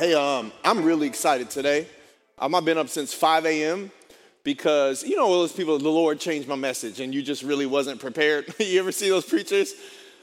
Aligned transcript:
Hey, 0.00 0.14
um, 0.14 0.50
I'm 0.64 0.82
really 0.82 1.06
excited 1.06 1.50
today. 1.50 1.86
Um, 2.38 2.54
I've 2.54 2.64
been 2.64 2.78
up 2.78 2.88
since 2.88 3.12
5 3.12 3.44
a.m. 3.44 3.92
because 4.44 5.04
you 5.04 5.14
know 5.14 5.26
all 5.26 5.40
those 5.40 5.52
people, 5.52 5.76
the 5.76 5.90
Lord 5.90 6.18
changed 6.18 6.48
my 6.48 6.54
message, 6.54 7.00
and 7.00 7.14
you 7.14 7.20
just 7.20 7.42
really 7.42 7.66
wasn't 7.66 8.00
prepared. 8.00 8.46
you 8.58 8.80
ever 8.80 8.92
see 8.92 9.10
those 9.10 9.26
preachers? 9.26 9.74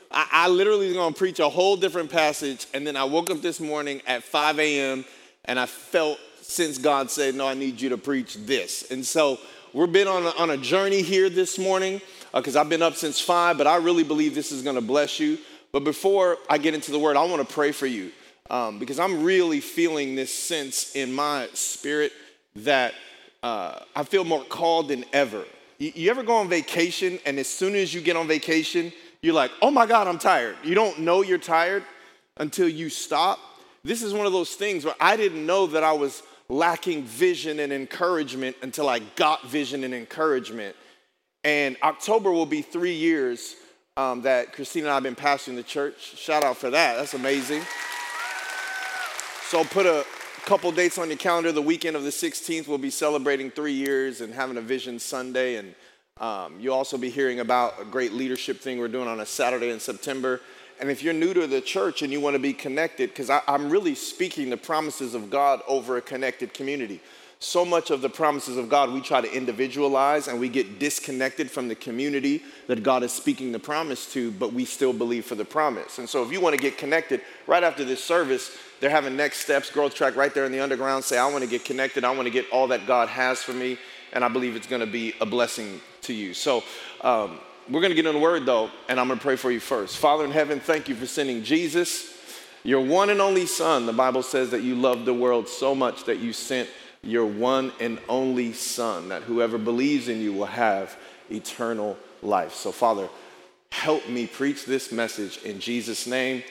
I, 0.10 0.28
I 0.32 0.48
literally 0.48 0.88
was 0.88 0.96
gonna 0.96 1.14
preach 1.14 1.40
a 1.40 1.48
whole 1.48 1.78
different 1.78 2.10
passage, 2.10 2.66
and 2.74 2.88
then 2.88 2.96
I 2.96 3.04
woke 3.04 3.30
up 3.30 3.44
this 3.44 3.60
morning 3.60 4.02
at 4.08 4.24
5 4.24 4.58
a.m. 4.58 5.06
and 5.46 5.60
I 5.60 5.68
felt 5.68 6.18
since 6.42 6.80
God 6.80 7.12
said, 7.12 7.36
"No, 7.36 7.48
I 7.48 7.54
need 7.54 7.80
you 7.80 7.90
to 7.90 8.00
preach 8.00 8.34
this," 8.34 8.90
and 8.90 9.06
so 9.06 9.38
we've 9.74 9.94
been 9.94 10.08
on 10.08 10.24
a, 10.24 10.32
on 10.40 10.50
a 10.50 10.58
journey 10.58 11.04
here 11.04 11.30
this 11.30 11.60
morning 11.60 12.02
because 12.34 12.56
uh, 12.56 12.62
I've 12.62 12.70
been 12.70 12.82
up 12.82 12.96
since 12.96 13.22
five, 13.22 13.60
but 13.60 13.68
I 13.68 13.76
really 13.76 14.04
believe 14.04 14.34
this 14.34 14.52
is 14.52 14.64
gonna 14.64 14.82
bless 14.82 15.20
you. 15.20 15.38
But 15.72 15.84
before 15.84 16.40
I 16.50 16.58
get 16.58 16.74
into 16.74 16.90
the 16.90 16.98
word, 16.98 17.16
I 17.16 17.24
wanna 17.26 17.46
pray 17.46 17.72
for 17.72 17.86
you 17.86 18.12
um, 18.50 18.80
because 18.80 19.00
I'm 19.00 19.24
really 19.24 19.60
feeling 19.60 20.16
this 20.16 20.34
sense 20.34 20.96
in 20.96 21.14
my 21.14 21.50
spirit 21.54 22.12
that 22.58 22.94
uh, 23.44 23.80
I 23.96 24.04
feel 24.04 24.24
more 24.24 24.44
called 24.44 24.90
than 24.90 25.06
ever. 25.14 25.44
You, 25.78 25.92
you 25.96 26.10
ever 26.10 26.24
go 26.24 26.36
on 26.36 26.50
vacation 26.50 27.20
and 27.26 27.40
as 27.40 27.48
soon 27.48 27.76
as 27.76 27.94
you 27.94 28.02
get 28.02 28.16
on 28.16 28.28
vacation, 28.28 28.92
you're 29.22 29.34
like, 29.34 29.52
oh 29.62 29.72
my 29.72 29.86
God, 29.86 30.08
I'm 30.08 30.20
tired. 30.20 30.56
You 30.64 30.76
don't 30.76 31.00
know 31.00 31.22
you're 31.22 31.38
tired 31.38 31.84
until 32.38 32.68
you 32.68 32.90
stop. 32.90 33.40
This 33.84 34.02
is 34.04 34.14
one 34.14 34.26
of 34.26 34.34
those 34.34 34.56
things 34.56 34.86
where 34.86 34.96
I 35.00 35.18
didn't 35.18 35.46
know 35.46 35.68
that 35.68 35.84
I 35.84 35.94
was 35.94 36.24
lacking 36.50 37.04
vision 37.04 37.60
and 37.60 37.74
encouragement 37.74 38.56
until 38.62 38.88
I 38.90 39.00
got 39.00 39.48
vision 39.48 39.84
and 39.84 39.94
encouragement. 39.94 40.76
And 41.44 41.78
October 41.84 42.32
will 42.32 42.46
be 42.46 42.62
three 42.62 42.96
years 42.96 43.56
um, 43.96 44.22
that 44.22 44.54
Christina 44.54 44.86
and 44.86 44.92
I 44.92 44.94
have 44.96 45.04
been 45.04 45.16
pastoring 45.16 45.56
the 45.56 45.64
church. 45.64 46.18
Shout 46.18 46.44
out 46.44 46.58
for 46.58 46.70
that. 46.70 46.98
That's 46.98 47.14
amazing. 47.14 47.64
So 49.50 49.64
put 49.64 49.86
a 49.86 50.06
couple 50.44 50.70
dates 50.74 50.98
on 50.98 51.08
your 51.08 51.16
calendar. 51.16 51.54
The 51.54 51.62
weekend 51.62 51.96
of 51.96 52.04
the 52.04 52.10
16th, 52.10 52.68
we'll 52.68 52.78
be 52.78 52.90
celebrating 52.90 53.50
three 53.50 53.72
years 53.72 54.20
and 54.20 54.34
having 54.34 54.58
a 54.58 54.62
Vision 54.62 55.00
Sunday. 55.00 55.56
And 55.56 55.74
um, 56.20 56.60
you'll 56.60 56.76
also 56.76 56.98
be 56.98 57.10
hearing 57.10 57.40
about 57.40 57.82
a 57.82 57.86
great 57.86 58.12
leadership 58.12 58.60
thing 58.60 58.78
we're 58.78 58.90
doing 58.90 59.08
on 59.08 59.22
a 59.22 59.26
Saturday 59.26 59.70
in 59.70 59.80
September. 59.80 60.42
And 60.82 60.92
if 60.92 61.02
you're 61.02 61.14
new 61.14 61.34
to 61.34 61.48
the 61.48 61.62
church 61.62 62.02
and 62.02 62.12
you 62.12 62.20
want 62.20 62.34
to 62.34 62.40
be 62.40 62.52
connected, 62.52 63.12
because 63.12 63.30
I'm 63.30 63.70
really 63.70 63.96
speaking 63.96 64.50
the 64.50 64.58
promises 64.58 65.14
of 65.14 65.30
God 65.30 65.62
over 65.66 65.96
a 65.96 66.02
connected 66.02 66.54
community 66.54 67.00
so 67.40 67.64
much 67.64 67.92
of 67.92 68.02
the 68.02 68.10
promises 68.10 68.58
of 68.58 68.68
God 68.68 68.92
we 68.92 69.00
try 69.00 69.22
to 69.22 69.32
individualize 69.32 70.28
and 70.28 70.40
we 70.40 70.50
get 70.50 70.80
disconnected 70.80 71.52
from 71.52 71.68
the 71.68 71.76
community 71.76 72.42
that 72.66 72.82
God 72.82 73.04
is 73.04 73.12
speaking 73.12 73.52
the 73.52 73.60
promise 73.60 74.12
to, 74.14 74.32
but 74.32 74.54
we 74.54 74.66
still 74.66 74.92
believe 74.92 75.26
for 75.26 75.36
the 75.36 75.46
promise. 75.46 76.00
And 76.00 76.10
so 76.10 76.24
if 76.24 76.32
you 76.32 76.42
want 76.42 76.56
to 76.56 76.62
get 76.62 76.78
connected 76.78 77.22
right 77.46 77.64
after 77.64 77.86
this 77.86 78.04
service, 78.04 78.58
they're 78.80 78.90
having 78.90 79.16
next 79.16 79.42
steps, 79.42 79.70
growth 79.70 79.94
track 79.94 80.16
right 80.16 80.34
there 80.34 80.46
in 80.46 80.52
the 80.52 80.60
underground. 80.60 81.04
Say, 81.04 81.18
I 81.18 81.30
want 81.30 81.44
to 81.44 81.50
get 81.50 81.64
connected. 81.64 82.04
I 82.04 82.12
want 82.12 82.26
to 82.26 82.32
get 82.32 82.50
all 82.52 82.68
that 82.68 82.88
God 82.88 83.08
has 83.10 83.44
for 83.44 83.54
me. 83.54 83.78
And 84.14 84.24
I 84.24 84.30
believe 84.30 84.56
it's 84.56 84.68
going 84.68 84.82
to 84.82 84.92
be 84.92 85.14
a 85.22 85.26
blessing 85.26 85.80
to 86.04 86.14
you. 86.14 86.34
So 86.34 86.64
um, 87.02 87.40
we're 87.70 87.82
going 87.82 87.92
to 87.92 87.96
get 87.96 88.06
in 88.06 88.16
the 88.16 88.22
word 88.22 88.46
though, 88.46 88.72
and 88.88 89.00
I'm 89.00 89.08
going 89.08 89.20
to 89.20 89.24
pray 89.24 89.36
for 89.36 89.52
you 89.52 89.60
first. 89.60 89.98
Father 89.98 90.26
in 90.26 90.32
heaven, 90.32 90.60
thank 90.60 90.90
you 90.90 90.96
for 90.96 91.06
sending 91.06 91.44
Jesus, 91.44 92.16
your 92.64 92.84
one 92.84 93.10
and 93.10 93.22
only 93.22 93.46
Son. 93.46 93.86
The 93.86 93.94
Bible 93.94 94.24
says 94.24 94.50
that 94.52 94.64
you 94.64 94.76
loved 94.76 95.06
the 95.06 95.14
world 95.14 95.48
so 95.48 95.76
much 95.76 96.06
that 96.06 96.20
you 96.20 96.34
sent 96.34 96.70
your 97.08 97.26
one 97.26 97.72
and 97.80 98.00
only 98.10 98.54
Son, 98.54 99.10
that 99.10 99.24
whoever 99.24 99.58
believes 99.58 100.10
in 100.10 100.22
you 100.22 100.34
will 100.34 100.46
have 100.46 100.96
eternal 101.32 101.98
life. 102.22 102.54
So, 102.54 102.72
Father, 102.72 103.08
help 103.72 104.08
me 104.10 104.28
preach 104.28 104.66
this 104.66 104.92
message 104.92 105.42
in 105.44 105.60
Jesus' 105.60 106.06
name. 106.06 106.44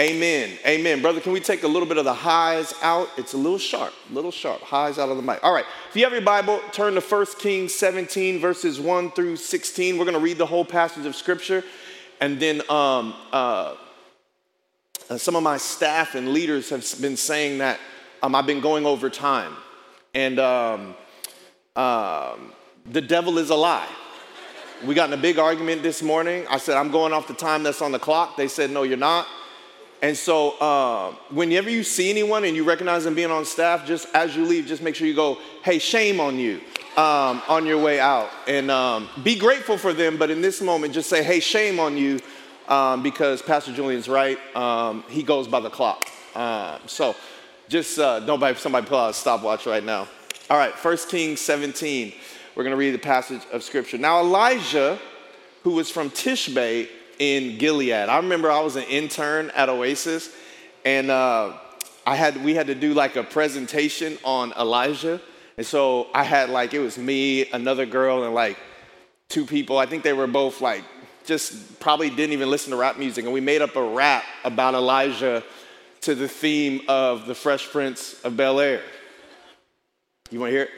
Amen. 0.00 0.50
Amen. 0.64 1.02
Brother, 1.02 1.20
can 1.20 1.32
we 1.32 1.40
take 1.40 1.64
a 1.64 1.68
little 1.68 1.88
bit 1.88 1.98
of 1.98 2.04
the 2.04 2.14
highs 2.14 2.72
out? 2.82 3.08
It's 3.16 3.32
a 3.32 3.36
little 3.36 3.58
sharp, 3.58 3.92
a 4.08 4.14
little 4.14 4.30
sharp. 4.30 4.60
Highs 4.60 4.96
out 4.96 5.08
of 5.08 5.16
the 5.16 5.22
mic. 5.24 5.42
All 5.42 5.52
right. 5.52 5.64
If 5.90 5.96
you 5.96 6.04
have 6.04 6.12
your 6.12 6.22
Bible, 6.22 6.60
turn 6.70 6.94
to 6.94 7.00
1 7.00 7.26
Kings 7.40 7.74
17, 7.74 8.38
verses 8.38 8.78
1 8.78 9.10
through 9.10 9.36
16. 9.36 9.98
We're 9.98 10.04
going 10.04 10.14
to 10.14 10.20
read 10.20 10.38
the 10.38 10.46
whole 10.46 10.64
passage 10.64 11.04
of 11.04 11.16
Scripture. 11.16 11.64
And 12.20 12.38
then 12.38 12.62
um, 12.70 13.12
uh, 13.32 13.74
uh, 15.10 15.18
some 15.18 15.34
of 15.34 15.42
my 15.42 15.56
staff 15.56 16.14
and 16.14 16.28
leaders 16.32 16.70
have 16.70 16.84
been 17.00 17.16
saying 17.16 17.58
that 17.58 17.80
um, 18.22 18.36
I've 18.36 18.46
been 18.46 18.60
going 18.60 18.86
over 18.86 19.10
time. 19.10 19.56
And 20.14 20.38
um, 20.38 20.94
um, 21.76 22.52
the 22.86 23.00
devil 23.00 23.38
is 23.38 23.50
a 23.50 23.54
lie. 23.54 23.88
We 24.86 24.94
got 24.94 25.12
in 25.12 25.18
a 25.18 25.20
big 25.20 25.38
argument 25.38 25.82
this 25.82 26.02
morning. 26.02 26.46
I 26.48 26.58
said, 26.58 26.76
I'm 26.76 26.90
going 26.90 27.12
off 27.12 27.26
the 27.26 27.34
time 27.34 27.62
that's 27.62 27.82
on 27.82 27.92
the 27.92 27.98
clock. 27.98 28.36
They 28.36 28.48
said, 28.48 28.70
No, 28.70 28.84
you're 28.84 28.96
not. 28.96 29.26
And 30.00 30.16
so, 30.16 30.52
uh, 30.58 31.10
whenever 31.30 31.68
you 31.68 31.82
see 31.82 32.08
anyone 32.08 32.44
and 32.44 32.54
you 32.54 32.62
recognize 32.62 33.02
them 33.02 33.16
being 33.16 33.32
on 33.32 33.44
staff, 33.44 33.84
just 33.84 34.06
as 34.14 34.36
you 34.36 34.44
leave, 34.44 34.66
just 34.66 34.80
make 34.80 34.94
sure 34.94 35.08
you 35.08 35.14
go, 35.14 35.38
Hey, 35.64 35.80
shame 35.80 36.20
on 36.20 36.38
you 36.38 36.60
um, 36.96 37.42
on 37.48 37.66
your 37.66 37.78
way 37.78 37.98
out. 37.98 38.30
And 38.46 38.70
um, 38.70 39.08
be 39.24 39.36
grateful 39.36 39.76
for 39.76 39.92
them, 39.92 40.16
but 40.16 40.30
in 40.30 40.40
this 40.40 40.60
moment, 40.60 40.94
just 40.94 41.10
say, 41.10 41.24
Hey, 41.24 41.40
shame 41.40 41.80
on 41.80 41.96
you 41.96 42.20
um, 42.68 43.02
because 43.02 43.42
Pastor 43.42 43.72
Julian's 43.72 44.08
right. 44.08 44.38
Um, 44.54 45.02
he 45.08 45.24
goes 45.24 45.48
by 45.48 45.60
the 45.60 45.70
clock. 45.70 46.08
Um, 46.36 46.78
so, 46.86 47.16
just 47.68 47.98
uh, 47.98 48.20
nobody, 48.20 48.58
somebody 48.58 48.86
pull 48.86 48.98
out 48.98 49.10
a 49.10 49.14
stopwatch 49.14 49.66
right 49.66 49.84
now. 49.84 50.08
All 50.50 50.56
right, 50.56 50.72
1 50.72 50.96
Kings 51.08 51.40
17. 51.40 52.12
We're 52.54 52.64
going 52.64 52.72
to 52.72 52.78
read 52.78 52.94
the 52.94 52.98
passage 52.98 53.42
of 53.52 53.62
scripture. 53.62 53.98
Now, 53.98 54.20
Elijah, 54.20 54.98
who 55.62 55.72
was 55.72 55.90
from 55.90 56.10
Tishbe 56.10 56.88
in 57.18 57.58
Gilead, 57.58 57.92
I 57.92 58.16
remember 58.16 58.50
I 58.50 58.60
was 58.60 58.76
an 58.76 58.84
intern 58.84 59.50
at 59.54 59.68
Oasis, 59.68 60.34
and 60.84 61.10
uh, 61.10 61.52
I 62.06 62.16
had 62.16 62.42
we 62.42 62.54
had 62.54 62.68
to 62.68 62.74
do 62.74 62.94
like 62.94 63.16
a 63.16 63.22
presentation 63.22 64.18
on 64.24 64.52
Elijah. 64.58 65.20
And 65.58 65.66
so 65.66 66.06
I 66.14 66.24
had 66.24 66.48
like, 66.50 66.72
it 66.72 66.78
was 66.78 66.96
me, 66.96 67.50
another 67.50 67.84
girl, 67.84 68.24
and 68.24 68.34
like 68.34 68.56
two 69.28 69.44
people. 69.44 69.76
I 69.76 69.86
think 69.86 70.04
they 70.04 70.12
were 70.14 70.26
both 70.26 70.60
like, 70.60 70.84
just 71.26 71.78
probably 71.80 72.08
didn't 72.08 72.32
even 72.32 72.48
listen 72.48 72.70
to 72.70 72.76
rap 72.78 72.96
music. 72.96 73.24
And 73.24 73.34
we 73.34 73.40
made 73.40 73.60
up 73.60 73.76
a 73.76 73.82
rap 73.82 74.24
about 74.44 74.74
Elijah 74.74 75.44
to 76.02 76.14
the 76.14 76.28
theme 76.28 76.82
of 76.88 77.26
the 77.26 77.34
Fresh 77.34 77.70
Prince 77.70 78.20
of 78.24 78.36
Bel 78.36 78.60
Air. 78.60 78.82
You 80.30 80.40
want 80.40 80.50
to 80.50 80.56
hear 80.56 80.64
it? 80.64 80.70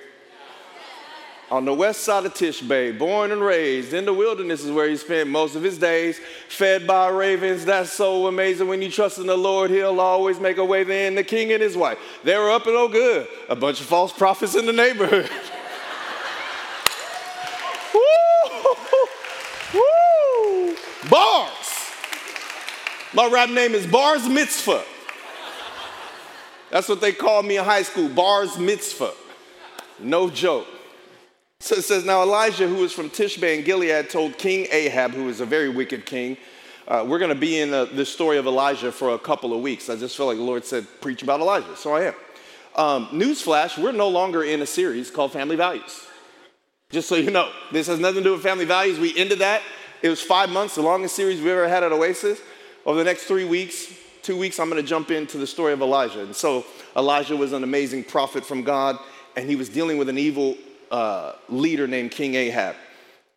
On 1.50 1.64
the 1.64 1.74
west 1.74 2.02
side 2.02 2.24
of 2.24 2.32
Tishbe, 2.32 2.96
born 2.96 3.32
and 3.32 3.42
raised 3.42 3.92
in 3.92 4.04
the 4.04 4.14
wilderness 4.14 4.62
is 4.62 4.70
where 4.70 4.88
he 4.88 4.96
spent 4.96 5.28
most 5.28 5.56
of 5.56 5.64
his 5.64 5.78
days, 5.78 6.20
fed 6.48 6.86
by 6.86 7.08
ravens. 7.08 7.64
That's 7.64 7.92
so 7.92 8.28
amazing. 8.28 8.68
When 8.68 8.80
you 8.80 8.88
trust 8.88 9.18
in 9.18 9.26
the 9.26 9.36
Lord, 9.36 9.72
he'll 9.72 9.98
always 9.98 10.38
make 10.38 10.58
a 10.58 10.64
way. 10.64 10.84
Then 10.84 11.16
the 11.16 11.24
king 11.24 11.50
and 11.50 11.60
his 11.60 11.76
wife, 11.76 11.98
they 12.22 12.36
were 12.36 12.50
up 12.50 12.68
and 12.68 12.76
oh 12.76 12.86
good. 12.86 13.26
A 13.48 13.56
bunch 13.56 13.80
of 13.80 13.86
false 13.86 14.12
prophets 14.12 14.54
in 14.54 14.64
the 14.64 14.72
neighborhood. 14.72 15.28
Woo! 17.94 18.74
Woo! 19.74 20.76
Bars. 21.10 21.90
My 23.12 23.28
rap 23.28 23.50
name 23.50 23.74
is 23.74 23.88
Bars 23.88 24.28
Mitzvah. 24.28 24.84
That's 26.70 26.88
what 26.88 27.00
they 27.00 27.12
called 27.12 27.46
me 27.46 27.56
in 27.56 27.64
high 27.64 27.82
school, 27.82 28.08
bars 28.08 28.58
mitzvah. 28.58 29.12
No 29.98 30.30
joke. 30.30 30.66
So 31.58 31.76
it 31.76 31.82
says, 31.82 32.04
Now 32.04 32.22
Elijah, 32.22 32.66
who 32.66 32.76
was 32.76 32.92
from 32.92 33.10
Tishbe 33.10 33.58
in 33.58 33.64
Gilead, 33.64 34.08
told 34.08 34.38
King 34.38 34.66
Ahab, 34.72 35.12
who 35.12 35.24
was 35.24 35.40
a 35.40 35.46
very 35.46 35.68
wicked 35.68 36.06
king, 36.06 36.36
uh, 36.88 37.04
we're 37.06 37.18
going 37.18 37.30
to 37.30 37.34
be 37.34 37.60
in 37.60 37.72
uh, 37.72 37.84
the 37.84 38.04
story 38.04 38.38
of 38.38 38.46
Elijah 38.46 38.90
for 38.90 39.10
a 39.10 39.18
couple 39.18 39.52
of 39.52 39.60
weeks. 39.60 39.90
I 39.90 39.96
just 39.96 40.16
feel 40.16 40.26
like 40.26 40.38
the 40.38 40.42
Lord 40.42 40.64
said, 40.64 40.86
preach 41.00 41.22
about 41.22 41.40
Elijah. 41.40 41.76
So 41.76 41.94
I 41.94 42.06
am. 42.06 42.14
Um, 42.74 43.06
newsflash, 43.08 43.80
we're 43.80 43.92
no 43.92 44.08
longer 44.08 44.42
in 44.42 44.62
a 44.62 44.66
series 44.66 45.10
called 45.10 45.32
Family 45.32 45.56
Values. 45.56 46.06
Just 46.90 47.08
so 47.08 47.14
you 47.14 47.30
know, 47.30 47.50
this 47.70 47.86
has 47.86 48.00
nothing 48.00 48.22
to 48.22 48.30
do 48.30 48.32
with 48.32 48.42
family 48.42 48.64
values. 48.64 48.98
We 48.98 49.16
ended 49.16 49.38
that. 49.40 49.62
It 50.02 50.08
was 50.08 50.20
five 50.20 50.50
months, 50.50 50.76
the 50.76 50.82
longest 50.82 51.14
series 51.14 51.40
we 51.40 51.50
ever 51.50 51.68
had 51.68 51.84
at 51.84 51.92
Oasis. 51.92 52.40
Over 52.86 52.98
the 52.98 53.04
next 53.04 53.24
three 53.24 53.44
weeks, 53.44 53.92
two 54.22 54.36
weeks, 54.36 54.58
I'm 54.58 54.70
going 54.70 54.82
to 54.82 54.88
jump 54.88 55.10
into 55.10 55.38
the 55.38 55.46
story 55.46 55.72
of 55.72 55.80
Elijah. 55.82 56.22
And 56.22 56.34
so, 56.34 56.64
Elijah 56.96 57.36
was 57.36 57.52
an 57.52 57.64
amazing 57.64 58.04
prophet 58.04 58.44
from 58.44 58.62
God, 58.62 58.98
and 59.36 59.48
he 59.48 59.56
was 59.56 59.68
dealing 59.68 59.98
with 59.98 60.08
an 60.08 60.18
evil 60.18 60.56
uh, 60.90 61.34
leader 61.48 61.86
named 61.86 62.10
King 62.10 62.34
Ahab. 62.34 62.76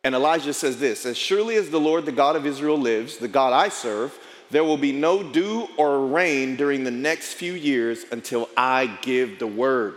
And 0.03 0.15
Elijah 0.15 0.53
says 0.53 0.79
this 0.79 1.05
As 1.05 1.17
surely 1.17 1.55
as 1.55 1.69
the 1.69 1.79
Lord, 1.79 2.05
the 2.05 2.11
God 2.11 2.35
of 2.35 2.45
Israel, 2.45 2.77
lives, 2.77 3.17
the 3.17 3.27
God 3.27 3.53
I 3.53 3.69
serve, 3.69 4.17
there 4.51 4.63
will 4.63 4.77
be 4.77 4.91
no 4.91 5.23
dew 5.23 5.67
or 5.77 6.05
rain 6.05 6.55
during 6.55 6.83
the 6.83 6.91
next 6.91 7.33
few 7.33 7.53
years 7.53 8.05
until 8.11 8.49
I 8.55 8.97
give 9.01 9.39
the 9.39 9.47
word. 9.47 9.95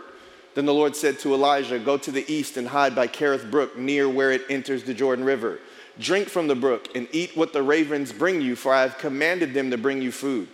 Then 0.55 0.65
the 0.65 0.73
Lord 0.73 0.95
said 0.95 1.19
to 1.19 1.33
Elijah, 1.35 1.77
Go 1.77 1.97
to 1.97 2.11
the 2.11 2.25
east 2.31 2.57
and 2.57 2.67
hide 2.67 2.95
by 2.95 3.07
Kerith 3.07 3.51
Brook, 3.51 3.77
near 3.77 4.09
where 4.09 4.31
it 4.31 4.43
enters 4.49 4.83
the 4.83 4.93
Jordan 4.93 5.25
River. 5.25 5.59
Drink 5.99 6.29
from 6.29 6.47
the 6.47 6.55
brook 6.55 6.89
and 6.95 7.07
eat 7.11 7.35
what 7.35 7.53
the 7.53 7.61
ravens 7.61 8.11
bring 8.11 8.41
you, 8.41 8.55
for 8.55 8.73
I 8.73 8.81
have 8.81 8.97
commanded 8.97 9.53
them 9.53 9.71
to 9.71 9.77
bring 9.77 10.01
you 10.01 10.11
food. 10.11 10.47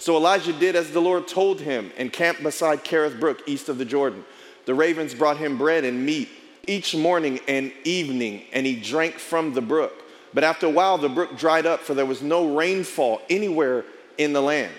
So 0.00 0.16
Elijah 0.16 0.54
did 0.54 0.76
as 0.76 0.92
the 0.92 1.00
Lord 1.00 1.28
told 1.28 1.60
him 1.60 1.92
and 1.98 2.10
camped 2.10 2.42
beside 2.42 2.84
Kerith 2.84 3.20
Brook, 3.20 3.42
east 3.46 3.68
of 3.68 3.76
the 3.76 3.84
Jordan. 3.84 4.24
The 4.64 4.74
ravens 4.74 5.14
brought 5.14 5.36
him 5.36 5.58
bread 5.58 5.84
and 5.84 6.06
meat 6.06 6.30
each 6.66 6.96
morning 6.96 7.38
and 7.46 7.70
evening, 7.84 8.44
and 8.54 8.64
he 8.64 8.80
drank 8.80 9.16
from 9.18 9.52
the 9.52 9.60
brook. 9.60 9.92
But 10.32 10.42
after 10.42 10.64
a 10.64 10.70
while, 10.70 10.96
the 10.96 11.10
brook 11.10 11.36
dried 11.36 11.66
up, 11.66 11.80
for 11.80 11.92
there 11.92 12.06
was 12.06 12.22
no 12.22 12.56
rainfall 12.56 13.20
anywhere 13.28 13.84
in 14.16 14.32
the 14.32 14.40
land. 14.40 14.72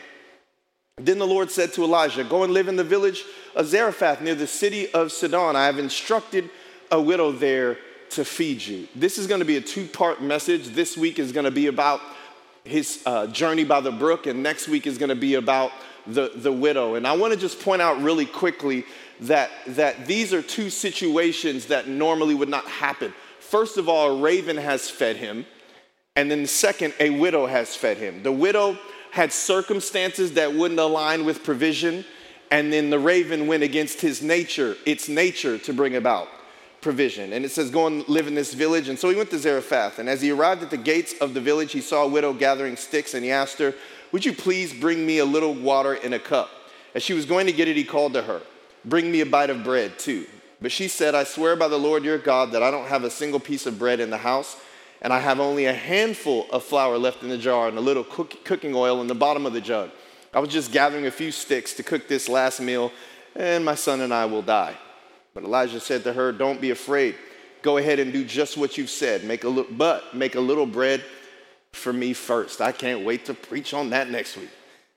Then 0.97 1.19
the 1.19 1.27
Lord 1.27 1.51
said 1.51 1.71
to 1.73 1.83
Elijah, 1.83 2.23
Go 2.23 2.43
and 2.43 2.51
live 2.51 2.67
in 2.67 2.75
the 2.75 2.83
village 2.83 3.23
of 3.55 3.67
Zarephath 3.67 4.21
near 4.21 4.33
the 4.33 4.47
city 4.47 4.91
of 4.91 5.11
Sidon. 5.11 5.55
I 5.55 5.67
have 5.67 5.77
instructed 5.77 6.49
a 6.89 6.99
widow 6.99 7.31
there 7.31 7.77
to 8.11 8.25
feed 8.25 8.63
you. 8.63 8.87
This 8.95 9.19
is 9.19 9.27
going 9.27 9.39
to 9.39 9.45
be 9.45 9.57
a 9.57 9.61
two 9.61 9.85
part 9.85 10.19
message. 10.23 10.69
This 10.69 10.97
week 10.97 11.19
is 11.19 11.31
going 11.31 11.45
to 11.45 11.51
be 11.51 11.67
about 11.67 12.01
his 12.63 13.01
uh, 13.05 13.27
journey 13.27 13.63
by 13.63 13.81
the 13.81 13.91
brook, 13.91 14.27
and 14.27 14.43
next 14.43 14.67
week 14.67 14.85
is 14.87 14.97
going 14.97 15.09
to 15.09 15.15
be 15.15 15.35
about 15.35 15.71
the, 16.07 16.31
the 16.35 16.51
widow. 16.51 16.95
And 16.95 17.07
I 17.07 17.15
want 17.15 17.33
to 17.33 17.39
just 17.39 17.59
point 17.59 17.81
out 17.81 18.01
really 18.01 18.25
quickly 18.25 18.85
that, 19.21 19.51
that 19.67 20.05
these 20.07 20.33
are 20.33 20.41
two 20.41 20.69
situations 20.69 21.67
that 21.67 21.87
normally 21.87 22.35
would 22.35 22.49
not 22.49 22.65
happen. 22.65 23.13
First 23.39 23.77
of 23.77 23.89
all, 23.89 24.17
a 24.17 24.21
raven 24.21 24.57
has 24.57 24.89
fed 24.89 25.17
him, 25.17 25.45
and 26.15 26.29
then 26.29 26.45
second, 26.45 26.93
a 26.99 27.09
widow 27.09 27.45
has 27.45 27.75
fed 27.75 27.97
him. 27.97 28.23
The 28.23 28.31
widow 28.31 28.77
had 29.11 29.33
circumstances 29.33 30.33
that 30.33 30.53
wouldn't 30.53 30.79
align 30.79 31.25
with 31.25 31.43
provision, 31.43 32.05
and 32.49 32.71
then 32.71 32.89
the 32.89 32.99
raven 32.99 33.47
went 33.47 33.63
against 33.63 34.01
his 34.01 34.21
nature, 34.21 34.75
its 34.85 35.09
nature 35.09 35.57
to 35.59 35.73
bring 35.73 35.95
about 35.95 36.27
provision. 36.81 37.33
And 37.33 37.45
it 37.45 37.51
says, 37.51 37.69
Go 37.69 37.87
and 37.87 38.07
live 38.09 38.27
in 38.27 38.35
this 38.35 38.53
village. 38.53 38.89
And 38.89 38.97
so 38.97 39.09
he 39.09 39.15
went 39.15 39.29
to 39.31 39.39
Zarephath. 39.39 39.99
And 39.99 40.09
as 40.09 40.21
he 40.21 40.31
arrived 40.31 40.63
at 40.63 40.69
the 40.69 40.77
gates 40.77 41.13
of 41.21 41.33
the 41.33 41.41
village, 41.41 41.71
he 41.71 41.81
saw 41.81 42.03
a 42.03 42.07
widow 42.07 42.33
gathering 42.33 42.75
sticks, 42.75 43.13
and 43.13 43.23
he 43.23 43.31
asked 43.31 43.59
her, 43.59 43.73
Would 44.11 44.25
you 44.25 44.33
please 44.33 44.73
bring 44.73 45.05
me 45.05 45.19
a 45.19 45.25
little 45.25 45.53
water 45.53 45.93
in 45.93 46.13
a 46.13 46.19
cup? 46.19 46.49
As 46.93 47.03
she 47.03 47.13
was 47.13 47.25
going 47.25 47.45
to 47.47 47.53
get 47.53 47.67
it, 47.67 47.77
he 47.77 47.83
called 47.83 48.13
to 48.13 48.23
her, 48.23 48.41
Bring 48.83 49.11
me 49.11 49.21
a 49.21 49.25
bite 49.25 49.49
of 49.49 49.63
bread, 49.63 49.97
too. 49.99 50.25
But 50.61 50.71
she 50.71 50.87
said, 50.87 51.15
I 51.15 51.23
swear 51.23 51.55
by 51.55 51.67
the 51.67 51.79
Lord 51.79 52.03
your 52.03 52.17
God 52.17 52.51
that 52.51 52.61
I 52.61 52.69
don't 52.69 52.87
have 52.87 53.03
a 53.03 53.09
single 53.09 53.39
piece 53.39 53.65
of 53.65 53.79
bread 53.79 53.99
in 53.99 54.09
the 54.09 54.17
house 54.17 54.57
and 55.01 55.11
I 55.11 55.19
have 55.19 55.39
only 55.39 55.65
a 55.65 55.73
handful 55.73 56.45
of 56.51 56.63
flour 56.63 56.97
left 56.97 57.23
in 57.23 57.29
the 57.29 57.37
jar 57.37 57.67
and 57.67 57.77
a 57.77 57.81
little 57.81 58.03
cook- 58.03 58.43
cooking 58.45 58.75
oil 58.75 59.01
in 59.01 59.07
the 59.07 59.15
bottom 59.15 59.45
of 59.45 59.53
the 59.53 59.61
jug. 59.61 59.89
I 60.33 60.39
was 60.39 60.49
just 60.49 60.71
gathering 60.71 61.07
a 61.07 61.11
few 61.11 61.31
sticks 61.31 61.73
to 61.73 61.83
cook 61.83 62.07
this 62.07 62.29
last 62.29 62.61
meal, 62.61 62.91
and 63.35 63.65
my 63.65 63.75
son 63.75 64.01
and 64.01 64.13
I 64.13 64.25
will 64.25 64.43
die. 64.43 64.77
But 65.33 65.43
Elijah 65.43 65.79
said 65.79 66.03
to 66.03 66.13
her, 66.13 66.31
Don't 66.31 66.61
be 66.61 66.71
afraid. 66.71 67.15
Go 67.61 67.77
ahead 67.77 67.99
and 67.99 68.11
do 68.11 68.25
just 68.25 68.57
what 68.57 68.77
you've 68.77 68.89
said. 68.89 69.23
Make 69.23 69.43
a 69.43 69.49
li- 69.49 69.67
but 69.69 70.15
make 70.15 70.35
a 70.35 70.39
little 70.39 70.65
bread 70.65 71.03
for 71.71 71.93
me 71.93 72.13
first. 72.13 72.59
I 72.59 72.71
can't 72.71 73.05
wait 73.05 73.25
to 73.25 73.33
preach 73.33 73.73
on 73.73 73.91
that 73.91 74.09
next 74.09 74.37
week. 74.37 74.49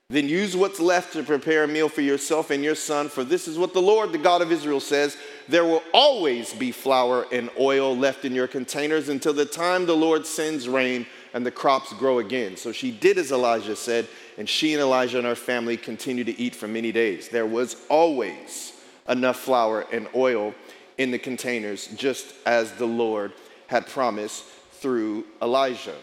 Then 0.09 0.29
use 0.29 0.55
what's 0.55 0.79
left 0.79 1.13
to 1.13 1.23
prepare 1.23 1.63
a 1.63 1.67
meal 1.67 1.89
for 1.89 2.01
yourself 2.01 2.51
and 2.51 2.63
your 2.63 2.75
son, 2.75 3.09
for 3.09 3.23
this 3.23 3.47
is 3.47 3.57
what 3.57 3.73
the 3.73 3.81
Lord, 3.81 4.11
the 4.11 4.19
God 4.19 4.43
of 4.43 4.51
Israel, 4.51 4.79
says 4.79 5.17
There 5.47 5.65
will 5.65 5.81
always 5.93 6.53
be 6.53 6.71
flour 6.71 7.25
and 7.31 7.49
oil 7.59 7.95
left 7.95 8.23
in 8.23 8.35
your 8.35 8.47
containers 8.47 9.09
until 9.09 9.33
the 9.33 9.45
time 9.45 9.85
the 9.85 9.95
Lord 9.95 10.27
sends 10.27 10.69
rain 10.69 11.07
and 11.33 11.45
the 11.45 11.51
crops 11.51 11.91
grow 11.93 12.19
again. 12.19 12.55
So 12.55 12.71
she 12.71 12.91
did 12.91 13.17
as 13.17 13.31
Elijah 13.31 13.75
said, 13.75 14.07
and 14.37 14.47
she 14.47 14.73
and 14.73 14.81
Elijah 14.81 15.17
and 15.17 15.27
her 15.27 15.35
family 15.35 15.75
continued 15.75 16.27
to 16.27 16.39
eat 16.39 16.55
for 16.55 16.67
many 16.67 16.91
days. 16.91 17.29
There 17.29 17.47
was 17.47 17.75
always 17.89 18.73
enough 19.07 19.39
flour 19.39 19.85
and 19.91 20.07
oil 20.15 20.53
in 20.97 21.11
the 21.11 21.19
containers, 21.19 21.87
just 21.87 22.33
as 22.45 22.71
the 22.73 22.85
Lord 22.85 23.33
had 23.67 23.87
promised 23.87 24.43
through 24.71 25.25
Elijah. 25.41 25.95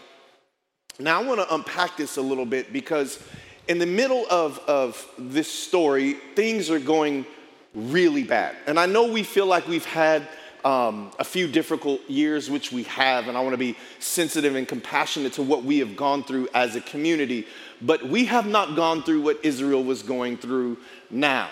Now, 0.99 1.21
I 1.21 1.25
want 1.25 1.39
to 1.39 1.53
unpack 1.53 1.97
this 1.97 2.17
a 2.17 2.21
little 2.21 2.45
bit 2.45 2.71
because 2.71 3.19
in 3.67 3.79
the 3.79 3.85
middle 3.85 4.25
of, 4.29 4.59
of 4.67 5.05
this 5.17 5.51
story, 5.51 6.13
things 6.35 6.69
are 6.69 6.79
going 6.79 7.25
really 7.73 8.23
bad. 8.23 8.55
And 8.67 8.79
I 8.79 8.85
know 8.85 9.11
we 9.11 9.23
feel 9.23 9.47
like 9.47 9.67
we've 9.67 9.85
had 9.85 10.27
um, 10.63 11.11
a 11.19 11.23
few 11.23 11.47
difficult 11.47 12.01
years, 12.09 12.49
which 12.49 12.71
we 12.71 12.83
have, 12.83 13.27
and 13.27 13.37
I 13.37 13.41
want 13.41 13.53
to 13.53 13.57
be 13.57 13.75
sensitive 13.99 14.55
and 14.55 14.67
compassionate 14.67 15.33
to 15.33 15.43
what 15.43 15.63
we 15.63 15.79
have 15.79 15.95
gone 15.95 16.23
through 16.23 16.47
as 16.53 16.75
a 16.75 16.81
community. 16.81 17.47
But 17.81 18.03
we 18.07 18.25
have 18.25 18.45
not 18.45 18.75
gone 18.75 19.03
through 19.03 19.21
what 19.21 19.43
Israel 19.43 19.83
was 19.83 20.03
going 20.03 20.37
through 20.37 20.77
now. 21.09 21.49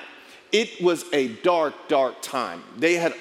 It 0.51 0.81
was 0.81 1.05
a 1.13 1.29
dark, 1.29 1.73
dark 1.87 2.21
time. 2.21 2.63
They 2.77 2.95
had 2.95 3.13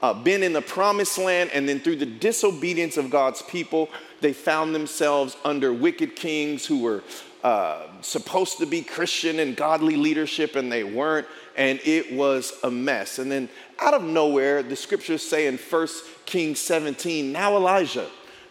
uh, 0.00 0.14
been 0.14 0.42
in 0.42 0.52
the 0.52 0.62
promised 0.62 1.18
land, 1.18 1.50
and 1.52 1.68
then 1.68 1.80
through 1.80 1.96
the 1.96 2.06
disobedience 2.06 2.96
of 2.96 3.10
God's 3.10 3.42
people, 3.42 3.90
they 4.20 4.32
found 4.32 4.74
themselves 4.74 5.36
under 5.44 5.72
wicked 5.72 6.16
kings 6.16 6.64
who 6.64 6.80
were 6.80 7.02
uh, 7.44 7.86
supposed 8.00 8.58
to 8.58 8.66
be 8.66 8.82
Christian 8.82 9.38
and 9.40 9.56
godly 9.56 9.96
leadership, 9.96 10.56
and 10.56 10.70
they 10.70 10.84
weren't, 10.84 11.26
and 11.56 11.80
it 11.84 12.12
was 12.12 12.52
a 12.62 12.70
mess. 12.70 13.18
And 13.18 13.30
then 13.30 13.48
out 13.78 13.94
of 13.94 14.02
nowhere, 14.02 14.62
the 14.62 14.76
scriptures 14.76 15.22
say 15.22 15.46
in 15.46 15.56
1 15.56 15.88
Kings 16.26 16.58
17, 16.58 17.30
now 17.30 17.56
Elijah. 17.56 18.08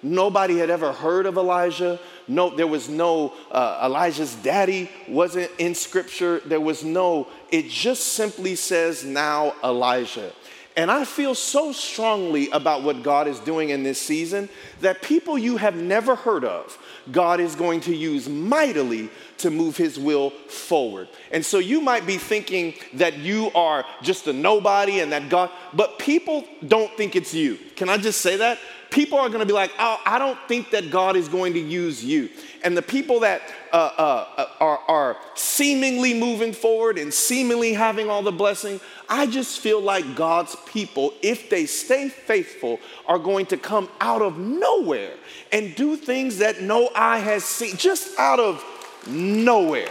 Nobody 0.08 0.58
had 0.58 0.70
ever 0.70 0.94
heard 0.94 1.26
of 1.26 1.38
Elijah. 1.38 2.00
No, 2.30 2.50
there 2.50 2.68
was 2.68 2.88
no, 2.88 3.34
uh, 3.52 3.82
Elijah's 3.84 4.36
daddy 4.36 4.90
wasn't 5.08 5.52
in 5.58 5.76
scripture. 5.76 6.40
There 6.46 6.62
was 6.62 6.84
no, 6.84 7.28
it 7.52 7.70
just 7.70 8.14
simply 8.14 8.56
says 8.56 9.04
now 9.04 9.54
Elijah. 9.64 10.32
And 10.78 10.92
I 10.92 11.06
feel 11.06 11.34
so 11.34 11.72
strongly 11.72 12.52
about 12.52 12.84
what 12.84 13.02
God 13.02 13.28
is 13.28 13.40
doing 13.40 13.70
in 13.70 13.82
this 13.82 14.00
season 14.00 14.48
that 14.82 15.02
people 15.02 15.36
you 15.36 15.58
have 15.58 15.76
never 15.76 16.16
heard 16.16 16.46
of, 16.46 16.78
God 17.12 17.40
is 17.40 17.56
going 17.56 17.82
to 17.82 17.96
use 17.96 18.30
mightily 18.30 19.10
to 19.40 19.50
move 19.50 19.76
his 19.76 19.98
will 19.98 20.30
forward. 20.30 21.08
And 21.32 21.44
so 21.44 21.58
you 21.58 21.82
might 21.82 22.06
be 22.06 22.18
thinking 22.18 22.76
that 22.94 23.18
you 23.18 23.50
are 23.56 23.86
just 24.04 24.28
a 24.28 24.34
nobody 24.34 25.00
and 25.00 25.12
that 25.14 25.30
God, 25.30 25.50
but 25.74 25.98
people 25.98 26.46
don't 26.68 26.96
think 26.96 27.16
it's 27.16 27.34
you. 27.34 27.58
Can 27.76 27.90
I 27.90 27.98
just 27.98 28.22
say 28.22 28.38
that? 28.38 28.60
People 28.92 29.18
are 29.18 29.30
going 29.30 29.40
to 29.40 29.48
be 29.48 29.54
like, 29.54 29.72
oh, 29.80 30.00
I 30.06 30.20
don't 30.20 30.40
think 30.48 30.70
that 30.72 30.92
God 30.92 31.16
is 31.16 31.28
going 31.28 31.54
to 31.54 31.60
use 31.60 32.06
you. 32.06 32.30
And 32.64 32.78
the 32.78 32.84
people 32.84 33.22
that 33.22 33.42
uh, 33.72 34.26
uh, 34.38 34.48
are, 34.60 34.80
are 34.88 35.18
seemingly 35.36 36.14
moving 36.14 36.54
forward 36.54 36.98
and 36.98 37.14
seemingly 37.14 37.74
having 37.74 38.10
all 38.10 38.24
the 38.24 38.32
blessing, 38.32 38.80
I 39.10 39.28
just 39.28 39.60
feel 39.60 39.82
like 39.82 40.16
God's 40.16 40.56
people, 40.66 41.14
if 41.22 41.50
they 41.50 41.66
stay 41.66 42.10
faithful, 42.10 42.80
are 43.08 43.20
going 43.20 43.46
to 43.48 43.58
come 43.58 43.90
out 44.00 44.22
of 44.22 44.38
nowhere 44.38 45.14
and 45.52 45.76
do 45.76 45.96
things 45.96 46.40
that 46.40 46.62
no 46.62 46.90
eye 46.96 47.20
has 47.20 47.44
seen, 47.44 47.78
just 47.78 48.18
out 48.20 48.40
of 48.40 48.64
nowhere. 49.08 49.90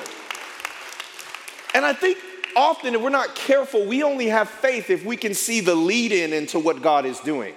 And 1.74 1.84
I 1.84 1.92
think 1.92 2.18
often, 2.56 2.94
if 2.94 3.02
we're 3.02 3.10
not 3.10 3.34
careful, 3.34 3.84
we 3.84 4.02
only 4.02 4.26
have 4.28 4.48
faith 4.48 4.90
if 4.90 5.04
we 5.04 5.16
can 5.16 5.34
see 5.34 5.60
the 5.60 5.74
lead 5.74 6.12
in 6.12 6.32
into 6.32 6.58
what 6.58 6.82
God 6.82 7.04
is 7.04 7.20
doing. 7.20 7.54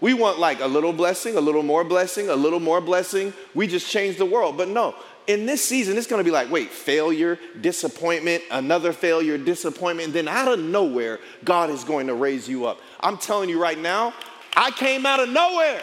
We 0.00 0.14
want 0.14 0.38
like 0.38 0.60
a 0.60 0.66
little 0.66 0.92
blessing, 0.92 1.36
a 1.36 1.40
little 1.40 1.62
more 1.62 1.84
blessing, 1.84 2.28
a 2.28 2.36
little 2.36 2.60
more 2.60 2.80
blessing. 2.80 3.32
We 3.54 3.66
just 3.66 3.90
change 3.90 4.16
the 4.16 4.26
world. 4.26 4.56
But 4.56 4.68
no, 4.68 4.94
in 5.28 5.46
this 5.46 5.62
season, 5.62 5.96
it's 5.96 6.06
gonna 6.06 6.24
be 6.24 6.30
like, 6.30 6.50
wait, 6.50 6.70
failure, 6.70 7.38
disappointment, 7.60 8.42
another 8.50 8.92
failure, 8.92 9.38
disappointment. 9.38 10.12
Then 10.12 10.26
out 10.26 10.48
of 10.48 10.58
nowhere, 10.58 11.20
God 11.44 11.70
is 11.70 11.84
going 11.84 12.08
to 12.08 12.14
raise 12.14 12.48
you 12.48 12.66
up. 12.66 12.80
I'm 12.98 13.18
telling 13.18 13.48
you 13.48 13.60
right 13.60 13.78
now, 13.78 14.14
I 14.56 14.70
came 14.72 15.06
out 15.06 15.20
of 15.20 15.28
nowhere. 15.28 15.80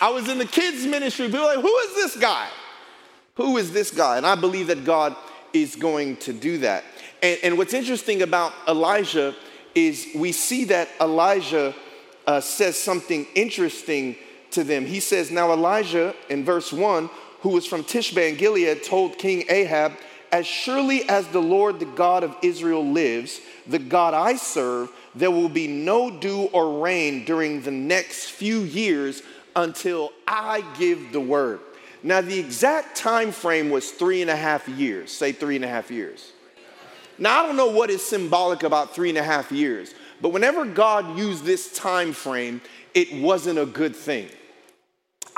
I 0.00 0.10
was 0.10 0.28
in 0.28 0.38
the 0.38 0.46
kids' 0.46 0.86
ministry. 0.86 1.26
People 1.26 1.42
like, 1.42 1.58
who 1.58 1.76
is 1.78 1.94
this 1.96 2.16
guy? 2.16 2.48
Who 3.34 3.56
is 3.56 3.72
this 3.72 3.90
guy? 3.90 4.16
And 4.16 4.24
I 4.24 4.36
believe 4.36 4.68
that 4.68 4.84
God 4.84 5.14
is 5.52 5.76
going 5.76 6.16
to 6.18 6.32
do 6.32 6.58
that. 6.58 6.84
And, 7.22 7.38
and 7.42 7.58
what's 7.58 7.74
interesting 7.74 8.22
about 8.22 8.52
Elijah 8.66 9.34
is 9.74 10.06
we 10.14 10.32
see 10.32 10.64
that 10.64 10.88
Elijah 11.00 11.74
uh, 12.26 12.40
says 12.40 12.76
something 12.76 13.26
interesting 13.34 14.16
to 14.52 14.64
them. 14.64 14.86
He 14.86 15.00
says, 15.00 15.30
Now 15.30 15.52
Elijah, 15.52 16.14
in 16.28 16.44
verse 16.44 16.72
1, 16.72 17.10
who 17.40 17.50
was 17.50 17.66
from 17.66 17.84
Tishbe 17.84 18.28
and 18.28 18.38
Gilead, 18.38 18.82
told 18.82 19.18
King 19.18 19.44
Ahab, 19.48 19.92
As 20.32 20.46
surely 20.46 21.08
as 21.08 21.26
the 21.28 21.40
Lord, 21.40 21.78
the 21.78 21.86
God 21.86 22.24
of 22.24 22.36
Israel, 22.42 22.84
lives, 22.84 23.40
the 23.66 23.78
God 23.78 24.14
I 24.14 24.36
serve, 24.36 24.90
there 25.14 25.30
will 25.30 25.48
be 25.48 25.66
no 25.66 26.10
dew 26.10 26.44
or 26.52 26.80
rain 26.80 27.24
during 27.24 27.62
the 27.62 27.70
next 27.70 28.30
few 28.30 28.60
years 28.60 29.22
until 29.56 30.12
I 30.26 30.64
give 30.78 31.12
the 31.12 31.20
word. 31.20 31.60
Now, 32.02 32.20
the 32.20 32.38
exact 32.38 32.96
time 32.96 33.32
frame 33.32 33.70
was 33.70 33.90
three 33.90 34.22
and 34.22 34.30
a 34.30 34.36
half 34.36 34.68
years. 34.68 35.10
Say 35.10 35.32
three 35.32 35.56
and 35.56 35.64
a 35.64 35.68
half 35.68 35.90
years. 35.90 36.32
Now, 37.18 37.42
I 37.42 37.46
don't 37.46 37.56
know 37.56 37.70
what 37.70 37.90
is 37.90 38.04
symbolic 38.04 38.62
about 38.62 38.94
three 38.94 39.08
and 39.08 39.18
a 39.18 39.22
half 39.24 39.50
years, 39.50 39.94
but 40.20 40.28
whenever 40.28 40.64
God 40.64 41.18
used 41.18 41.44
this 41.44 41.72
time 41.72 42.12
frame, 42.12 42.60
it 42.94 43.20
wasn't 43.20 43.58
a 43.58 43.66
good 43.66 43.96
thing. 43.96 44.28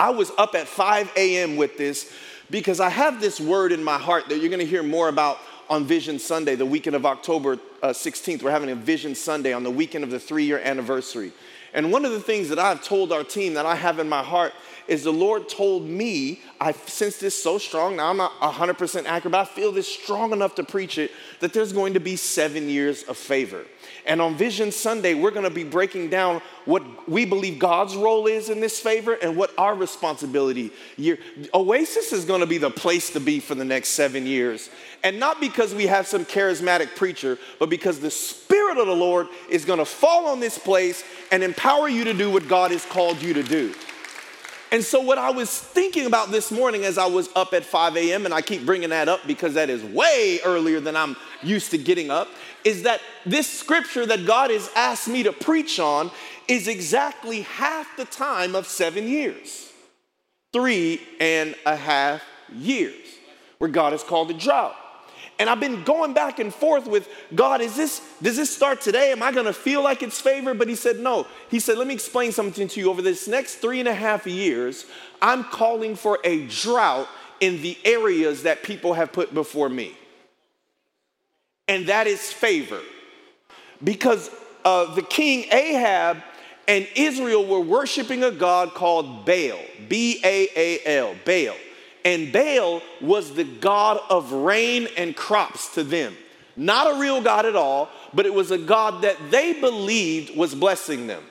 I 0.00 0.09
was 0.09 0.33
up 0.38 0.54
at 0.54 0.66
5 0.66 1.12
a.m. 1.14 1.57
with 1.57 1.76
this 1.76 2.11
because 2.49 2.80
I 2.80 2.88
have 2.88 3.21
this 3.21 3.38
word 3.38 3.71
in 3.71 3.85
my 3.85 3.99
heart 3.99 4.30
that 4.30 4.38
you're 4.38 4.49
going 4.49 4.61
to 4.61 4.64
hear 4.64 4.83
more 4.83 5.11
about 5.11 5.37
on 5.69 5.85
Vision 5.85 6.19
Sunday, 6.19 6.54
the 6.54 6.64
weekend 6.64 6.97
of 6.97 7.04
October 7.04 7.59
uh, 7.82 7.88
16th. 7.88 8.42
We're 8.42 8.50
having 8.50 8.70
a 8.70 8.75
Vision 8.75 9.14
Sunday 9.14 9.52
on 9.52 9.62
the 9.62 9.70
weekend 9.70 10.04
of 10.04 10.10
the 10.10 10.20
three 10.20 10.44
year 10.44 10.60
anniversary. 10.62 11.32
And 11.72 11.92
one 11.92 12.04
of 12.04 12.10
the 12.12 12.20
things 12.20 12.49
that 12.49 12.58
I've 12.58 12.82
told 12.82 13.12
our 13.12 13.22
team 13.22 13.54
that 13.54 13.66
I 13.66 13.76
have 13.76 13.99
in 13.99 14.08
my 14.08 14.22
heart 14.22 14.52
is 14.88 15.04
the 15.04 15.12
Lord 15.12 15.49
told 15.49 15.84
me, 15.84 16.40
I 16.60 16.72
sense 16.72 17.18
this 17.18 17.40
so 17.40 17.58
strong. 17.58 17.96
Now 17.96 18.10
I'm 18.10 18.16
not 18.16 18.32
100% 18.40 19.04
accurate, 19.06 19.30
but 19.30 19.38
I 19.38 19.44
feel 19.44 19.70
this 19.70 19.87
strong 19.87 20.32
enough 20.32 20.56
to 20.56 20.64
preach 20.64 20.99
it 20.99 21.12
that 21.38 21.52
there's 21.52 21.72
going 21.72 21.94
to 21.94 22.00
be 22.00 22.16
seven 22.16 22.68
years 22.68 23.04
of 23.04 23.16
favor. 23.16 23.64
And 24.04 24.20
on 24.20 24.34
Vision 24.34 24.72
Sunday, 24.72 25.14
we're 25.14 25.30
going 25.30 25.44
to 25.44 25.50
be 25.50 25.62
breaking 25.62 26.10
down 26.10 26.42
what 26.64 27.08
we 27.08 27.25
believe 27.25 27.60
God's 27.60 27.94
role 27.94 28.26
is 28.26 28.50
in 28.50 28.58
this 28.58 28.80
favor 28.80 29.14
and 29.14 29.37
what 29.37 29.52
our 29.56 29.76
responsibility. 29.76 30.72
Year. 30.96 31.18
Oasis 31.54 32.12
is 32.12 32.25
going 32.25 32.40
to 32.40 32.46
be 32.46 32.58
the 32.58 32.70
place 32.70 33.10
to 33.10 33.20
be 33.20 33.38
for 33.38 33.54
the 33.54 33.64
next 33.64 33.90
seven 33.90 34.26
years. 34.26 34.70
And 35.04 35.20
not 35.20 35.40
because 35.40 35.72
we 35.72 35.87
have 35.87 36.08
some 36.08 36.25
charismatic 36.25 36.96
preacher, 36.96 37.38
but 37.58 37.69
because 37.70 38.00
the 38.00 38.10
Spirit 38.10 38.78
of 38.78 38.86
the 38.86 38.94
Lord 38.94 39.28
is 39.48 39.64
to 39.78 39.84
fall 39.84 40.26
on 40.26 40.40
this 40.40 40.58
place 40.58 41.04
and 41.32 41.42
empower 41.42 41.88
you 41.88 42.04
to 42.04 42.12
do 42.12 42.30
what 42.30 42.48
God 42.48 42.70
has 42.72 42.84
called 42.84 43.22
you 43.22 43.32
to 43.34 43.42
do. 43.42 43.72
And 44.72 44.84
so, 44.84 45.00
what 45.00 45.18
I 45.18 45.30
was 45.30 45.50
thinking 45.50 46.06
about 46.06 46.30
this 46.30 46.52
morning 46.52 46.84
as 46.84 46.98
I 46.98 47.06
was 47.06 47.28
up 47.34 47.54
at 47.54 47.64
5 47.64 47.96
a.m., 47.96 48.24
and 48.24 48.32
I 48.32 48.40
keep 48.40 48.64
bringing 48.64 48.90
that 48.90 49.08
up 49.08 49.20
because 49.26 49.54
that 49.54 49.68
is 49.68 49.82
way 49.82 50.38
earlier 50.44 50.78
than 50.78 50.94
I'm 50.94 51.16
used 51.42 51.72
to 51.72 51.78
getting 51.78 52.10
up, 52.10 52.28
is 52.62 52.84
that 52.84 53.00
this 53.26 53.48
scripture 53.48 54.06
that 54.06 54.26
God 54.26 54.50
has 54.50 54.70
asked 54.76 55.08
me 55.08 55.24
to 55.24 55.32
preach 55.32 55.80
on 55.80 56.10
is 56.46 56.68
exactly 56.68 57.42
half 57.42 57.96
the 57.96 58.04
time 58.04 58.54
of 58.54 58.66
seven 58.66 59.08
years 59.08 59.70
three 60.52 61.00
and 61.20 61.54
a 61.64 61.76
half 61.76 62.22
years, 62.52 63.06
where 63.58 63.70
God 63.70 63.92
has 63.92 64.02
called 64.02 64.30
a 64.30 64.34
drought. 64.34 64.74
And 65.40 65.49
I've 65.49 65.59
been 65.59 65.85
going 65.85 66.12
back 66.12 66.38
and 66.38 66.54
forth 66.54 66.87
with 66.87 67.09
God, 67.35 67.62
is 67.62 67.75
this, 67.75 68.02
does 68.20 68.37
this 68.37 68.54
start 68.54 68.82
today? 68.82 69.11
Am 69.11 69.23
I 69.23 69.32
gonna 69.32 69.54
feel 69.54 69.82
like 69.82 70.02
it's 70.02 70.20
favor? 70.20 70.52
But 70.52 70.68
he 70.68 70.75
said, 70.75 71.00
no. 71.00 71.26
He 71.49 71.61
said, 71.61 71.78
let 71.78 71.87
me 71.87 71.94
explain 71.94 72.30
something 72.30 72.68
to 72.68 72.78
you. 72.78 72.90
Over 72.90 73.00
this 73.00 73.26
next 73.26 73.54
three 73.54 73.80
and 73.80 73.88
a 73.88 73.94
half 73.94 74.26
years, 74.26 74.85
I'm 75.23 75.44
calling 75.44 75.97
for 75.97 76.18
a 76.25 76.47
drought 76.47 77.09
in 77.40 77.62
the 77.62 77.78
areas 77.87 78.42
that 78.42 78.62
people 78.62 78.92
have 78.92 79.12
put 79.14 79.32
before 79.32 79.70
me. 79.70 79.97
And 81.68 81.87
that 81.87 82.06
is 82.06 82.30
favor. 82.30 82.80
Because 83.82 84.30
uh, 84.62 84.94
the 84.94 85.02
king 85.02 85.47
Ahab 85.50 86.18
and 86.68 86.87
Israel 86.94 87.47
were 87.47 87.61
worshiping 87.61 88.23
a 88.25 88.30
god 88.30 88.75
called 88.75 89.25
Baal, 89.25 89.59
B 89.88 90.20
A 90.23 90.49
A 90.54 90.99
L, 90.99 91.14
Baal. 91.25 91.56
And 92.04 92.33
Baal 92.33 92.83
was 93.00 93.35
the 93.35 93.45
god 93.45 94.00
of 94.09 94.33
rain 94.33 94.88
and 94.97 95.14
crops 95.14 95.75
to 95.75 95.85
them. 95.85 96.16
Not 96.57 96.95
a 96.95 97.00
real 97.00 97.21
God 97.21 97.47
at 97.47 97.57
all, 97.57 97.88
but 98.12 98.26
it 98.26 98.35
was 98.35 98.50
a 98.50 98.59
God 98.59 99.02
that 99.02 99.16
they 99.30 99.52
believed 99.52 100.37
was 100.37 100.54
blessing 100.54 101.07
them. 101.07 101.23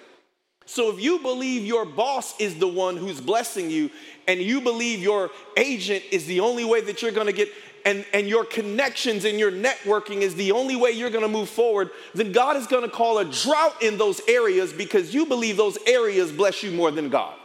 So 0.65 0.91
if 0.91 1.01
you 1.01 1.19
believe 1.19 1.65
your 1.65 1.83
boss 1.83 2.39
is 2.39 2.59
the 2.59 2.67
one 2.67 2.95
who's 2.95 3.19
blessing 3.19 3.71
you, 3.71 3.89
and 4.27 4.39
you 4.39 4.61
believe 4.61 4.99
your 4.99 5.31
agent 5.57 6.03
is 6.11 6.27
the 6.27 6.41
only 6.41 6.63
way 6.63 6.81
that 6.81 7.01
you're 7.01 7.11
gonna 7.11 7.31
get, 7.31 7.49
and, 7.85 8.05
and 8.13 8.27
your 8.27 8.45
connections 8.45 9.25
and 9.25 9.39
your 9.39 9.51
networking 9.51 10.21
is 10.21 10.35
the 10.35 10.51
only 10.51 10.75
way 10.75 10.91
you're 10.91 11.09
gonna 11.09 11.27
move 11.27 11.49
forward, 11.49 11.89
then 12.13 12.31
God 12.31 12.55
is 12.55 12.67
gonna 12.67 12.89
call 12.89 13.17
a 13.17 13.25
drought 13.25 13.81
in 13.81 13.97
those 13.97 14.21
areas 14.27 14.71
because 14.71 15.11
you 15.11 15.25
believe 15.25 15.57
those 15.57 15.79
areas 15.87 16.31
bless 16.31 16.61
you 16.61 16.69
more 16.69 16.91
than 16.91 17.09
God. 17.09 17.38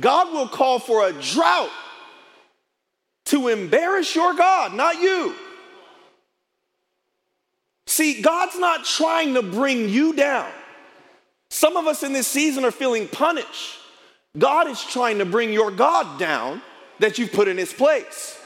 God 0.00 0.32
will 0.32 0.48
call 0.48 0.78
for 0.78 1.06
a 1.06 1.12
drought 1.12 1.70
to 3.26 3.48
embarrass 3.48 4.14
your 4.14 4.34
God, 4.34 4.74
not 4.74 5.00
you. 5.00 5.34
See, 7.86 8.22
God's 8.22 8.58
not 8.58 8.84
trying 8.84 9.34
to 9.34 9.42
bring 9.42 9.88
you 9.88 10.14
down. 10.14 10.50
Some 11.50 11.76
of 11.76 11.86
us 11.86 12.02
in 12.02 12.12
this 12.12 12.26
season 12.26 12.64
are 12.64 12.70
feeling 12.70 13.06
punished. 13.06 13.78
God 14.38 14.66
is 14.66 14.82
trying 14.82 15.18
to 15.18 15.26
bring 15.26 15.52
your 15.52 15.70
God 15.70 16.18
down 16.18 16.62
that 17.00 17.18
you've 17.18 17.32
put 17.32 17.48
in 17.48 17.58
his 17.58 17.72
place. 17.72 18.38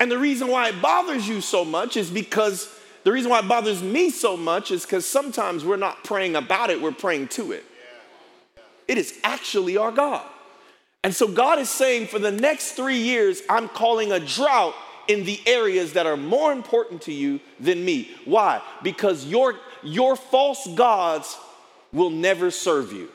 And 0.00 0.10
the 0.10 0.18
reason 0.18 0.48
why 0.48 0.68
it 0.68 0.82
bothers 0.82 1.28
you 1.28 1.40
so 1.40 1.64
much 1.64 1.96
is 1.96 2.10
because 2.10 2.74
the 3.04 3.12
reason 3.12 3.30
why 3.30 3.40
it 3.40 3.48
bothers 3.48 3.82
me 3.82 4.10
so 4.10 4.36
much 4.36 4.70
is 4.70 4.84
because 4.84 5.06
sometimes 5.06 5.64
we're 5.64 5.76
not 5.76 6.02
praying 6.04 6.36
about 6.36 6.70
it, 6.70 6.80
we're 6.82 6.92
praying 6.92 7.28
to 7.28 7.52
it. 7.52 7.64
It 8.88 8.98
is 8.98 9.18
actually 9.22 9.76
our 9.76 9.92
God. 9.92 10.26
And 11.04 11.14
so 11.14 11.28
God 11.28 11.58
is 11.58 11.70
saying 11.70 12.08
for 12.08 12.18
the 12.18 12.32
next 12.32 12.72
three 12.72 12.98
years, 12.98 13.42
I'm 13.48 13.68
calling 13.68 14.10
a 14.10 14.18
drought 14.18 14.74
in 15.06 15.24
the 15.24 15.40
areas 15.46 15.92
that 15.92 16.06
are 16.06 16.16
more 16.16 16.52
important 16.52 17.02
to 17.02 17.12
you 17.12 17.40
than 17.60 17.84
me. 17.84 18.10
Why? 18.24 18.60
Because 18.82 19.24
your, 19.26 19.54
your 19.82 20.16
false 20.16 20.66
gods 20.74 21.36
will 21.92 22.10
never 22.10 22.50
serve 22.50 22.92
you. 22.92 23.08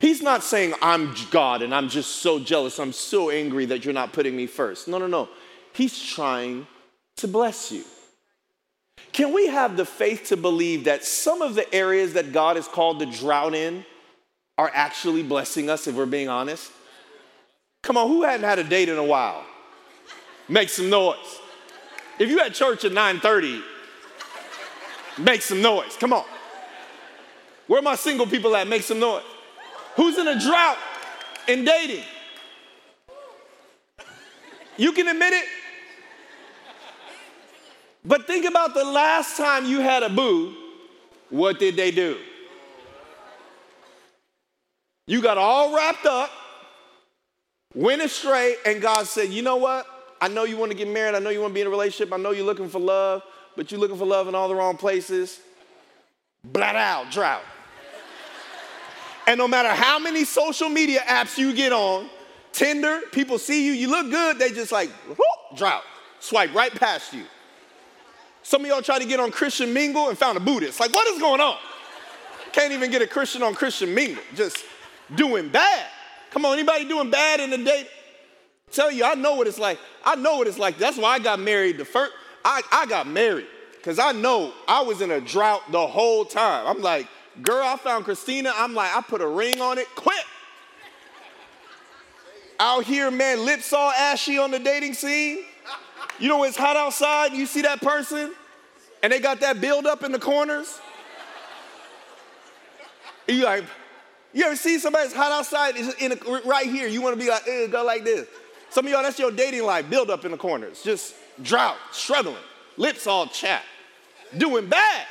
He's 0.00 0.20
not 0.20 0.42
saying, 0.42 0.74
I'm 0.82 1.14
God 1.30 1.62
and 1.62 1.74
I'm 1.74 1.88
just 1.88 2.16
so 2.16 2.38
jealous, 2.38 2.78
I'm 2.78 2.92
so 2.92 3.30
angry 3.30 3.64
that 3.66 3.84
you're 3.84 3.94
not 3.94 4.12
putting 4.12 4.36
me 4.36 4.46
first. 4.46 4.88
No, 4.88 4.98
no, 4.98 5.06
no. 5.06 5.28
He's 5.72 5.98
trying 5.98 6.66
to 7.16 7.28
bless 7.28 7.72
you. 7.72 7.84
Can 9.12 9.32
we 9.32 9.46
have 9.46 9.76
the 9.76 9.86
faith 9.86 10.24
to 10.28 10.36
believe 10.36 10.84
that 10.84 11.04
some 11.04 11.40
of 11.40 11.54
the 11.54 11.72
areas 11.74 12.14
that 12.14 12.32
God 12.32 12.56
has 12.56 12.68
called 12.68 12.98
the 12.98 13.06
drought 13.06 13.54
in 13.54 13.86
are 14.56 14.70
actually 14.72 15.22
blessing 15.22 15.68
us 15.68 15.86
if 15.86 15.94
we're 15.94 16.06
being 16.06 16.28
honest? 16.28 16.70
Come 17.82 17.96
on, 17.96 18.08
who 18.08 18.22
hadn't 18.22 18.44
had 18.44 18.58
a 18.58 18.64
date 18.64 18.88
in 18.88 18.96
a 18.96 19.04
while? 19.04 19.44
Make 20.48 20.68
some 20.68 20.88
noise. 20.88 21.40
If 22.18 22.28
you 22.30 22.38
had 22.38 22.54
church 22.54 22.84
at 22.84 22.92
9:30, 22.92 23.62
make 25.18 25.42
some 25.42 25.60
noise. 25.60 25.96
Come 25.96 26.12
on. 26.12 26.24
Where 27.66 27.80
are 27.80 27.82
my 27.82 27.96
single 27.96 28.26
people 28.26 28.54
at? 28.56 28.68
Make 28.68 28.82
some 28.82 29.00
noise. 29.00 29.22
Who's 29.96 30.18
in 30.18 30.28
a 30.28 30.38
drought 30.38 30.78
in 31.48 31.64
dating? 31.64 32.04
You 34.76 34.92
can 34.92 35.08
admit 35.08 35.32
it. 35.32 35.44
But 38.04 38.26
think 38.26 38.44
about 38.44 38.74
the 38.74 38.84
last 38.84 39.36
time 39.36 39.64
you 39.64 39.80
had 39.80 40.02
a 40.02 40.10
boo. 40.10 40.54
What 41.30 41.58
did 41.58 41.76
they 41.76 41.90
do? 41.90 42.18
You 45.06 45.20
got 45.20 45.36
all 45.36 45.74
wrapped 45.76 46.06
up, 46.06 46.30
went 47.74 48.02
astray, 48.02 48.56
and 48.64 48.80
God 48.80 49.06
said, 49.06 49.28
You 49.30 49.42
know 49.42 49.56
what? 49.56 49.86
I 50.20 50.28
know 50.28 50.44
you 50.44 50.56
want 50.56 50.70
to 50.72 50.76
get 50.76 50.88
married. 50.88 51.14
I 51.14 51.18
know 51.18 51.30
you 51.30 51.40
want 51.40 51.50
to 51.50 51.54
be 51.54 51.60
in 51.60 51.66
a 51.66 51.70
relationship. 51.70 52.12
I 52.12 52.16
know 52.16 52.30
you're 52.30 52.46
looking 52.46 52.68
for 52.68 52.78
love, 52.78 53.22
but 53.56 53.70
you're 53.70 53.80
looking 53.80 53.98
for 53.98 54.06
love 54.06 54.28
in 54.28 54.34
all 54.34 54.48
the 54.48 54.54
wrong 54.54 54.76
places. 54.76 55.40
Blat 56.44 56.76
out, 56.76 57.10
drought. 57.10 57.42
and 59.26 59.36
no 59.36 59.46
matter 59.46 59.68
how 59.68 59.98
many 59.98 60.24
social 60.24 60.68
media 60.68 61.00
apps 61.00 61.36
you 61.36 61.52
get 61.52 61.72
on, 61.72 62.08
Tinder, 62.52 63.00
people 63.12 63.38
see 63.38 63.66
you, 63.66 63.72
you 63.72 63.90
look 63.90 64.10
good, 64.10 64.38
they 64.38 64.50
just 64.50 64.72
like, 64.72 64.88
whoop, 65.08 65.18
drought. 65.56 65.82
Swipe 66.20 66.54
right 66.54 66.74
past 66.74 67.12
you. 67.12 67.24
Some 68.42 68.62
of 68.62 68.68
y'all 68.68 68.80
try 68.80 68.98
to 68.98 69.04
get 69.04 69.20
on 69.20 69.30
Christian 69.30 69.74
Mingle 69.74 70.08
and 70.08 70.16
found 70.16 70.38
a 70.38 70.40
Buddhist. 70.40 70.80
Like, 70.80 70.92
what 70.92 71.06
is 71.08 71.20
going 71.20 71.40
on? 71.40 71.58
Can't 72.52 72.72
even 72.72 72.90
get 72.90 73.02
a 73.02 73.06
Christian 73.06 73.42
on 73.42 73.54
Christian 73.54 73.94
Mingle. 73.94 74.22
Just 74.34 74.64
doing 75.14 75.48
bad. 75.48 75.86
Come 76.30 76.44
on, 76.44 76.54
anybody 76.54 76.86
doing 76.86 77.10
bad 77.10 77.40
in 77.40 77.50
the 77.50 77.58
date? 77.58 77.88
Tell 78.72 78.90
you, 78.90 79.04
I 79.04 79.14
know 79.14 79.34
what 79.34 79.46
it's 79.46 79.58
like. 79.58 79.78
I 80.04 80.16
know 80.16 80.38
what 80.38 80.48
it's 80.48 80.58
like. 80.58 80.78
That's 80.78 80.98
why 80.98 81.10
I 81.10 81.18
got 81.18 81.38
married 81.38 81.78
the 81.78 81.84
first. 81.84 82.12
I, 82.44 82.62
I 82.72 82.86
got 82.86 83.06
married 83.06 83.46
because 83.76 83.98
I 83.98 84.12
know 84.12 84.52
I 84.66 84.82
was 84.82 85.00
in 85.00 85.10
a 85.10 85.20
drought 85.20 85.62
the 85.70 85.86
whole 85.86 86.24
time. 86.24 86.66
I'm 86.66 86.82
like, 86.82 87.06
girl, 87.42 87.64
I 87.64 87.76
found 87.76 88.04
Christina. 88.04 88.52
I'm 88.56 88.74
like, 88.74 88.94
I 88.94 89.00
put 89.00 89.20
a 89.20 89.28
ring 89.28 89.60
on 89.60 89.78
it 89.78 89.86
Quit. 89.94 90.24
Out 92.58 92.84
here, 92.84 93.10
man, 93.10 93.44
lips 93.44 93.72
all 93.72 93.90
ashy 93.90 94.38
on 94.38 94.50
the 94.50 94.58
dating 94.58 94.94
scene. 94.94 95.44
You 96.18 96.28
know, 96.28 96.44
it's 96.44 96.56
hot 96.56 96.76
outside, 96.76 97.32
you 97.32 97.46
see 97.46 97.62
that 97.62 97.80
person, 97.80 98.32
and 99.02 99.12
they 99.12 99.18
got 99.18 99.40
that 99.40 99.60
build 99.60 99.84
up 99.84 100.04
in 100.04 100.12
the 100.12 100.18
corners. 100.18 100.80
You 103.26 103.44
like, 103.44 103.64
you 104.34 104.44
ever 104.44 104.56
see 104.56 104.78
somebody's 104.78 105.12
hot 105.12 105.32
outside 105.32 105.76
in 105.76 106.12
a, 106.12 106.16
right 106.44 106.66
here? 106.66 106.88
You 106.88 107.00
want 107.00 107.18
to 107.18 107.24
be 107.24 107.30
like, 107.30 107.46
go 107.70 107.84
like 107.84 108.04
this. 108.04 108.26
Some 108.70 108.84
of 108.84 108.92
y'all, 108.92 109.02
that's 109.02 109.18
your 109.18 109.30
dating 109.30 109.62
life, 109.62 109.88
build 109.88 110.10
up 110.10 110.24
in 110.24 110.32
the 110.32 110.36
corners, 110.36 110.82
just 110.82 111.14
drought, 111.40 111.76
struggling, 111.92 112.36
lips 112.76 113.06
all 113.06 113.26
chapped, 113.28 113.64
doing 114.36 114.66
bad. 114.66 115.06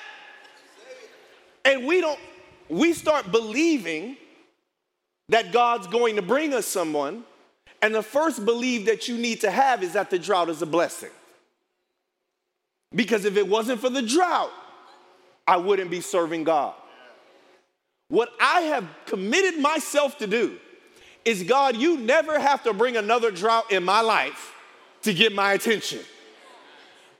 And 1.64 1.88
we 1.88 2.02
don't, 2.02 2.20
we 2.68 2.92
start 2.92 3.32
believing 3.32 4.18
that 5.30 5.54
God's 5.54 5.88
going 5.88 6.18
to 6.18 6.22
bring 6.22 6.54
us 6.54 6.68
someone, 6.68 7.24
and 7.82 7.96
the 7.96 8.04
first 8.04 8.44
belief 8.44 8.86
that 8.88 9.08
you 9.08 9.18
need 9.18 9.42
to 9.42 9.50
have 9.50 9.82
is 9.82 9.94
that 9.94 10.10
the 10.10 10.20
drought 10.20 10.50
is 10.50 10.62
a 10.62 10.66
blessing. 10.66 11.12
Because 12.94 13.24
if 13.24 13.38
it 13.38 13.48
wasn't 13.48 13.80
for 13.80 13.90
the 13.90 14.02
drought, 14.02 14.52
I 15.48 15.58
wouldn't 15.58 15.90
be 15.90 16.02
serving 16.02 16.44
God. 16.44 16.74
What 18.14 18.32
I 18.40 18.62
have 18.62 18.88
committed 19.08 19.60
myself 19.60 20.20
to 20.20 20.28
do 20.28 20.60
is 21.26 21.42
God, 21.42 21.76
you 21.76 21.98
never 21.98 22.38
have 22.38 22.62
to 22.62 22.72
bring 22.72 22.96
another 22.96 23.32
drought 23.32 23.72
in 23.72 23.84
my 23.84 24.02
life 24.02 24.54
to 25.02 25.16
get 25.16 25.34
my 25.34 25.54
attention. 25.54 26.02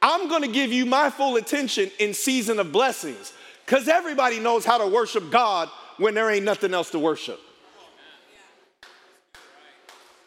I'm 0.04 0.30
gonna 0.30 0.48
give 0.48 0.72
you 0.72 0.86
my 0.86 1.10
full 1.10 1.38
attention 1.38 1.90
in 1.98 2.14
season 2.14 2.60
of 2.60 2.72
blessings 2.72 3.34
because 3.66 3.88
everybody 3.88 4.40
knows 4.40 4.66
how 4.66 4.78
to 4.78 4.86
worship 4.86 5.32
God 5.32 5.68
when 5.98 6.14
there 6.14 6.30
ain't 6.30 6.46
nothing 6.46 6.76
else 6.76 6.92
to 6.92 7.00
worship. 7.00 7.40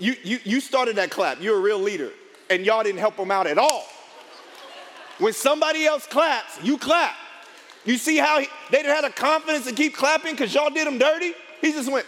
You, 0.00 0.16
you, 0.24 0.40
you 0.42 0.60
started 0.60 0.96
that 0.96 1.12
clap, 1.12 1.40
you're 1.40 1.58
a 1.58 1.60
real 1.60 1.78
leader, 1.78 2.10
and 2.50 2.66
y'all 2.66 2.82
didn't 2.82 2.98
help 2.98 3.16
them 3.16 3.30
out 3.30 3.46
at 3.46 3.56
all. 3.56 3.84
When 5.18 5.32
somebody 5.32 5.86
else 5.86 6.08
claps, 6.08 6.60
you 6.60 6.76
clap. 6.76 7.14
You 7.86 7.96
see 7.98 8.16
how 8.18 8.40
he, 8.40 8.48
they 8.70 8.78
didn't 8.78 8.94
have 8.94 9.04
the 9.04 9.10
confidence 9.10 9.66
to 9.66 9.72
keep 9.72 9.94
clapping 9.96 10.32
because 10.32 10.52
y'all 10.52 10.70
did 10.70 10.86
him 10.86 10.98
dirty? 10.98 11.32
He 11.60 11.72
just 11.72 11.90
went, 11.90 12.04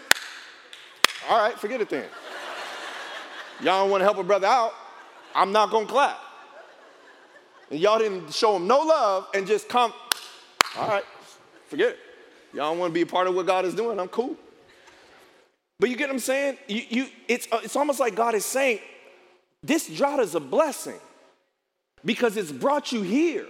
all 1.31 1.39
right, 1.39 1.59
forget 1.59 1.81
it 1.81 1.89
then. 1.89 2.05
Y'all 3.61 3.83
don't 3.83 3.91
want 3.91 4.01
to 4.01 4.05
help 4.05 4.19
a 4.19 4.25
brother 4.25 4.49
out. 4.49 4.73
I'm 5.35 5.53
not 5.53 5.71
going 5.71 5.87
to 5.87 5.93
clap. 5.93 6.19
And 7.71 7.79
y'all 7.79 7.99
didn't 7.99 8.33
show 8.33 8.57
him 8.57 8.67
no 8.67 8.81
love 8.81 9.29
and 9.35 9.47
just 9.47 9.69
come, 9.69 9.93
all 10.77 10.89
right, 10.89 11.05
forget 11.67 11.91
it. 11.91 11.99
Y'all 12.53 12.71
don't 12.71 12.79
want 12.79 12.91
to 12.91 12.95
be 12.95 13.03
a 13.03 13.07
part 13.07 13.27
of 13.27 13.35
what 13.35 13.47
God 13.47 13.65
is 13.65 13.75
doing. 13.75 14.01
I'm 14.01 14.09
cool. 14.09 14.37
But 15.79 15.91
you 15.91 15.97
get 15.97 16.09
what 16.09 16.15
I'm 16.15 16.19
saying? 16.19 16.59
You, 16.67 16.83
you, 16.89 17.07
it's, 17.29 17.47
uh, 17.53 17.61
it's 17.63 17.77
almost 17.77 18.01
like 18.01 18.17
God 18.17 18.35
is 18.35 18.45
saying, 18.45 18.81
this 19.63 19.89
drought 19.89 20.19
is 20.21 20.35
a 20.35 20.41
blessing 20.41 20.99
because 22.05 22.37
it's 22.37 22.51
brought 22.51 22.91
you 22.91 23.03
here. 23.03 23.47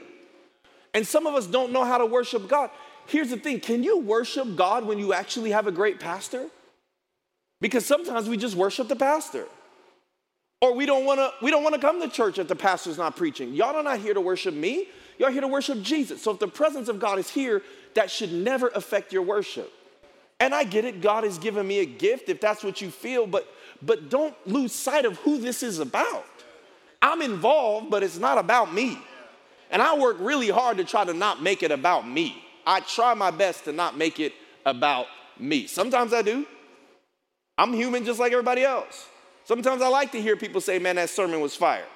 And 0.99 1.07
some 1.07 1.28
of 1.28 1.37
us 1.37 1.47
don't 1.47 1.71
know 1.71 1.85
how 1.85 1.99
to 1.99 2.07
worship 2.07 2.49
God. 2.49 2.71
Here's 3.07 3.31
the 3.31 3.37
thing 3.37 3.61
can 3.61 3.85
you 3.85 4.00
worship 4.00 4.57
God 4.57 4.85
when 4.85 4.99
you 4.99 5.12
actually 5.12 5.52
have 5.52 5.69
a 5.69 5.71
great 5.71 6.00
pastor? 6.00 6.47
Because 7.61 7.87
sometimes 7.87 8.28
we 8.28 8.37
just 8.37 8.57
worship 8.57 8.88
the 8.88 8.97
pastor. 8.97 9.47
Or 10.61 10.75
we 10.75 10.87
don't 10.87 11.05
wanna, 11.05 11.31
we 11.40 11.52
don't 11.52 11.62
wanna 11.62 11.78
come 11.78 12.00
to 12.00 12.09
church 12.09 12.40
if 12.40 12.49
the 12.49 12.57
pastor's 12.57 12.99
not 12.99 13.14
preaching. 13.14 13.55
Y'all 13.55 13.76
are 13.76 13.83
not 13.85 14.00
here 14.00 14.12
to 14.12 14.21
worship 14.21 14.55
me, 14.55 14.88
y'all 15.19 15.31
here 15.31 15.40
to 15.40 15.47
worship 15.47 15.83
Jesus. 15.83 16.21
So 16.21 16.33
if 16.33 16.40
the 16.40 16.49
presence 16.49 16.88
of 16.88 16.99
God 16.99 17.21
is 17.21 17.31
here, 17.31 17.62
that 17.95 18.11
should 18.11 18.33
never 18.33 18.67
affect 18.75 19.12
your 19.12 19.23
worship. 19.23 19.73
And 20.40 20.52
I 20.52 20.64
get 20.64 20.85
it, 20.85 21.00
God 21.00 21.23
has 21.23 21.38
given 21.38 21.64
me 21.64 21.78
a 21.78 21.87
gift 21.87 22.28
if 22.28 22.40
that's 22.40 22.64
what 22.64 22.81
you 22.81 22.90
feel, 22.90 23.28
but 23.28 23.47
but 23.81 24.11
don't 24.11 24.35
lose 24.49 24.73
sight 24.73 25.05
of 25.05 25.17
who 25.19 25.38
this 25.38 25.62
is 25.62 25.78
about. 25.78 26.25
I'm 27.00 27.23
involved, 27.23 27.88
but 27.88 28.02
it's 28.02 28.19
not 28.19 28.37
about 28.37 28.75
me. 28.75 28.99
And 29.71 29.83
I 29.83 29.97
work 29.97 30.17
really 30.21 30.49
hard 30.49 30.79
to 30.79 30.85
try 30.85 31.05
to 31.05 31.13
not 31.13 31.43
make 31.43 31.63
it 31.63 31.71
about 31.71 32.09
me. 32.09 32.43
I 32.67 32.81
try 32.81 33.15
my 33.15 33.31
best 33.31 33.65
to 33.65 33.73
not 33.73 33.97
make 33.97 34.21
it 34.21 34.33
about 34.65 35.07
me. 35.39 35.67
Sometimes 35.67 36.13
I 36.13 36.23
do. 36.23 36.47
I'm 37.57 37.73
human 37.73 38.05
just 38.05 38.21
like 38.21 38.33
everybody 38.33 38.63
else. 38.63 39.09
Sometimes 39.45 39.83
I 39.83 39.89
like 39.89 40.13
to 40.13 40.21
hear 40.21 40.37
people 40.37 40.61
say, 40.61 40.79
man, 40.79 40.97
that 40.97 41.11
sermon 41.11 41.41
was 41.41 41.57
fire. 41.57 41.87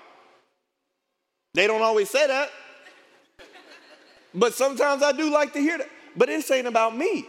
They 1.55 1.67
don't 1.67 1.83
always 1.83 2.09
say 2.09 2.27
that. 2.27 2.51
But 4.35 4.55
sometimes 4.55 5.03
I 5.03 5.13
do 5.13 5.31
like 5.31 5.53
to 5.53 5.61
hear 5.61 5.79
that. 5.79 5.89
But 6.17 6.29
this 6.29 6.51
ain't 6.51 6.67
about 6.67 6.97
me. 6.97 7.27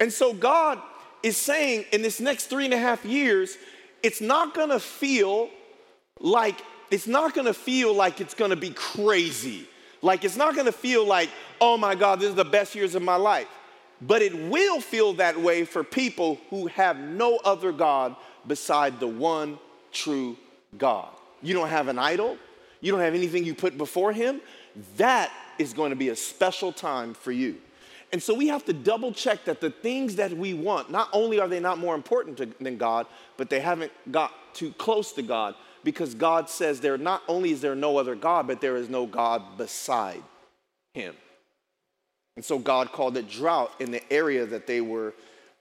And 0.00 0.12
so 0.12 0.32
God 0.32 0.80
is 1.22 1.36
saying 1.36 1.86
in 1.92 2.02
this 2.02 2.20
next 2.20 2.46
three 2.46 2.64
and 2.64 2.74
a 2.74 2.78
half 2.78 3.04
years, 3.04 3.56
it's 4.02 4.20
not 4.20 4.54
gonna 4.54 4.78
feel 4.78 5.50
like 6.20 6.60
it's 6.90 7.06
not 7.06 7.34
gonna 7.34 7.54
feel 7.54 7.94
like 7.94 8.20
it's 8.20 8.34
gonna 8.34 8.56
be 8.56 8.70
crazy. 8.70 9.68
Like 10.02 10.24
it's 10.24 10.36
not 10.36 10.54
gonna 10.54 10.72
feel 10.72 11.06
like, 11.06 11.30
oh 11.60 11.76
my 11.76 11.94
God, 11.94 12.20
this 12.20 12.28
is 12.28 12.34
the 12.34 12.44
best 12.44 12.74
years 12.74 12.94
of 12.94 13.02
my 13.02 13.16
life. 13.16 13.48
But 14.00 14.22
it 14.22 14.34
will 14.34 14.80
feel 14.80 15.14
that 15.14 15.38
way 15.38 15.64
for 15.64 15.82
people 15.82 16.38
who 16.50 16.68
have 16.68 16.98
no 16.98 17.38
other 17.44 17.72
God 17.72 18.14
beside 18.46 19.00
the 19.00 19.08
one 19.08 19.58
true 19.92 20.36
God. 20.76 21.08
You 21.42 21.54
don't 21.54 21.68
have 21.68 21.88
an 21.88 21.98
idol, 21.98 22.36
you 22.80 22.92
don't 22.92 23.00
have 23.00 23.14
anything 23.14 23.44
you 23.44 23.54
put 23.54 23.76
before 23.76 24.12
Him. 24.12 24.40
That 24.96 25.32
is 25.58 25.72
going 25.72 25.90
to 25.90 25.96
be 25.96 26.10
a 26.10 26.16
special 26.16 26.72
time 26.72 27.14
for 27.14 27.32
you. 27.32 27.56
And 28.12 28.22
so 28.22 28.32
we 28.32 28.48
have 28.48 28.64
to 28.66 28.72
double 28.72 29.12
check 29.12 29.44
that 29.44 29.60
the 29.60 29.70
things 29.70 30.16
that 30.16 30.32
we 30.32 30.54
want, 30.54 30.90
not 30.90 31.10
only 31.12 31.40
are 31.40 31.48
they 31.48 31.60
not 31.60 31.78
more 31.78 31.94
important 31.94 32.38
to, 32.38 32.46
than 32.60 32.78
God, 32.78 33.06
but 33.36 33.50
they 33.50 33.60
haven't 33.60 33.92
got 34.10 34.32
too 34.54 34.72
close 34.72 35.12
to 35.12 35.22
God 35.22 35.54
because 35.88 36.14
God 36.14 36.50
says 36.50 36.80
there 36.80 36.98
not 36.98 37.22
only 37.28 37.50
is 37.50 37.62
there 37.62 37.74
no 37.74 37.96
other 37.96 38.14
God, 38.14 38.46
but 38.46 38.60
there 38.60 38.76
is 38.76 38.90
no 38.90 39.06
God 39.06 39.56
beside 39.56 40.22
him. 40.92 41.14
And 42.36 42.44
so 42.44 42.58
God 42.58 42.92
called 42.92 43.16
it 43.16 43.26
drought 43.26 43.72
in 43.80 43.90
the 43.90 44.12
area 44.12 44.44
that 44.44 44.66
they 44.66 44.82
were 44.82 45.14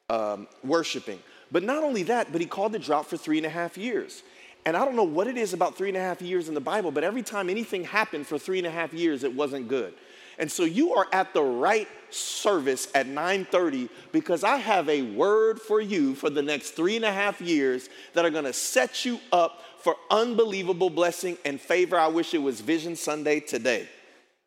um, 0.09 0.49
worshiping. 0.65 1.19
But 1.49 1.63
not 1.63 1.81
only 1.81 2.03
that, 2.03 2.33
but 2.33 2.41
he 2.41 2.47
called 2.47 2.75
it 2.75 2.81
drought 2.81 3.05
for 3.05 3.15
three 3.15 3.37
and 3.37 3.45
a 3.45 3.49
half 3.49 3.77
years. 3.77 4.21
And 4.65 4.75
I 4.75 4.83
don't 4.83 4.97
know 4.97 5.03
what 5.05 5.27
it 5.27 5.37
is 5.37 5.53
about 5.53 5.77
three 5.77 5.87
and 5.87 5.95
a 5.95 6.01
half 6.01 6.21
years 6.21 6.49
in 6.49 6.55
the 6.55 6.59
Bible, 6.59 6.91
but 6.91 7.05
every 7.05 7.23
time 7.23 7.49
anything 7.49 7.85
happened 7.85 8.27
for 8.27 8.37
three 8.37 8.57
and 8.57 8.67
a 8.67 8.71
half 8.71 8.93
years, 8.93 9.23
it 9.23 9.33
wasn't 9.33 9.69
good. 9.69 9.93
And 10.39 10.51
so 10.51 10.65
you 10.65 10.93
are 10.93 11.07
at 11.13 11.33
the 11.33 11.41
right 11.41 11.87
service 12.09 12.89
at 12.93 13.07
9:30 13.07 13.89
because 14.11 14.43
I 14.43 14.57
have 14.57 14.89
a 14.89 15.03
word 15.03 15.61
for 15.61 15.79
you 15.79 16.15
for 16.15 16.29
the 16.29 16.41
next 16.41 16.71
three 16.71 16.97
and 16.97 17.05
a 17.05 17.13
half 17.13 17.39
years 17.39 17.89
that 18.13 18.25
are 18.25 18.29
gonna 18.29 18.51
set 18.51 19.05
you 19.05 19.19
up 19.31 19.63
for 19.87 19.95
unbelievable 20.11 20.89
blessing 20.89 21.37
and 21.45 21.61
favor. 21.61 21.97
I 21.97 22.07
wish 22.07 22.33
it 22.33 22.39
was 22.39 22.59
Vision 22.59 22.93
Sunday 22.97 23.39
today. 23.39 23.87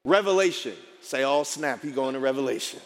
Revelation. 0.04 0.74
Say, 1.00 1.22
all 1.22 1.40
oh, 1.40 1.44
snap, 1.44 1.82
you 1.82 1.92
going 1.92 2.12
to 2.12 2.20
Revelation. 2.20 2.78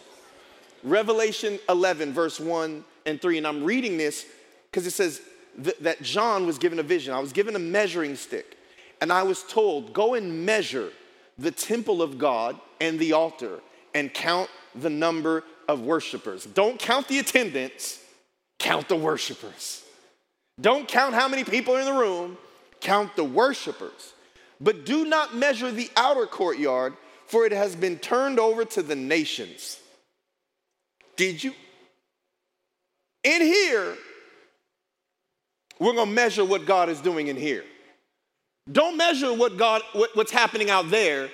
Revelation 0.84 1.58
11, 1.68 2.12
verse 2.12 2.38
1 2.38 2.84
and 3.06 3.20
3. 3.20 3.38
And 3.38 3.46
I'm 3.48 3.64
reading 3.64 3.98
this 3.98 4.24
because 4.70 4.86
it 4.86 4.92
says 4.92 5.20
th- 5.64 5.76
that 5.80 6.00
John 6.02 6.46
was 6.46 6.58
given 6.58 6.78
a 6.78 6.84
vision. 6.84 7.12
I 7.12 7.18
was 7.18 7.32
given 7.32 7.56
a 7.56 7.58
measuring 7.58 8.14
stick. 8.14 8.56
And 9.00 9.12
I 9.12 9.24
was 9.24 9.42
told, 9.42 9.92
go 9.92 10.14
and 10.14 10.46
measure 10.46 10.92
the 11.36 11.50
temple 11.50 12.02
of 12.02 12.18
God 12.18 12.56
and 12.80 13.00
the 13.00 13.14
altar 13.14 13.58
and 13.96 14.14
count 14.14 14.48
the 14.76 14.90
number 14.90 15.42
of 15.68 15.80
worshipers. 15.80 16.44
Don't 16.44 16.78
count 16.78 17.08
the 17.08 17.18
attendance, 17.18 18.00
count 18.60 18.88
the 18.88 18.94
worshipers. 18.94 19.83
Don't 20.60 20.86
count 20.86 21.14
how 21.14 21.28
many 21.28 21.44
people 21.44 21.74
are 21.74 21.80
in 21.80 21.86
the 21.86 21.92
room, 21.92 22.38
count 22.80 23.16
the 23.16 23.24
worshipers. 23.24 24.12
But 24.60 24.86
do 24.86 25.04
not 25.04 25.34
measure 25.34 25.70
the 25.70 25.90
outer 25.96 26.26
courtyard, 26.26 26.94
for 27.26 27.44
it 27.44 27.52
has 27.52 27.74
been 27.74 27.98
turned 27.98 28.38
over 28.38 28.64
to 28.64 28.82
the 28.82 28.94
nations. 28.94 29.78
Did 31.16 31.42
you? 31.42 31.52
In 33.24 33.40
here, 33.40 33.96
we're 35.78 35.94
gonna 35.94 36.10
measure 36.10 36.44
what 36.44 36.66
God 36.66 36.88
is 36.88 37.00
doing 37.00 37.28
in 37.28 37.36
here. 37.36 37.64
Don't 38.70 38.96
measure 38.96 39.32
what 39.32 39.56
God, 39.56 39.82
what, 39.92 40.14
what's 40.14 40.32
happening 40.32 40.70
out 40.70 40.90
there, 40.90 41.30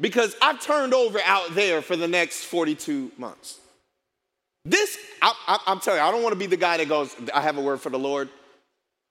because 0.00 0.36
I've 0.42 0.60
turned 0.60 0.94
over 0.94 1.18
out 1.24 1.54
there 1.54 1.82
for 1.82 1.96
the 1.96 2.06
next 2.06 2.44
42 2.44 3.12
months. 3.16 3.58
This, 4.64 4.98
I, 5.22 5.58
am 5.66 5.80
telling 5.80 6.00
you, 6.00 6.06
I 6.06 6.10
don't 6.10 6.22
want 6.22 6.34
to 6.34 6.38
be 6.38 6.46
the 6.46 6.56
guy 6.56 6.76
that 6.76 6.88
goes, 6.88 7.14
I 7.32 7.40
have 7.40 7.56
a 7.56 7.60
word 7.60 7.80
for 7.80 7.90
the 7.90 7.98
Lord, 7.98 8.28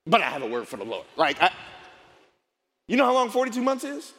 but 0.08 0.22
I 0.22 0.30
have 0.30 0.42
a 0.42 0.48
word 0.48 0.68
for 0.68 0.78
the 0.78 0.86
Lord. 0.86 1.06
Like, 1.16 1.42
I, 1.42 1.52
you 2.88 2.96
know 2.98 3.06
how 3.06 3.14
long 3.14 3.30
42 3.30 3.62
months 3.62 3.84
is? 3.84 4.14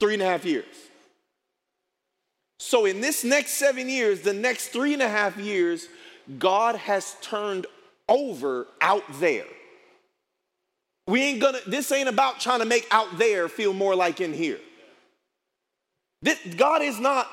Three 0.00 0.14
and 0.14 0.22
a 0.22 0.26
half 0.26 0.44
years. 0.44 0.64
So, 2.58 2.86
in 2.86 3.00
this 3.00 3.22
next 3.22 3.52
seven 3.52 3.88
years, 3.88 4.22
the 4.22 4.32
next 4.32 4.68
three 4.68 4.94
and 4.94 5.02
a 5.02 5.08
half 5.08 5.36
years, 5.36 5.88
God 6.38 6.74
has 6.76 7.16
turned 7.20 7.66
over 8.08 8.66
out 8.80 9.04
there. 9.20 9.44
We 11.06 11.22
ain't 11.22 11.40
gonna, 11.40 11.58
this 11.66 11.92
ain't 11.92 12.08
about 12.08 12.40
trying 12.40 12.60
to 12.60 12.64
make 12.64 12.86
out 12.90 13.18
there 13.18 13.48
feel 13.48 13.72
more 13.72 13.94
like 13.94 14.20
in 14.20 14.32
here. 14.32 14.58
This, 16.22 16.38
God 16.56 16.82
is 16.82 16.98
not, 16.98 17.30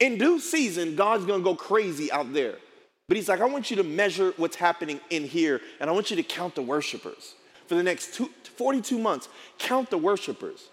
in 0.00 0.18
due 0.18 0.40
season, 0.40 0.96
God's 0.96 1.24
gonna 1.24 1.44
go 1.44 1.54
crazy 1.54 2.10
out 2.10 2.32
there. 2.32 2.56
But 3.08 3.16
He's 3.16 3.28
like, 3.28 3.40
I 3.40 3.46
want 3.46 3.70
you 3.70 3.76
to 3.78 3.82
measure 3.82 4.32
what's 4.36 4.56
happening 4.56 5.00
in 5.10 5.24
here, 5.24 5.60
and 5.80 5.88
I 5.88 5.92
want 5.92 6.10
you 6.10 6.16
to 6.16 6.22
count 6.22 6.54
the 6.54 6.62
worshipers. 6.62 7.34
For 7.66 7.74
the 7.74 7.82
next 7.82 8.14
two, 8.14 8.30
42 8.56 8.98
months, 8.98 9.28
count 9.58 9.90
the 9.90 9.98
worshipers. 9.98 10.68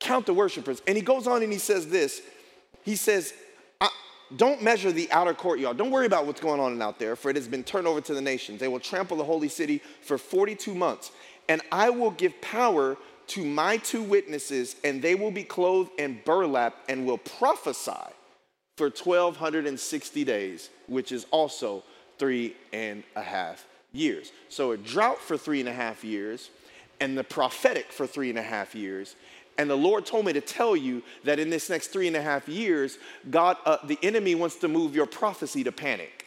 Count 0.00 0.26
the 0.26 0.34
worshipers. 0.34 0.82
And 0.86 0.96
He 0.96 1.02
goes 1.02 1.26
on 1.26 1.42
and 1.42 1.52
He 1.52 1.58
says 1.58 1.88
this 1.88 2.22
He 2.82 2.96
says, 2.96 3.34
don't 4.36 4.62
measure 4.62 4.90
the 4.90 5.10
outer 5.12 5.34
courtyard. 5.34 5.76
Don't 5.76 5.90
worry 5.90 6.06
about 6.06 6.26
what's 6.26 6.40
going 6.40 6.60
on 6.60 6.80
out 6.80 6.98
there, 6.98 7.14
for 7.14 7.30
it 7.30 7.36
has 7.36 7.46
been 7.46 7.62
turned 7.62 7.86
over 7.86 8.00
to 8.00 8.14
the 8.14 8.20
nations. 8.20 8.58
They 8.58 8.68
will 8.68 8.80
trample 8.80 9.16
the 9.16 9.24
holy 9.24 9.48
city 9.48 9.80
for 10.00 10.18
42 10.18 10.74
months. 10.74 11.12
And 11.48 11.60
I 11.70 11.90
will 11.90 12.10
give 12.10 12.40
power 12.40 12.96
to 13.28 13.44
my 13.44 13.76
two 13.78 14.02
witnesses, 14.02 14.76
and 14.82 15.00
they 15.00 15.14
will 15.14 15.30
be 15.30 15.44
clothed 15.44 15.90
in 15.98 16.20
burlap 16.24 16.74
and 16.88 17.06
will 17.06 17.18
prophesy 17.18 17.92
for 18.76 18.88
1,260 18.88 20.24
days, 20.24 20.70
which 20.88 21.12
is 21.12 21.26
also 21.30 21.82
three 22.18 22.56
and 22.72 23.04
a 23.16 23.22
half 23.22 23.66
years. 23.92 24.32
So 24.48 24.72
a 24.72 24.76
drought 24.76 25.20
for 25.20 25.36
three 25.36 25.60
and 25.60 25.68
a 25.68 25.72
half 25.72 26.04
years, 26.04 26.50
and 27.00 27.16
the 27.16 27.24
prophetic 27.24 27.92
for 27.92 28.06
three 28.06 28.30
and 28.30 28.38
a 28.38 28.42
half 28.42 28.74
years. 28.74 29.16
And 29.56 29.70
the 29.70 29.76
Lord 29.76 30.04
told 30.04 30.26
me 30.26 30.32
to 30.32 30.40
tell 30.40 30.76
you 30.76 31.02
that 31.24 31.38
in 31.38 31.50
this 31.50 31.70
next 31.70 31.88
three 31.88 32.08
and 32.08 32.16
a 32.16 32.22
half 32.22 32.48
years, 32.48 32.98
God, 33.30 33.56
uh, 33.64 33.78
the 33.84 33.98
enemy 34.02 34.34
wants 34.34 34.56
to 34.56 34.68
move 34.68 34.94
your 34.94 35.06
prophecy 35.06 35.62
to 35.64 35.72
panic. 35.72 36.26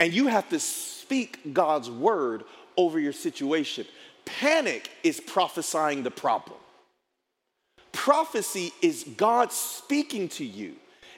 And 0.00 0.12
you 0.12 0.28
have 0.28 0.48
to 0.50 0.60
speak 0.60 1.52
God's 1.52 1.90
word 1.90 2.44
over 2.76 2.98
your 2.98 3.12
situation. 3.12 3.86
Panic 4.24 4.90
is 5.02 5.20
prophesying 5.20 6.02
the 6.02 6.10
problem. 6.10 6.58
Prophecy 8.06 8.72
is 8.82 9.02
God 9.16 9.50
speaking 9.50 10.28
to 10.28 10.44
you 10.44 10.76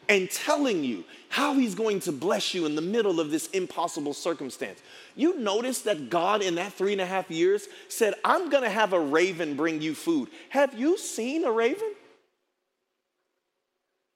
and 0.08 0.30
telling 0.30 0.82
you 0.82 1.04
how 1.28 1.52
he's 1.52 1.74
going 1.74 2.00
to 2.00 2.12
bless 2.12 2.54
you 2.54 2.64
in 2.64 2.76
the 2.76 2.80
middle 2.80 3.20
of 3.20 3.30
this 3.30 3.48
impossible 3.48 4.14
circumstance. 4.14 4.80
You 5.14 5.38
notice 5.38 5.82
that 5.82 6.08
God, 6.08 6.40
in 6.40 6.54
that 6.54 6.72
three 6.72 6.92
and 6.92 7.00
a 7.02 7.04
half 7.04 7.30
years, 7.30 7.68
said, 7.88 8.14
I'm 8.24 8.48
gonna 8.48 8.70
have 8.70 8.94
a 8.94 9.00
raven 9.00 9.54
bring 9.54 9.82
you 9.82 9.94
food. 9.94 10.30
Have 10.48 10.78
you 10.78 10.96
seen 10.96 11.44
a 11.44 11.52
raven? 11.52 11.92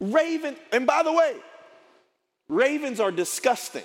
Raven, 0.00 0.56
and 0.72 0.87
by 0.87 1.02
the 1.02 1.12
way, 1.12 1.37
ravens 2.48 3.00
are 3.00 3.12
disgusting. 3.12 3.85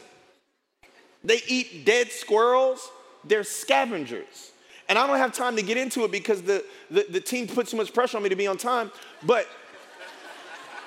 They 1.26 1.42
eat 1.46 1.84
dead 1.84 2.10
squirrels, 2.14 2.90
they're 3.26 3.44
scavengers. 3.44 4.54
And 4.90 4.98
I 4.98 5.06
don't 5.06 5.18
have 5.18 5.34
time 5.34 5.56
to 5.58 5.62
get 5.62 5.78
into 5.78 6.04
it 6.06 6.12
because 6.12 6.42
the, 6.42 6.64
the, 6.90 7.06
the 7.10 7.20
team 7.20 7.48
put 7.48 7.68
too 7.68 7.78
much 7.78 7.94
pressure 7.94 8.18
on 8.18 8.24
me 8.24 8.30
to 8.30 8.36
be 8.36 8.48
on 8.48 8.58
time. 8.58 8.92
But 9.24 9.48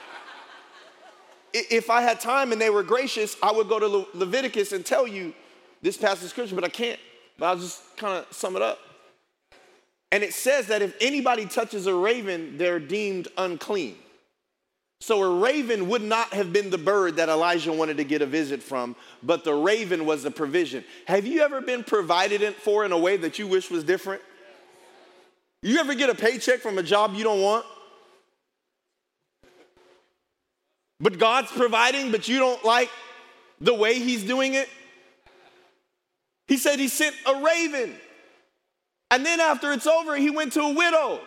if 1.53 1.91
I 1.91 2.01
had 2.01 2.19
time 2.21 2.53
and 2.53 2.61
they 2.61 2.71
were 2.71 2.83
gracious, 2.83 3.37
I 3.43 3.53
would 3.53 3.69
go 3.69 3.79
to 3.79 3.87
Le- 3.87 4.07
Leviticus 4.15 4.73
and 4.73 4.85
tell 4.87 5.07
you 5.07 5.35
this 5.83 5.97
passage 5.97 6.25
of 6.25 6.31
scripture, 6.31 6.55
but 6.55 6.65
I 6.65 6.69
can't. 6.69 6.99
But 7.39 7.47
I'll 7.47 7.59
just 7.59 7.97
kind 7.97 8.19
of 8.19 8.33
sum 8.33 8.57
it 8.57 8.63
up. 8.63 8.79
And 10.13 10.25
it 10.25 10.35
says 10.35 10.67
that 10.67 10.83
if 10.83 10.97
anybody 11.01 11.47
touches 11.47 11.87
a 11.87 11.95
raven, 11.95 12.59
they're 12.59 12.81
deemed 12.81 13.29
unclean. 13.37 13.97
So 15.01 15.23
a 15.23 15.41
raven 15.41 15.89
would 15.89 16.03
not 16.03 16.35
have 16.35 16.53
been 16.53 16.69
the 16.69 16.79
bird 16.79 17.17
that 17.17 17.31
Elijah 17.31 17.73
wanted 17.73 17.97
to 17.97 18.05
get 18.05 18.21
a 18.21 18.27
visit 18.27 18.63
from, 18.63 18.95
but 19.23 19.45
the 19.45 19.55
raven 19.55 20.05
was 20.05 20.23
the 20.23 20.31
provision. 20.31 20.85
Have 21.07 21.27
you 21.27 21.41
ever 21.41 21.63
been 21.63 21.83
provided 21.83 22.43
for 22.57 22.85
in 22.85 22.93
a 22.93 22.99
way 22.99 23.17
that 23.17 23.39
you 23.39 23.47
wish 23.47 23.71
was 23.71 23.83
different? 23.83 24.21
You 25.63 25.79
ever 25.79 25.95
get 25.95 26.11
a 26.11 26.15
paycheck 26.15 26.61
from 26.61 26.77
a 26.77 26.83
job 26.83 27.15
you 27.15 27.25
don't 27.25 27.41
want? 27.41 27.65
But 31.01 31.19
God's 31.19 31.51
providing, 31.51 32.11
but 32.11 32.29
you 32.29 32.39
don't 32.39 32.63
like 32.63 32.91
the 33.59 33.75
way 33.75 33.99
He's 33.99 34.23
doing 34.23 34.53
it? 34.53 34.69
He 36.47 36.59
said 36.59 36.79
He 36.79 36.89
sent 36.89 37.17
a 37.27 37.43
raven. 37.43 37.95
And 39.11 39.25
then 39.25 39.41
after 39.41 39.73
it's 39.73 39.87
over, 39.87 40.15
He 40.17 40.29
went 40.29 40.53
to 40.55 40.61
a 40.61 40.75
widow. 40.75 41.21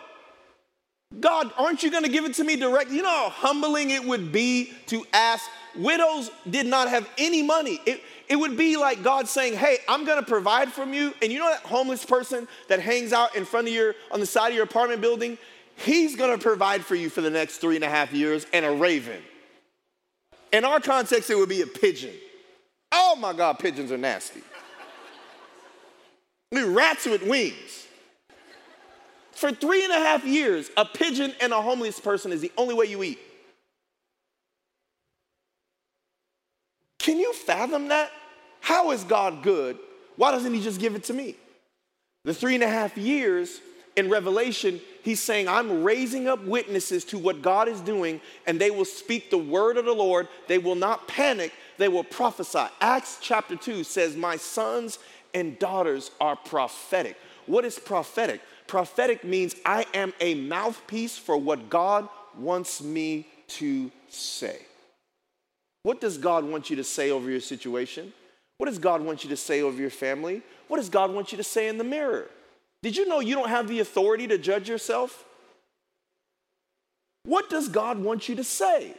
God, 1.20 1.52
aren't 1.56 1.82
you 1.82 1.90
going 1.90 2.04
to 2.04 2.08
give 2.08 2.24
it 2.24 2.34
to 2.34 2.44
me 2.44 2.56
directly? 2.56 2.96
You 2.96 3.02
know 3.02 3.08
how 3.08 3.28
humbling 3.28 3.90
it 3.90 4.04
would 4.04 4.32
be 4.32 4.72
to 4.86 5.06
ask. 5.12 5.44
Widows 5.76 6.30
did 6.48 6.66
not 6.66 6.88
have 6.88 7.08
any 7.18 7.42
money. 7.42 7.80
It, 7.84 8.00
it 8.28 8.36
would 8.36 8.56
be 8.56 8.76
like 8.76 9.02
God 9.02 9.28
saying, 9.28 9.54
Hey, 9.54 9.78
I'm 9.88 10.04
going 10.04 10.18
to 10.18 10.26
provide 10.26 10.72
from 10.72 10.92
you. 10.92 11.12
And 11.22 11.32
you 11.32 11.38
know 11.38 11.50
that 11.50 11.60
homeless 11.60 12.04
person 12.04 12.48
that 12.68 12.80
hangs 12.80 13.12
out 13.12 13.36
in 13.36 13.44
front 13.44 13.68
of 13.68 13.74
your, 13.74 13.94
on 14.10 14.20
the 14.20 14.26
side 14.26 14.48
of 14.48 14.54
your 14.54 14.64
apartment 14.64 15.00
building? 15.00 15.38
He's 15.76 16.16
going 16.16 16.36
to 16.36 16.42
provide 16.42 16.84
for 16.84 16.94
you 16.94 17.10
for 17.10 17.20
the 17.20 17.30
next 17.30 17.58
three 17.58 17.74
and 17.74 17.84
a 17.84 17.88
half 17.88 18.12
years 18.12 18.46
and 18.52 18.64
a 18.64 18.70
raven. 18.70 19.20
In 20.52 20.64
our 20.64 20.78
context, 20.78 21.30
it 21.30 21.34
would 21.36 21.48
be 21.48 21.62
a 21.62 21.66
pigeon. 21.66 22.14
Oh 22.92 23.16
my 23.16 23.32
God, 23.32 23.58
pigeons 23.58 23.90
are 23.90 23.98
nasty. 23.98 24.40
Rats 26.52 27.06
with 27.06 27.24
wings. 27.24 27.83
For 29.34 29.52
three 29.52 29.84
and 29.84 29.92
a 29.92 29.98
half 29.98 30.24
years, 30.24 30.70
a 30.76 30.84
pigeon 30.84 31.34
and 31.40 31.52
a 31.52 31.60
homeless 31.60 31.98
person 31.98 32.32
is 32.32 32.40
the 32.40 32.52
only 32.56 32.74
way 32.74 32.86
you 32.86 33.02
eat. 33.02 33.18
Can 36.98 37.18
you 37.18 37.32
fathom 37.32 37.88
that? 37.88 38.10
How 38.60 38.92
is 38.92 39.04
God 39.04 39.42
good? 39.42 39.78
Why 40.16 40.30
doesn't 40.30 40.54
He 40.54 40.62
just 40.62 40.80
give 40.80 40.94
it 40.94 41.04
to 41.04 41.12
me? 41.12 41.36
The 42.24 42.32
three 42.32 42.54
and 42.54 42.64
a 42.64 42.68
half 42.68 42.96
years 42.96 43.60
in 43.96 44.08
Revelation, 44.08 44.80
He's 45.02 45.20
saying, 45.20 45.48
I'm 45.48 45.82
raising 45.82 46.28
up 46.28 46.42
witnesses 46.44 47.04
to 47.06 47.18
what 47.18 47.42
God 47.42 47.68
is 47.68 47.80
doing, 47.82 48.20
and 48.46 48.58
they 48.58 48.70
will 48.70 48.86
speak 48.86 49.28
the 49.28 49.36
word 49.36 49.76
of 49.76 49.84
the 49.84 49.92
Lord. 49.92 50.28
They 50.46 50.58
will 50.58 50.76
not 50.76 51.06
panic, 51.06 51.52
they 51.76 51.88
will 51.88 52.04
prophesy. 52.04 52.66
Acts 52.80 53.18
chapter 53.20 53.56
2 53.56 53.84
says, 53.84 54.16
My 54.16 54.36
sons 54.36 54.98
and 55.34 55.58
daughters 55.58 56.10
are 56.20 56.36
prophetic. 56.36 57.16
What 57.46 57.64
is 57.64 57.78
prophetic? 57.78 58.40
Prophetic 58.74 59.22
means 59.22 59.54
I 59.64 59.86
am 59.94 60.12
a 60.18 60.34
mouthpiece 60.34 61.16
for 61.16 61.36
what 61.36 61.70
God 61.70 62.08
wants 62.36 62.82
me 62.82 63.28
to 63.46 63.88
say. 64.08 64.58
What 65.84 66.00
does 66.00 66.18
God 66.18 66.42
want 66.42 66.70
you 66.70 66.74
to 66.74 66.82
say 66.82 67.12
over 67.12 67.30
your 67.30 67.38
situation? 67.38 68.12
What 68.58 68.66
does 68.66 68.80
God 68.80 69.00
want 69.00 69.22
you 69.22 69.30
to 69.30 69.36
say 69.36 69.62
over 69.62 69.80
your 69.80 69.90
family? 69.90 70.42
What 70.66 70.78
does 70.78 70.88
God 70.88 71.12
want 71.12 71.30
you 71.30 71.38
to 71.38 71.44
say 71.44 71.68
in 71.68 71.78
the 71.78 71.84
mirror? 71.84 72.28
Did 72.82 72.96
you 72.96 73.06
know 73.06 73.20
you 73.20 73.36
don't 73.36 73.48
have 73.48 73.68
the 73.68 73.78
authority 73.78 74.26
to 74.26 74.38
judge 74.38 74.68
yourself? 74.68 75.24
What 77.22 77.48
does 77.48 77.68
God 77.68 78.00
want 78.00 78.28
you 78.28 78.34
to 78.34 78.44
say? 78.44 78.92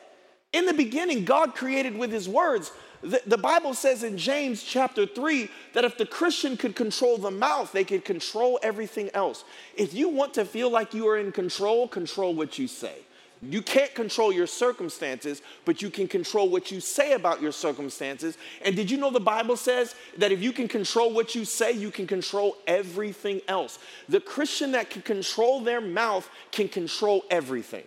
In 0.54 0.68
the 0.68 0.74
beginning, 0.74 1.26
God 1.26 1.54
created 1.54 1.98
with 1.98 2.14
his 2.14 2.30
words. 2.30 2.72
The, 3.06 3.22
the, 3.28 3.38
Bible 3.38 3.76
says 3.76 4.02
in 4.04 4.18
James 4.18 4.64
chapter 4.64 5.06
3 5.06 5.48
that 5.74 5.86
if 5.86 5.96
the 5.96 6.08
Christian 6.08 6.58
could 6.58 6.76
control 6.76 7.20
the 7.20 7.30
mouth, 7.30 7.72
they 7.72 7.84
could 7.84 8.04
control 8.04 8.60
everything 8.64 9.12
else. 9.14 9.44
If 9.78 9.94
you 9.94 10.10
want 10.10 10.34
to 10.34 10.46
feel 10.46 10.72
like 10.72 10.96
you 10.96 11.08
are 11.08 11.18
in 11.18 11.32
control, 11.32 11.88
control 11.88 12.34
what 12.34 12.58
you 12.58 12.68
say. 12.68 12.96
You 13.44 13.62
can't 13.62 13.94
control 13.94 14.32
your 14.32 14.48
circumstances, 14.48 15.44
but 15.66 15.84
you 15.84 15.92
can 15.92 16.08
control 16.08 16.50
what 16.50 16.72
you 16.72 16.80
say 16.80 17.14
about 17.14 17.44
your 17.44 17.52
circumstances. 17.52 18.40
And 18.64 18.76
did 18.76 18.90
you 18.90 18.98
know 18.98 19.12
the 19.12 19.20
Bible 19.20 19.56
says 19.56 19.94
that 20.18 20.32
if 20.32 20.42
you 20.42 20.52
can 20.52 20.68
control 20.68 21.14
what 21.14 21.36
you 21.36 21.46
say, 21.46 21.74
you 21.74 21.92
can 21.92 22.08
control 22.08 22.58
everything 22.66 23.42
else? 23.48 23.78
The 24.10 24.20
Christian 24.20 24.72
that 24.72 24.90
can 24.90 25.04
control 25.04 25.62
their 25.62 25.82
mouth 25.82 26.28
can 26.52 26.70
control 26.70 27.24
everything. 27.30 27.84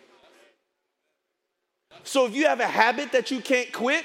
So 2.05 2.25
if 2.27 2.37
you 2.37 2.47
have 2.47 2.61
a 2.61 2.67
habit 2.67 3.11
that 3.11 3.33
you 3.33 3.41
can't 3.41 3.73
quit, 3.73 4.05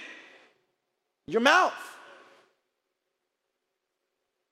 your 1.27 1.41
mouth. 1.41 1.73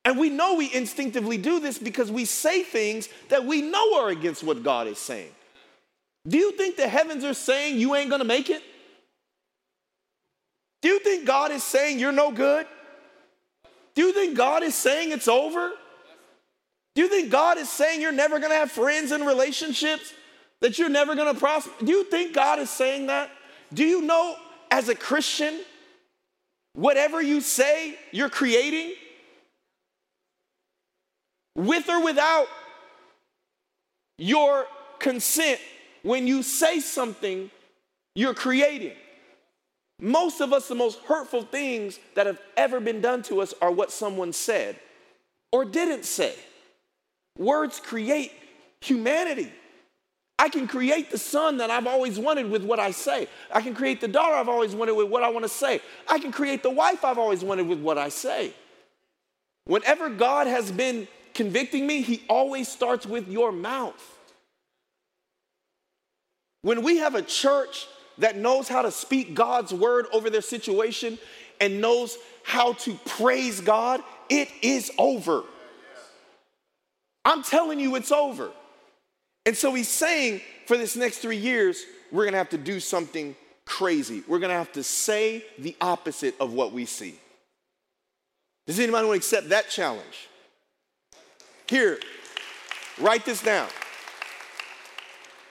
And 0.04 0.18
we 0.18 0.30
know 0.30 0.56
we 0.56 0.74
instinctively 0.74 1.38
do 1.38 1.60
this 1.60 1.78
because 1.78 2.12
we 2.12 2.26
say 2.26 2.64
things 2.64 3.08
that 3.30 3.46
we 3.46 3.62
know 3.62 4.02
are 4.02 4.10
against 4.10 4.44
what 4.44 4.64
God 4.64 4.88
is 4.88 4.98
saying. 4.98 5.32
Do 6.28 6.38
you 6.38 6.52
think 6.54 6.76
the 6.76 6.88
heavens 6.88 7.24
are 7.24 7.34
saying 7.34 7.80
you 7.80 7.96
ain't 7.96 8.10
gonna 8.10 8.24
make 8.24 8.50
it? 8.50 8.64
Do 10.82 10.90
you 10.90 11.00
think 11.00 11.26
God 11.26 11.52
is 11.52 11.64
saying 11.64 12.00
you're 12.00 12.12
no 12.12 12.32
good? 12.32 12.66
Do 13.94 14.04
you 14.04 14.14
think 14.14 14.36
God 14.36 14.64
is 14.64 14.74
saying 14.74 15.12
it's 15.12 15.28
over? 15.28 15.72
Do 16.96 17.02
you 17.02 17.08
think 17.08 17.32
God 17.32 17.58
is 17.58 17.70
saying 17.70 18.02
you're 18.02 18.12
never 18.12 18.40
gonna 18.40 18.56
have 18.56 18.72
friends 18.72 19.12
and 19.12 19.26
relationships? 19.26 20.14
That 20.62 20.78
you're 20.78 20.90
never 20.90 21.16
gonna 21.16 21.34
prosper? 21.34 21.72
Do 21.84 21.92
you 21.92 22.04
think 22.06 22.34
God 22.34 22.60
is 22.60 22.70
saying 22.70 23.08
that? 23.08 23.30
Do 23.74 23.84
you 23.84 24.02
know 24.02 24.36
as 24.70 24.90
a 24.90 24.96
Christian 24.96 25.62
Whatever 26.74 27.22
you 27.22 27.42
say, 27.42 27.98
you're 28.12 28.30
creating, 28.30 28.94
with 31.56 31.90
or 31.90 32.04
without 32.04 32.48
your 34.18 34.66
consent, 35.00 35.60
when 36.04 36.28
you 36.28 36.44
say 36.44 36.80
something, 36.80 37.52
you're 38.16 38.34
creating. 38.34 38.94
Most 40.00 40.42
of 40.42 40.52
us, 40.52 40.68
the 40.68 40.76
most 40.76 41.00
hurtful 41.02 41.44
things 41.44 42.00
that 42.16 42.26
have 42.26 42.40
ever 42.58 42.80
been 42.80 43.02
done 43.02 43.22
to 43.24 43.42
us 43.42 43.54
are 43.62 43.72
what 43.72 43.92
someone 43.92 44.34
said 44.34 44.80
or 45.52 45.66
didn't 45.66 46.06
say. 46.06 46.34
Words 47.38 47.80
create 47.80 48.32
humanity. 48.82 49.52
I 50.41 50.49
can 50.49 50.67
create 50.67 51.12
the 51.12 51.19
son 51.19 51.58
that 51.58 51.69
I've 51.69 51.86
always 51.86 52.17
wanted 52.17 52.49
with 52.49 52.63
what 52.63 52.80
I 52.80 52.89
say. 52.89 53.27
I 53.54 53.62
can 53.62 53.75
create 53.75 54.01
the 54.01 54.08
daughter 54.08 54.34
I've 54.34 54.49
always 54.49 54.73
wanted 54.73 54.93
with 54.93 55.08
what 55.08 55.21
I 55.21 55.30
want 55.30 55.45
to 55.45 55.49
say. 55.49 55.82
I 56.10 56.17
can 56.17 56.32
create 56.32 56.63
the 56.63 56.71
wife 56.71 57.06
I've 57.06 57.19
always 57.19 57.43
wanted 57.43 57.67
with 57.67 57.80
what 57.80 57.99
I 57.99 58.10
say. 58.10 58.51
Whenever 59.65 60.10
God 60.10 60.47
has 60.47 60.71
been 60.71 61.08
convicting 61.36 61.86
me, 61.86 62.01
He 62.01 62.23
always 62.27 62.67
starts 62.67 63.06
with 63.06 63.27
your 63.27 63.51
mouth. 63.51 64.17
When 66.63 66.82
we 66.82 66.97
have 66.97 67.13
a 67.13 67.21
church 67.21 67.86
that 68.17 68.36
knows 68.36 68.67
how 68.67 68.82
to 68.82 68.89
speak 68.89 69.36
God's 69.36 69.71
word 69.71 70.08
over 70.12 70.32
their 70.32 70.41
situation 70.41 71.19
and 71.60 71.82
knows 71.82 72.17
how 72.41 72.73
to 72.73 72.95
praise 73.06 73.62
God, 73.62 74.01
it 74.27 74.49
is 74.63 74.89
over. 74.97 75.43
I'm 77.25 77.43
telling 77.43 77.80
you, 77.80 77.95
it's 77.95 78.12
over. 78.12 78.49
And 79.45 79.58
so 79.58 79.73
he's 79.73 79.88
saying 79.88 80.41
for 80.67 80.77
this 80.77 80.95
next 80.95 81.17
three 81.17 81.38
years, 81.38 81.84
we're 82.12 82.25
gonna 82.25 82.38
have 82.38 82.49
to 82.49 82.58
do 82.58 82.80
something 82.80 83.36
crazy. 83.65 84.23
We're 84.27 84.39
gonna 84.39 84.54
have 84.54 84.71
to 84.73 84.84
say 84.84 85.43
the 85.58 85.75
opposite 85.82 86.36
of 86.39 86.54
what 86.54 86.73
we 86.73 86.86
see. 86.86 87.15
Does 88.67 88.80
anybody 88.80 89.08
want 89.08 89.21
to 89.21 89.25
accept 89.25 89.49
that 89.49 89.69
challenge? 89.69 90.30
Here, 91.67 91.99
write 92.99 93.25
this 93.25 93.41
down. 93.41 93.67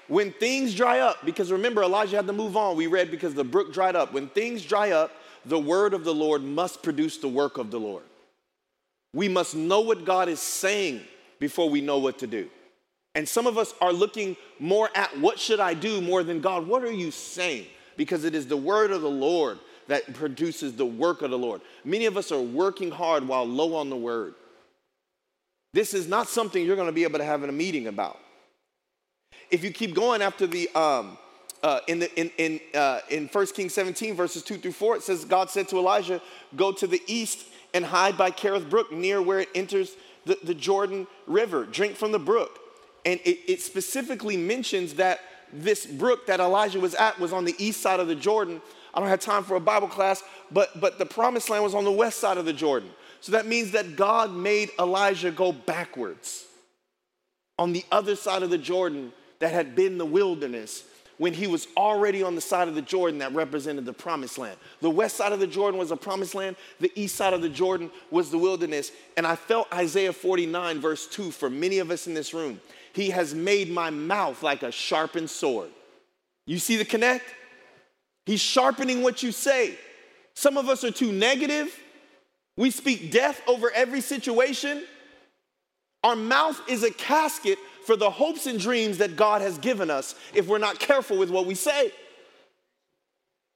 When 0.06 0.32
things 0.32 0.74
dry 0.74 1.00
up, 1.00 1.24
because 1.24 1.52
remember, 1.52 1.82
Elijah 1.82 2.16
had 2.16 2.26
to 2.26 2.32
move 2.32 2.56
on. 2.56 2.76
We 2.76 2.88
read 2.88 3.10
because 3.10 3.34
the 3.34 3.44
brook 3.44 3.72
dried 3.72 3.96
up. 3.96 4.12
When 4.12 4.28
things 4.28 4.64
dry 4.64 4.90
up, 4.90 5.12
the 5.44 5.58
word 5.58 5.94
of 5.94 6.04
the 6.04 6.14
Lord 6.14 6.42
must 6.42 6.82
produce 6.82 7.18
the 7.18 7.28
work 7.28 7.58
of 7.58 7.70
the 7.70 7.80
Lord. 7.80 8.02
We 9.14 9.28
must 9.28 9.54
know 9.54 9.80
what 9.80 10.04
God 10.04 10.28
is 10.28 10.40
saying 10.40 11.00
before 11.38 11.70
we 11.70 11.80
know 11.80 11.98
what 11.98 12.18
to 12.18 12.26
do. 12.26 12.48
And 13.14 13.28
some 13.28 13.46
of 13.46 13.58
us 13.58 13.74
are 13.80 13.92
looking 13.92 14.36
more 14.58 14.88
at 14.94 15.18
what 15.18 15.38
should 15.38 15.60
I 15.60 15.74
do 15.74 16.00
more 16.00 16.22
than 16.22 16.40
God, 16.40 16.66
what 16.66 16.84
are 16.84 16.92
you 16.92 17.10
saying? 17.10 17.66
Because 17.96 18.24
it 18.24 18.34
is 18.34 18.46
the 18.46 18.56
word 18.56 18.92
of 18.92 19.02
the 19.02 19.10
Lord 19.10 19.58
that 19.88 20.14
produces 20.14 20.74
the 20.74 20.86
work 20.86 21.22
of 21.22 21.30
the 21.30 21.38
Lord. 21.38 21.60
Many 21.84 22.06
of 22.06 22.16
us 22.16 22.30
are 22.30 22.40
working 22.40 22.90
hard 22.90 23.26
while 23.26 23.44
low 23.44 23.74
on 23.74 23.90
the 23.90 23.96
word. 23.96 24.34
This 25.72 25.94
is 25.94 26.06
not 26.06 26.28
something 26.28 26.64
you're 26.64 26.76
going 26.76 26.88
to 26.88 26.92
be 26.92 27.02
able 27.02 27.18
to 27.18 27.24
have 27.24 27.42
in 27.42 27.48
a 27.48 27.52
meeting 27.52 27.88
about. 27.88 28.18
If 29.50 29.64
you 29.64 29.72
keep 29.72 29.94
going 29.94 30.22
after 30.22 30.46
the 30.46 30.68
um, 30.76 31.18
uh, 31.62 31.80
in 31.88 31.98
the 31.98 32.20
in 32.20 32.30
in 32.38 32.60
uh, 32.74 33.00
in 33.10 33.26
1 33.26 33.46
Kings 33.48 33.74
17 33.74 34.14
verses 34.14 34.42
2 34.42 34.58
through 34.58 34.72
4, 34.72 34.96
it 34.96 35.02
says 35.02 35.24
God 35.24 35.50
said 35.50 35.68
to 35.68 35.78
Elijah, 35.78 36.20
"Go 36.56 36.72
to 36.72 36.86
the 36.86 37.02
east 37.06 37.46
and 37.74 37.84
hide 37.84 38.16
by 38.16 38.30
Kerith 38.30 38.70
Brook, 38.70 38.92
near 38.92 39.20
where 39.20 39.40
it 39.40 39.48
enters 39.54 39.96
the, 40.24 40.38
the 40.42 40.54
Jordan 40.54 41.06
River. 41.26 41.64
Drink 41.64 41.96
from 41.96 42.12
the 42.12 42.18
brook." 42.18 42.58
And 43.04 43.20
it, 43.24 43.38
it 43.50 43.60
specifically 43.60 44.36
mentions 44.36 44.94
that 44.94 45.20
this 45.52 45.86
brook 45.86 46.26
that 46.26 46.40
Elijah 46.40 46.80
was 46.80 46.94
at 46.94 47.18
was 47.18 47.32
on 47.32 47.44
the 47.44 47.54
east 47.58 47.80
side 47.80 48.00
of 48.00 48.08
the 48.08 48.14
Jordan. 48.14 48.60
I 48.94 49.00
don't 49.00 49.08
have 49.08 49.20
time 49.20 49.42
for 49.42 49.56
a 49.56 49.60
Bible 49.60 49.88
class, 49.88 50.22
but 50.50 50.80
but 50.80 50.98
the 50.98 51.06
promised 51.06 51.50
land 51.50 51.64
was 51.64 51.74
on 51.74 51.84
the 51.84 51.92
west 51.92 52.18
side 52.18 52.38
of 52.38 52.44
the 52.44 52.52
Jordan. 52.52 52.90
So 53.20 53.32
that 53.32 53.46
means 53.46 53.72
that 53.72 53.96
God 53.96 54.32
made 54.32 54.70
Elijah 54.78 55.30
go 55.30 55.52
backwards 55.52 56.46
on 57.58 57.72
the 57.72 57.84
other 57.92 58.16
side 58.16 58.42
of 58.42 58.50
the 58.50 58.58
Jordan 58.58 59.12
that 59.40 59.52
had 59.52 59.76
been 59.76 59.98
the 59.98 60.06
wilderness 60.06 60.84
when 61.18 61.34
he 61.34 61.46
was 61.46 61.68
already 61.76 62.22
on 62.22 62.34
the 62.34 62.40
side 62.40 62.66
of 62.66 62.74
the 62.74 62.80
Jordan 62.80 63.18
that 63.18 63.34
represented 63.34 63.84
the 63.84 63.92
promised 63.92 64.38
land. 64.38 64.56
The 64.80 64.88
west 64.88 65.16
side 65.16 65.32
of 65.32 65.40
the 65.40 65.46
Jordan 65.46 65.78
was 65.78 65.90
the 65.90 65.96
promised 65.98 66.34
land, 66.34 66.56
the 66.80 66.90
east 66.94 67.14
side 67.14 67.34
of 67.34 67.42
the 67.42 67.48
Jordan 67.50 67.90
was 68.10 68.30
the 68.30 68.38
wilderness. 68.38 68.90
And 69.18 69.26
I 69.26 69.36
felt 69.36 69.70
Isaiah 69.70 70.14
49, 70.14 70.80
verse 70.80 71.06
2, 71.06 71.30
for 71.30 71.50
many 71.50 71.78
of 71.78 71.90
us 71.90 72.06
in 72.06 72.14
this 72.14 72.32
room. 72.32 72.58
He 72.92 73.10
has 73.10 73.34
made 73.34 73.70
my 73.70 73.90
mouth 73.90 74.42
like 74.42 74.62
a 74.62 74.72
sharpened 74.72 75.30
sword. 75.30 75.70
You 76.46 76.58
see 76.58 76.76
the 76.76 76.84
connect? 76.84 77.24
He's 78.26 78.40
sharpening 78.40 79.02
what 79.02 79.22
you 79.22 79.32
say. 79.32 79.78
Some 80.34 80.56
of 80.56 80.68
us 80.68 80.84
are 80.84 80.90
too 80.90 81.12
negative. 81.12 81.74
We 82.56 82.70
speak 82.70 83.10
death 83.10 83.40
over 83.46 83.70
every 83.70 84.00
situation. 84.00 84.84
Our 86.02 86.16
mouth 86.16 86.60
is 86.68 86.82
a 86.82 86.90
casket 86.90 87.58
for 87.84 87.96
the 87.96 88.10
hopes 88.10 88.46
and 88.46 88.58
dreams 88.58 88.98
that 88.98 89.16
God 89.16 89.42
has 89.42 89.58
given 89.58 89.90
us 89.90 90.14
if 90.34 90.46
we're 90.46 90.58
not 90.58 90.78
careful 90.78 91.18
with 91.18 91.30
what 91.30 91.46
we 91.46 91.54
say. 91.54 91.92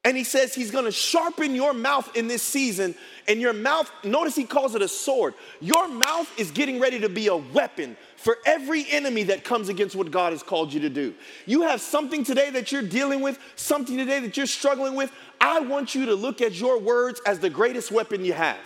And 0.05 0.17
he 0.17 0.25
says 0.25 0.55
he's 0.55 0.71
gonna 0.71 0.93
sharpen 0.93 1.55
your 1.55 1.73
mouth 1.73 2.15
in 2.15 2.29
this 2.29 2.43
season. 2.43 2.95
And 3.27 3.41
your 3.41 3.55
mouth, 3.55 3.91
notice 4.05 4.37
he 4.37 4.45
calls 4.45 4.75
it 4.75 4.83
a 4.83 4.89
sword. 4.89 5.33
Your 5.61 5.89
mouth 5.89 6.31
is 6.39 6.51
getting 6.51 6.79
ready 6.79 7.01
to 7.01 7.09
be 7.09 7.29
a 7.29 7.37
weapon 7.37 7.97
for 8.17 8.37
every 8.45 8.85
enemy 8.91 9.23
that 9.25 9.45
comes 9.45 9.71
against 9.71 9.97
what 9.97 10.11
God 10.11 10.33
has 10.33 10.43
called 10.43 10.75
you 10.75 10.81
to 10.81 10.91
do. 10.91 11.15
You 11.47 11.63
have 11.63 11.81
something 11.81 12.23
today 12.23 12.51
that 12.51 12.71
you're 12.71 12.83
dealing 12.83 13.23
with, 13.23 13.39
something 13.57 13.97
today 13.97 14.21
that 14.21 14.37
you're 14.37 14.47
struggling 14.47 14.95
with. 14.95 15.11
I 15.41 15.61
want 15.61 15.95
you 15.95 16.05
to 16.07 16.15
look 16.15 16.43
at 16.43 16.53
your 16.53 16.79
words 16.79 17.23
as 17.27 17.39
the 17.39 17.51
greatest 17.51 17.91
weapon 17.91 18.27
you 18.27 18.35
have. 18.35 18.59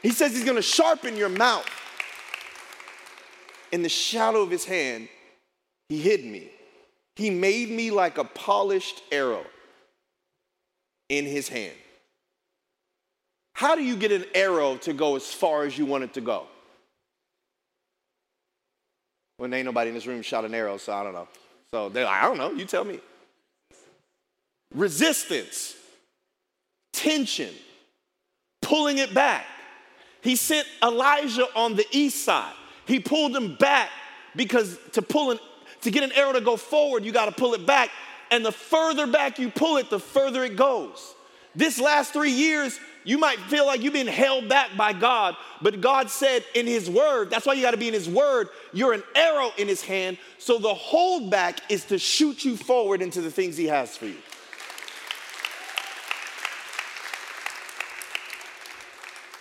He 0.00 0.10
says 0.10 0.32
he's 0.32 0.44
gonna 0.44 0.62
sharpen 0.62 1.16
your 1.16 1.28
mouth 1.28 1.68
in 3.72 3.82
the 3.82 3.88
shadow 3.88 4.40
of 4.40 4.50
his 4.50 4.64
hand, 4.64 5.08
he 5.88 6.00
hid 6.00 6.24
me. 6.24 6.50
He 7.14 7.30
made 7.30 7.70
me 7.70 7.90
like 7.90 8.18
a 8.18 8.24
polished 8.24 9.02
arrow 9.10 9.44
in 11.08 11.24
his 11.24 11.48
hand. 11.48 11.74
How 13.54 13.74
do 13.74 13.82
you 13.82 13.96
get 13.96 14.12
an 14.12 14.24
arrow 14.34 14.76
to 14.78 14.92
go 14.92 15.16
as 15.16 15.32
far 15.32 15.64
as 15.64 15.78
you 15.78 15.86
want 15.86 16.04
it 16.04 16.14
to 16.14 16.20
go? 16.20 16.46
Well, 19.38 19.48
there 19.48 19.58
ain't 19.58 19.66
nobody 19.66 19.88
in 19.88 19.94
this 19.94 20.06
room 20.06 20.22
shot 20.22 20.44
an 20.44 20.54
arrow, 20.54 20.76
so 20.76 20.92
I 20.92 21.02
don't 21.02 21.12
know. 21.12 21.28
So 21.70 21.88
they're 21.88 22.04
like, 22.04 22.22
I 22.22 22.26
don't 22.26 22.38
know, 22.38 22.52
you 22.52 22.64
tell 22.64 22.84
me. 22.84 23.00
Resistance, 24.74 25.74
tension, 26.92 27.52
pulling 28.62 28.98
it 28.98 29.14
back. 29.14 29.46
He 30.22 30.36
sent 30.36 30.66
Elijah 30.82 31.46
on 31.54 31.76
the 31.76 31.86
east 31.92 32.24
side. 32.24 32.54
He 32.86 33.00
pulled 33.00 33.34
him 33.34 33.56
back 33.56 33.90
because 34.34 34.78
to 34.92 35.02
pull 35.02 35.30
an 35.32 35.38
to 35.82 35.90
get 35.90 36.02
an 36.02 36.12
arrow 36.12 36.32
to 36.32 36.40
go 36.40 36.56
forward, 36.56 37.04
you 37.04 37.12
got 37.12 37.26
to 37.26 37.32
pull 37.32 37.54
it 37.54 37.64
back. 37.66 37.90
And 38.30 38.44
the 38.44 38.52
further 38.52 39.06
back 39.06 39.38
you 39.38 39.50
pull 39.50 39.76
it, 39.76 39.90
the 39.90 40.00
further 40.00 40.44
it 40.44 40.56
goes. 40.56 41.14
This 41.54 41.80
last 41.80 42.12
three 42.12 42.32
years, 42.32 42.78
you 43.04 43.18
might 43.18 43.38
feel 43.38 43.64
like 43.64 43.82
you've 43.82 43.92
been 43.92 44.06
held 44.06 44.48
back 44.48 44.76
by 44.76 44.92
God, 44.92 45.36
but 45.62 45.80
God 45.80 46.10
said 46.10 46.44
in 46.54 46.66
His 46.66 46.90
Word, 46.90 47.30
that's 47.30 47.46
why 47.46 47.54
you 47.54 47.62
got 47.62 47.70
to 47.70 47.76
be 47.76 47.88
in 47.88 47.94
His 47.94 48.08
Word, 48.08 48.48
you're 48.72 48.92
an 48.92 49.02
arrow 49.14 49.52
in 49.56 49.68
His 49.68 49.82
hand. 49.82 50.18
So 50.38 50.58
the 50.58 50.74
hold 50.74 51.30
back 51.30 51.60
is 51.70 51.84
to 51.86 51.98
shoot 51.98 52.44
you 52.44 52.56
forward 52.56 53.00
into 53.00 53.20
the 53.20 53.30
things 53.30 53.56
He 53.56 53.66
has 53.66 53.96
for 53.96 54.06
you. 54.06 54.16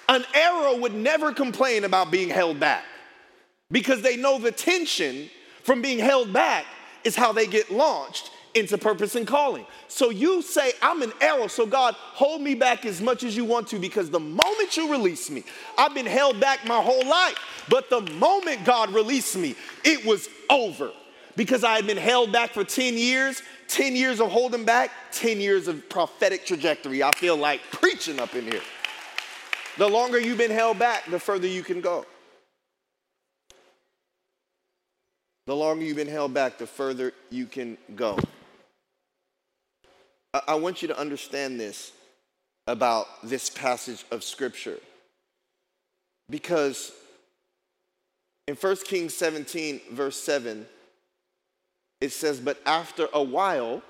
An 0.08 0.24
arrow 0.36 0.78
would 0.78 0.94
never 0.94 1.34
complain 1.34 1.84
about 1.84 2.12
being 2.12 2.30
held 2.30 2.60
back 2.60 2.86
because 3.72 4.04
they 4.04 4.16
know 4.16 4.38
the 4.38 4.52
tension 4.52 5.30
from 5.64 5.82
being 5.82 5.98
held 5.98 6.32
back 6.32 6.66
is 7.04 7.16
how 7.16 7.34
they 7.34 7.48
get 7.48 7.72
launched 7.72 8.30
into 8.56 8.78
purpose 8.78 9.16
and 9.16 9.28
calling. 9.28 9.66
So 9.88 10.10
you 10.10 10.42
say, 10.42 10.72
I'm 10.82 11.02
an 11.02 11.12
arrow, 11.22 11.48
so 11.48 11.66
God, 11.66 11.94
hold 11.96 12.42
me 12.42 12.56
back 12.56 12.86
as 12.86 13.02
much 13.02 13.24
as 13.24 13.36
you 13.36 13.46
want 13.46 13.68
to 13.68 13.80
because 13.80 14.10
the 14.10 14.20
moment 14.20 14.76
you 14.78 14.92
release 14.92 15.30
me, 15.30 15.44
I've 15.78 15.94
been 15.94 16.06
held 16.06 16.40
back 16.40 16.66
my 16.66 16.82
whole 16.82 17.06
life. 17.06 17.38
But 17.70 17.90
the 17.90 18.02
moment 18.02 18.64
God 18.66 18.94
released 18.94 19.36
me, 19.36 19.56
it 19.84 20.06
was 20.06 20.30
over 20.50 20.92
because 21.36 21.64
I 21.64 21.76
had 21.76 21.86
been 21.86 21.98
held 21.98 22.32
back 22.32 22.52
for 22.52 22.64
10 22.64 22.98
years. 22.98 23.42
10 23.68 23.96
years 23.96 24.22
of 24.22 24.30
holding 24.30 24.64
back, 24.64 24.92
10 25.12 25.42
years 25.42 25.68
of 25.68 25.90
prophetic 25.90 26.46
trajectory. 26.46 27.02
I 27.02 27.12
feel 27.12 27.36
like 27.36 27.62
preaching 27.72 28.20
up 28.20 28.36
in 28.36 28.44
here. 28.46 28.62
The 29.78 29.90
longer 29.90 30.20
you've 30.20 30.38
been 30.38 30.52
held 30.52 30.80
back, 30.80 31.06
the 31.10 31.20
further 31.20 31.48
you 31.48 31.64
can 31.64 31.82
go. 31.82 32.06
The 35.48 35.56
longer 35.56 35.84
you've 35.84 35.98
been 35.98 36.08
held 36.08 36.34
back, 36.34 36.58
the 36.58 36.68
further 36.68 37.14
you 37.30 37.46
can 37.46 37.78
go. 37.96 38.18
I, 40.48 40.56
want 40.56 40.82
you 40.82 40.88
to 40.90 41.00
understand 41.00 41.60
this 41.60 41.92
about 42.68 43.08
this 43.24 43.50
passage 43.50 44.04
of 44.12 44.24
Scripture. 44.24 44.80
Because 46.30 46.92
in 48.48 48.56
1 48.56 48.76
Kings 48.86 49.14
17, 49.14 49.82
verse 49.92 50.20
7, 50.22 50.66
it 52.02 52.12
says, 52.12 52.40
But 52.40 52.60
after 52.66 53.08
a 53.14 53.22
while, 53.22 53.82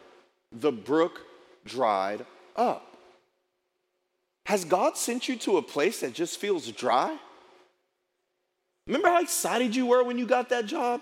the 0.51 0.71
brook 0.71 1.21
dried 1.65 2.25
up. 2.55 2.95
Has 4.45 4.63
God 4.63 4.97
sent 4.97 5.27
you 5.27 5.38
to 5.38 5.58
a 5.58 5.62
place 5.62 6.01
that 6.01 6.13
just 6.13 6.39
feels 6.39 6.71
dry? 6.71 7.17
Remember 8.88 9.08
how 9.08 9.21
excited 9.21 9.75
you 9.75 9.88
were 9.88 10.03
when 10.03 10.19
you 10.19 10.27
got 10.27 10.49
that 10.49 10.67
job? 10.67 11.01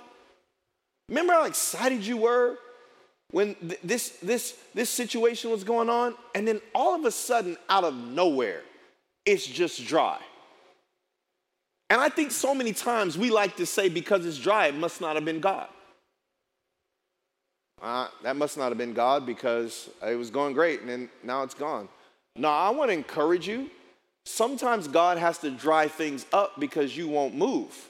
Remember 1.09 1.33
how 1.33 1.43
excited 1.43 2.05
you 2.05 2.17
were 2.17 2.57
when 3.33 3.55
th- 3.55 3.79
this, 3.83 4.09
this, 4.21 4.55
this 4.75 4.91
situation 4.91 5.49
was 5.49 5.63
going 5.63 5.89
on? 5.89 6.13
And 6.35 6.47
then 6.47 6.61
all 6.73 6.93
of 6.93 7.03
a 7.03 7.11
sudden, 7.11 7.57
out 7.67 7.83
of 7.83 7.95
nowhere, 7.95 8.61
it's 9.25 9.45
just 9.45 9.85
dry. 9.87 10.19
And 11.89 11.99
I 11.99 12.09
think 12.09 12.31
so 12.31 12.53
many 12.53 12.73
times 12.73 13.17
we 13.17 13.31
like 13.31 13.55
to 13.55 13.65
say, 13.65 13.89
because 13.89 14.23
it's 14.25 14.37
dry, 14.37 14.67
it 14.67 14.75
must 14.75 15.01
not 15.01 15.15
have 15.15 15.25
been 15.25 15.39
God. 15.39 15.67
Uh, 17.81 18.07
that 18.21 18.35
must 18.35 18.55
not 18.55 18.69
have 18.69 18.77
been 18.77 18.93
God 18.93 19.25
because 19.25 19.89
it 20.07 20.15
was 20.15 20.29
going 20.29 20.53
great 20.53 20.81
and 20.81 20.89
then 20.89 21.09
now 21.23 21.41
it's 21.41 21.55
gone. 21.55 21.89
No, 22.35 22.49
I 22.49 22.69
want 22.69 22.91
to 22.91 22.93
encourage 22.93 23.47
you. 23.47 23.69
Sometimes 24.25 24.87
God 24.87 25.17
has 25.17 25.39
to 25.39 25.49
dry 25.49 25.87
things 25.87 26.27
up 26.31 26.59
because 26.59 26.95
you 26.95 27.07
won't 27.07 27.35
move 27.35 27.89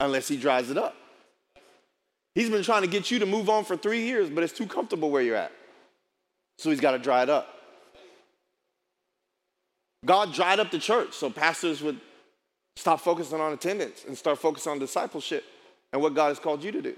unless 0.00 0.28
He 0.28 0.36
dries 0.36 0.70
it 0.70 0.76
up. 0.76 0.94
He's 2.36 2.50
been 2.50 2.62
trying 2.62 2.82
to 2.82 2.86
get 2.86 3.10
you 3.10 3.18
to 3.20 3.26
move 3.26 3.48
on 3.48 3.64
for 3.64 3.78
three 3.78 4.04
years, 4.04 4.28
but 4.28 4.44
it's 4.44 4.52
too 4.52 4.66
comfortable 4.66 5.10
where 5.10 5.22
you're 5.22 5.36
at. 5.36 5.52
So 6.58 6.68
he's 6.68 6.80
got 6.80 6.90
to 6.90 6.98
dry 6.98 7.22
it 7.22 7.30
up. 7.30 7.48
God 10.04 10.34
dried 10.34 10.60
up 10.60 10.70
the 10.70 10.78
church 10.78 11.14
so 11.14 11.30
pastors 11.30 11.82
would 11.82 11.98
stop 12.76 13.00
focusing 13.00 13.40
on 13.40 13.54
attendance 13.54 14.04
and 14.06 14.18
start 14.18 14.38
focusing 14.38 14.70
on 14.70 14.78
discipleship 14.78 15.44
and 15.94 16.02
what 16.02 16.12
God 16.12 16.28
has 16.28 16.38
called 16.38 16.62
you 16.62 16.70
to 16.72 16.82
do. 16.82 16.94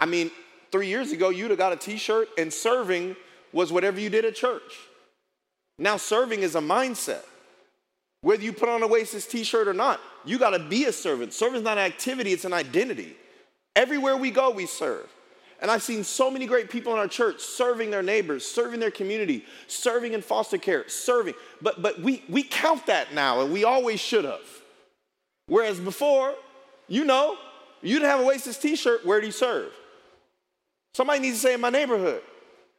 I 0.00 0.06
mean, 0.06 0.30
three 0.72 0.88
years 0.88 1.12
ago, 1.12 1.28
you'd 1.28 1.50
have 1.50 1.58
got 1.58 1.74
a 1.74 1.76
t 1.76 1.98
shirt, 1.98 2.28
and 2.38 2.50
serving 2.50 3.16
was 3.52 3.70
whatever 3.70 4.00
you 4.00 4.08
did 4.08 4.24
at 4.24 4.34
church. 4.34 4.78
Now, 5.78 5.98
serving 5.98 6.40
is 6.40 6.54
a 6.54 6.60
mindset. 6.60 7.24
Whether 8.22 8.44
you 8.44 8.54
put 8.54 8.70
on 8.70 8.82
a 8.82 8.86
Oasis 8.86 9.26
t 9.26 9.44
shirt 9.44 9.68
or 9.68 9.74
not, 9.74 10.00
you 10.24 10.38
got 10.38 10.50
to 10.50 10.58
be 10.58 10.86
a 10.86 10.92
servant. 10.92 11.34
Serving 11.34 11.56
is 11.56 11.62
not 11.62 11.76
an 11.76 11.84
activity, 11.84 12.32
it's 12.32 12.46
an 12.46 12.54
identity. 12.54 13.16
Everywhere 13.76 14.16
we 14.16 14.30
go, 14.30 14.50
we 14.50 14.66
serve. 14.66 15.08
And 15.60 15.70
I've 15.70 15.82
seen 15.82 16.04
so 16.04 16.30
many 16.30 16.46
great 16.46 16.70
people 16.70 16.92
in 16.92 16.98
our 16.98 17.08
church 17.08 17.40
serving 17.40 17.90
their 17.90 18.02
neighbors, 18.02 18.46
serving 18.46 18.80
their 18.80 18.90
community, 18.90 19.44
serving 19.66 20.14
in 20.14 20.22
foster 20.22 20.56
care, 20.56 20.88
serving. 20.88 21.34
But, 21.60 21.82
but 21.82 22.00
we, 22.00 22.24
we 22.28 22.42
count 22.42 22.86
that 22.86 23.12
now, 23.12 23.42
and 23.42 23.52
we 23.52 23.64
always 23.64 24.00
should 24.00 24.24
have. 24.24 24.40
Whereas 25.46 25.78
before, 25.78 26.34
you 26.88 27.04
know, 27.04 27.36
you 27.82 27.98
didn't 27.98 28.10
have 28.10 28.20
a 28.20 28.24
Oasis 28.24 28.56
t 28.56 28.74
shirt, 28.74 29.04
where 29.04 29.20
do 29.20 29.26
you 29.26 29.32
serve? 29.32 29.72
Somebody 30.94 31.20
needs 31.20 31.36
to 31.36 31.42
say 31.42 31.54
in 31.54 31.60
my 31.60 31.70
neighborhood, 31.70 32.22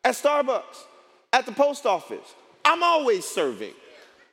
at 0.04 0.16
Starbucks, 0.16 0.86
at 1.34 1.46
the 1.46 1.52
post 1.52 1.86
office. 1.86 2.36
I'm 2.66 2.84
always 2.84 3.26
serving. 3.26 3.74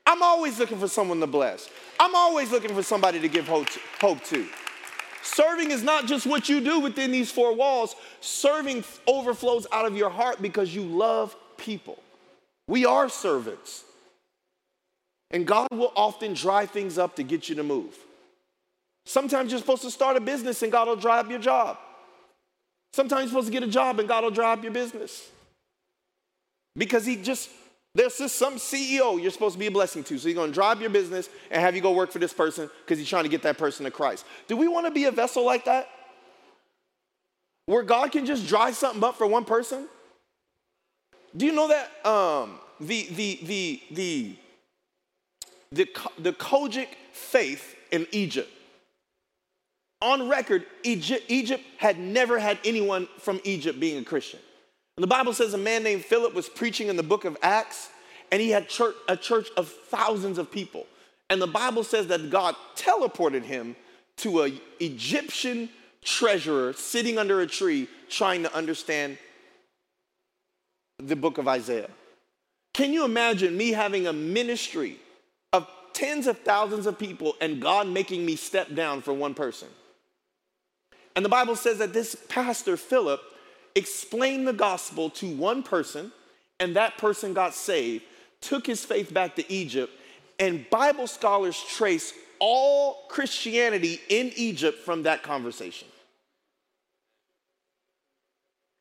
I'm 0.06 0.22
always 0.22 0.58
looking 0.58 0.78
for 0.78 0.88
someone 0.88 1.20
to 1.20 1.26
bless. 1.26 1.68
I'm 2.00 2.14
always 2.14 2.50
looking 2.50 2.74
for 2.74 2.82
somebody 2.82 3.20
to 3.20 3.28
give 3.28 3.46
hope 3.46 4.24
to. 4.24 4.46
Serving 5.22 5.70
is 5.70 5.82
not 5.82 6.06
just 6.06 6.26
what 6.26 6.48
you 6.48 6.60
do 6.60 6.80
within 6.80 7.10
these 7.10 7.30
four 7.30 7.54
walls, 7.54 7.94
serving 8.20 8.84
overflows 9.06 9.66
out 9.72 9.86
of 9.86 9.96
your 9.96 10.10
heart 10.10 10.40
because 10.40 10.74
you 10.74 10.82
love 10.82 11.36
people. 11.56 11.98
We 12.66 12.84
are 12.84 13.08
servants. 13.08 13.84
And 15.30 15.46
God 15.46 15.68
will 15.70 15.92
often 15.94 16.34
dry 16.34 16.66
things 16.66 16.98
up 16.98 17.16
to 17.16 17.22
get 17.22 17.48
you 17.48 17.54
to 17.56 17.62
move. 17.62 17.94
Sometimes 19.04 19.50
you're 19.50 19.60
supposed 19.60 19.82
to 19.82 19.90
start 19.90 20.16
a 20.16 20.20
business 20.20 20.62
and 20.62 20.72
God 20.72 20.88
will 20.88 20.96
dry 20.96 21.18
up 21.18 21.30
your 21.30 21.38
job. 21.38 21.78
Sometimes 22.92 23.22
you're 23.22 23.28
supposed 23.28 23.48
to 23.48 23.52
get 23.52 23.62
a 23.62 23.70
job 23.70 23.98
and 23.98 24.08
God 24.08 24.24
will 24.24 24.30
dry 24.30 24.52
up 24.52 24.62
your 24.62 24.72
business. 24.72 25.30
Because 26.76 27.04
He 27.04 27.16
just 27.16 27.50
there's 27.98 28.16
just 28.16 28.36
some 28.36 28.54
CEO 28.54 29.20
you're 29.20 29.32
supposed 29.32 29.54
to 29.54 29.58
be 29.58 29.66
a 29.66 29.70
blessing 29.70 30.04
to. 30.04 30.18
So 30.18 30.28
he's 30.28 30.36
going 30.36 30.50
to 30.50 30.54
drive 30.54 30.80
your 30.80 30.88
business 30.88 31.28
and 31.50 31.60
have 31.60 31.74
you 31.74 31.82
go 31.82 31.92
work 31.92 32.12
for 32.12 32.20
this 32.20 32.32
person 32.32 32.70
because 32.84 32.96
he's 32.96 33.08
trying 33.08 33.24
to 33.24 33.28
get 33.28 33.42
that 33.42 33.58
person 33.58 33.84
to 33.84 33.90
Christ. 33.90 34.24
Do 34.46 34.56
we 34.56 34.68
want 34.68 34.86
to 34.86 34.92
be 34.92 35.06
a 35.06 35.10
vessel 35.10 35.44
like 35.44 35.64
that? 35.64 35.88
Where 37.66 37.82
God 37.82 38.12
can 38.12 38.24
just 38.24 38.46
dry 38.46 38.70
something 38.70 39.02
up 39.02 39.18
for 39.18 39.26
one 39.26 39.44
person? 39.44 39.88
Do 41.36 41.44
you 41.44 41.52
know 41.52 41.68
that 41.68 42.06
um, 42.06 42.60
the, 42.80 43.08
the, 43.10 43.40
the, 43.42 43.82
the, 43.90 44.36
the, 45.72 45.88
the 46.18 46.32
Coptic 46.32 46.96
faith 47.12 47.74
in 47.90 48.06
Egypt, 48.12 48.50
on 50.00 50.28
record, 50.28 50.64
Egypt, 50.84 51.24
Egypt 51.26 51.64
had 51.78 51.98
never 51.98 52.38
had 52.38 52.58
anyone 52.64 53.08
from 53.18 53.40
Egypt 53.42 53.80
being 53.80 53.98
a 53.98 54.04
Christian. 54.04 54.38
And 54.98 55.02
the 55.04 55.06
Bible 55.06 55.32
says 55.32 55.54
a 55.54 55.58
man 55.58 55.84
named 55.84 56.04
Philip 56.04 56.34
was 56.34 56.48
preaching 56.48 56.88
in 56.88 56.96
the 56.96 57.04
book 57.04 57.24
of 57.24 57.36
Acts, 57.40 57.88
and 58.32 58.42
he 58.42 58.50
had 58.50 58.68
church, 58.68 58.96
a 59.06 59.16
church 59.16 59.46
of 59.56 59.68
thousands 59.68 60.38
of 60.38 60.50
people. 60.50 60.86
And 61.30 61.40
the 61.40 61.46
Bible 61.46 61.84
says 61.84 62.08
that 62.08 62.30
God 62.30 62.56
teleported 62.74 63.44
him 63.44 63.76
to 64.16 64.42
an 64.42 64.60
Egyptian 64.80 65.68
treasurer 66.02 66.72
sitting 66.72 67.16
under 67.16 67.40
a 67.40 67.46
tree 67.46 67.86
trying 68.08 68.42
to 68.42 68.52
understand 68.52 69.18
the 70.98 71.14
book 71.14 71.38
of 71.38 71.46
Isaiah. 71.46 71.90
Can 72.74 72.92
you 72.92 73.04
imagine 73.04 73.56
me 73.56 73.70
having 73.70 74.08
a 74.08 74.12
ministry 74.12 74.96
of 75.52 75.68
tens 75.92 76.26
of 76.26 76.40
thousands 76.40 76.86
of 76.86 76.98
people 76.98 77.36
and 77.40 77.62
God 77.62 77.86
making 77.86 78.26
me 78.26 78.34
step 78.34 78.74
down 78.74 79.02
for 79.02 79.12
one 79.12 79.34
person? 79.34 79.68
And 81.14 81.24
the 81.24 81.28
Bible 81.28 81.54
says 81.54 81.78
that 81.78 81.92
this 81.92 82.16
pastor, 82.28 82.76
Philip, 82.76 83.20
explained 83.78 84.46
the 84.46 84.52
gospel 84.52 85.08
to 85.10 85.34
one 85.34 85.62
person, 85.62 86.12
and 86.60 86.76
that 86.76 86.98
person 86.98 87.32
got 87.32 87.54
saved, 87.54 88.04
took 88.40 88.66
his 88.66 88.84
faith 88.84 89.14
back 89.14 89.36
to 89.36 89.52
Egypt, 89.52 89.92
and 90.38 90.68
Bible 90.68 91.06
scholars 91.06 91.58
trace 91.68 92.12
all 92.38 93.04
Christianity 93.08 94.00
in 94.08 94.32
Egypt 94.36 94.78
from 94.84 95.04
that 95.04 95.22
conversation. 95.22 95.88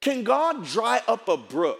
Can 0.01 0.23
God 0.23 0.65
dry 0.65 1.01
up 1.07 1.27
a 1.27 1.37
brook 1.37 1.79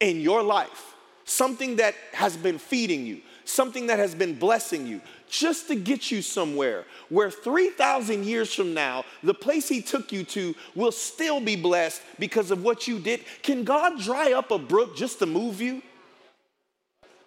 in 0.00 0.20
your 0.20 0.42
life? 0.42 0.94
Something 1.24 1.76
that 1.76 1.94
has 2.12 2.36
been 2.36 2.58
feeding 2.58 3.06
you, 3.06 3.20
something 3.52 3.86
that 3.86 3.98
has 3.98 4.14
been 4.14 4.38
blessing 4.38 4.86
you, 4.86 5.00
just 5.28 5.68
to 5.68 5.74
get 5.74 6.10
you 6.10 6.22
somewhere 6.22 6.84
where 7.08 7.30
3,000 7.30 8.24
years 8.24 8.52
from 8.52 8.74
now, 8.74 9.04
the 9.22 9.34
place 9.34 9.68
He 9.68 9.80
took 9.80 10.12
you 10.12 10.24
to 10.24 10.54
will 10.74 10.92
still 10.92 11.40
be 11.40 11.56
blessed 11.56 12.02
because 12.18 12.50
of 12.50 12.62
what 12.62 12.88
you 12.88 12.98
did. 12.98 13.20
Can 13.42 13.64
God 13.64 14.00
dry 14.00 14.32
up 14.32 14.50
a 14.50 14.58
brook 14.58 14.96
just 14.96 15.18
to 15.20 15.26
move 15.26 15.60
you? 15.60 15.82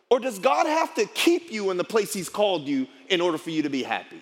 Or 0.10 0.20
does 0.20 0.38
God 0.40 0.68
have 0.68 0.94
to 0.96 1.06
keep 1.06 1.52
you 1.52 1.72
in 1.72 1.78
the 1.78 1.84
place 1.84 2.14
He's 2.14 2.30
called 2.30 2.68
you 2.68 2.88
in 3.10 3.22
order 3.22 3.38
for 3.38 3.50
you 3.50 3.64
to 3.64 3.70
be 3.70 3.84
happy? 3.84 4.22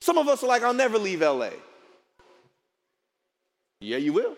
Some 0.00 0.16
of 0.16 0.28
us 0.28 0.42
are 0.42 0.46
like, 0.46 0.62
I'll 0.62 0.72
never 0.72 0.98
leave 0.98 1.20
LA. 1.20 1.50
Yeah, 3.80 3.96
you 3.96 4.12
will. 4.12 4.36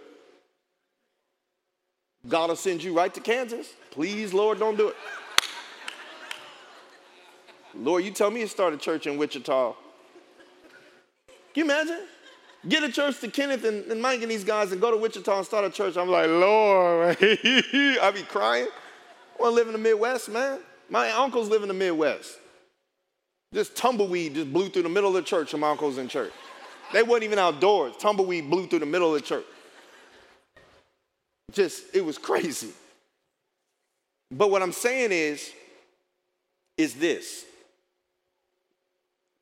God 2.29 2.49
will 2.49 2.57
send 2.57 2.83
you 2.83 2.97
right 2.97 3.13
to 3.15 3.21
Kansas. 3.21 3.69
Please, 3.91 4.33
Lord, 4.33 4.59
don't 4.59 4.77
do 4.77 4.89
it. 4.89 4.97
Lord, 7.75 8.05
you 8.05 8.11
tell 8.11 8.31
me 8.31 8.41
to 8.41 8.49
start 8.49 8.75
a 8.75 8.77
church 8.77 9.07
in 9.07 9.17
Wichita. 9.17 9.75
Can 11.27 11.37
you 11.55 11.65
imagine? 11.65 12.01
Get 12.69 12.83
a 12.85 12.93
church 12.93 13.21
to 13.21 13.29
Kenneth 13.29 13.65
and, 13.65 13.85
and 13.91 14.01
Mike 14.01 14.23
and 14.23 14.31
these 14.31 14.45
guys 14.45 14.73
and 14.73 14.81
go 14.81 14.91
to 14.91 14.97
Wichita 14.97 15.37
and 15.37 15.47
start 15.47 15.65
a 15.65 15.71
church. 15.71 15.97
I'm 15.97 16.09
like, 16.09 16.29
Lord, 16.29 17.17
I 17.21 18.13
be 18.15 18.23
crying. 18.23 18.69
I 18.69 19.43
want 19.43 19.53
to 19.53 19.57
live 19.57 19.67
in 19.67 19.73
the 19.73 19.79
Midwest, 19.79 20.29
man. 20.29 20.61
My 20.89 21.11
uncles 21.11 21.49
live 21.49 21.63
in 21.63 21.69
the 21.69 21.75
Midwest. 21.75 22.39
This 23.51 23.69
tumbleweed 23.71 24.35
just 24.35 24.53
blew 24.53 24.69
through 24.69 24.85
the 24.85 24.89
middle 24.89 25.09
of 25.09 25.15
the 25.15 25.23
church, 25.23 25.53
and 25.53 25.61
my 25.61 25.71
uncles 25.71 25.99
in 25.99 26.09
church. 26.09 26.33
They 26.93 27.03
weren't 27.03 27.23
even 27.25 27.39
outdoors. 27.39 27.95
Tumbleweed 27.99 28.49
blew 28.49 28.67
through 28.67 28.81
the 28.81 28.87
middle 28.87 29.15
of 29.15 29.21
the 29.21 29.27
church. 29.27 29.45
Just, 31.51 31.95
it 31.95 32.05
was 32.05 32.17
crazy. 32.17 32.71
But 34.31 34.51
what 34.51 34.63
I'm 34.63 34.73
saying 34.73 35.13
is, 35.13 35.51
is 36.79 36.95
this 36.95 37.45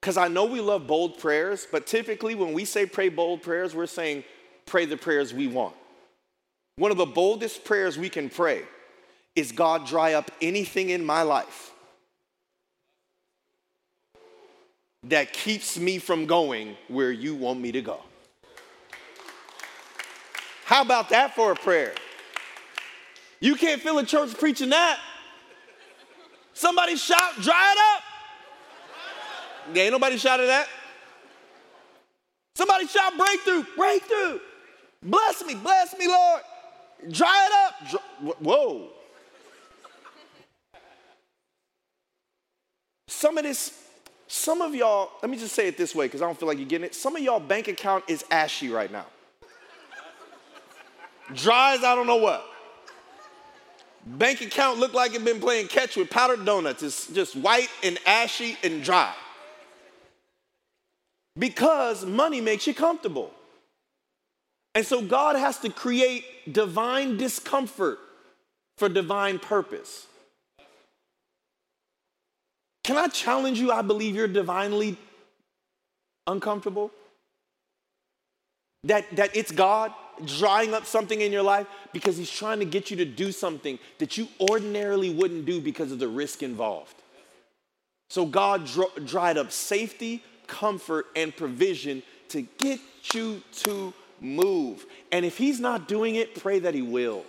because 0.01 0.17
I 0.17 0.29
know 0.29 0.47
we 0.47 0.61
love 0.61 0.87
bold 0.87 1.19
prayers, 1.19 1.67
but 1.71 1.87
typically 1.87 2.35
when 2.35 2.53
we 2.53 2.65
say 2.65 2.87
pray 2.87 3.09
bold 3.09 3.43
prayers, 3.43 3.75
we're 3.75 3.87
saying 3.87 4.25
pray 4.65 4.87
the 4.87 4.97
prayers 4.97 5.35
we 5.35 5.47
want. 5.47 5.75
One 6.77 6.91
of 6.91 6.97
the 6.97 7.07
boldest 7.07 7.65
prayers 7.65 7.99
we 7.99 8.09
can 8.09 8.31
pray 8.31 8.63
is 9.37 9.53
God, 9.53 9.87
dry 9.87 10.15
up 10.15 10.31
anything 10.41 10.91
in 10.91 11.05
my 11.05 11.23
life 11.23 11.73
that 15.05 15.33
keeps 15.33 15.79
me 15.79 15.99
from 15.99 16.27
going 16.27 16.77
where 16.89 17.11
you 17.11 17.35
want 17.35 17.61
me 17.61 17.73
to 17.73 17.83
go. 17.83 18.01
How 20.65 20.83
about 20.83 21.11
that 21.11 21.35
for 21.35 21.53
a 21.53 21.57
prayer? 21.57 21.93
You 23.41 23.55
can't 23.57 23.81
fill 23.83 23.99
a 23.99 24.05
church 24.05 24.37
preaching 24.39 24.71
that. 24.71 24.99
Somebody 26.53 26.97
shout, 26.97 27.35
dry 27.41 27.75
it 27.75 27.79
up. 27.97 28.10
Ain't 29.77 29.93
nobody 29.93 30.17
shouted 30.17 30.49
that. 30.49 30.69
Somebody 32.55 32.87
shout 32.87 33.17
breakthrough, 33.17 33.65
breakthrough. 33.77 34.39
Bless 35.03 35.45
me, 35.45 35.55
bless 35.55 35.97
me, 35.99 36.07
Lord. 36.09 36.43
Dry 37.11 37.49
it 37.49 37.95
up. 37.95 38.39
Whoa. 38.41 38.89
Some 43.09 43.39
of 43.39 43.45
this, 43.45 43.83
some 44.29 44.61
of 44.61 44.75
y'all, 44.75 45.11
let 45.23 45.31
me 45.31 45.39
just 45.39 45.55
say 45.55 45.69
it 45.69 45.79
this 45.79 45.95
way 45.95 46.07
because 46.07 46.21
I 46.21 46.27
don't 46.27 46.39
feel 46.39 46.49
like 46.49 46.59
you're 46.59 46.69
getting 46.69 46.87
it. 46.87 46.95
Some 46.95 47.17
of 47.17 47.23
y'all 47.23 47.41
bank 47.41 47.69
account 47.69 48.05
is 48.09 48.25
ashy 48.31 48.69
right 48.69 48.93
now. 48.93 49.07
Dry 51.35 51.75
as 51.75 51.85
I 51.85 51.95
don't 51.95 52.07
know 52.07 52.17
what. 52.17 52.45
Bank 54.05 54.41
account 54.41 54.79
look 54.79 54.93
like 54.93 55.15
it 55.15 55.25
been 55.25 55.41
playing 55.41 55.69
catch 55.69 55.97
with 55.97 56.11
powdered 56.11 56.45
donuts. 56.45 56.83
It's 56.83 57.07
just 57.07 57.37
white 57.37 57.69
and 57.83 57.99
ashy 58.07 58.59
and 58.63 58.83
dry 58.83 59.15
because 61.39 62.05
money 62.05 62.41
makes 62.41 62.67
you 62.67 62.75
comfortable. 62.75 63.31
And 64.75 64.87
so 64.87 65.03
God 65.03 65.37
has 65.37 65.59
to 65.61 65.71
create 65.71 66.25
divine 66.53 67.17
discomfort 67.17 67.99
for 68.79 68.89
divine 68.89 69.39
purpose. 69.39 70.07
Can 72.85 72.97
I 72.97 73.09
challenge 73.09 73.59
you? 73.59 73.71
I 73.73 73.83
believe 73.83 74.15
you're 74.15 74.29
divinely 74.29 74.97
uncomfortable. 76.27 76.91
That, 78.85 79.05
that 79.17 79.37
it's 79.37 79.53
God 79.53 79.93
drying 80.25 80.75
up 80.75 80.87
something 80.87 81.21
in 81.21 81.33
your 81.33 81.43
life 81.43 81.67
because 81.93 82.17
He's 82.17 82.31
trying 82.31 82.61
to 82.61 82.65
get 82.65 82.91
you 82.91 82.97
to 82.99 83.05
do 83.05 83.33
something 83.33 83.79
that 83.99 84.17
you 84.17 84.29
ordinarily 84.41 85.11
wouldn't 85.11 85.45
do 85.45 85.61
because 85.61 85.93
of 85.93 85.99
the 85.99 86.09
risk 86.09 86.43
involved. 86.43 86.95
So 88.09 88.27
God 88.27 88.67
dr- 88.67 89.05
dried 89.07 89.39
up 89.39 89.53
safety, 89.53 90.23
comfort, 90.51 91.07
and 91.15 91.35
provision 91.35 92.03
to 92.29 92.43
get 92.43 92.81
you 93.15 93.43
to 93.53 93.95
move. 94.21 94.85
And 95.13 95.25
if 95.25 95.39
he's 95.39 95.61
not 95.61 95.89
doing 95.89 96.17
it, 96.17 96.35
pray 96.35 96.59
that 96.59 96.75
he 96.75 96.83
will. 96.83 97.25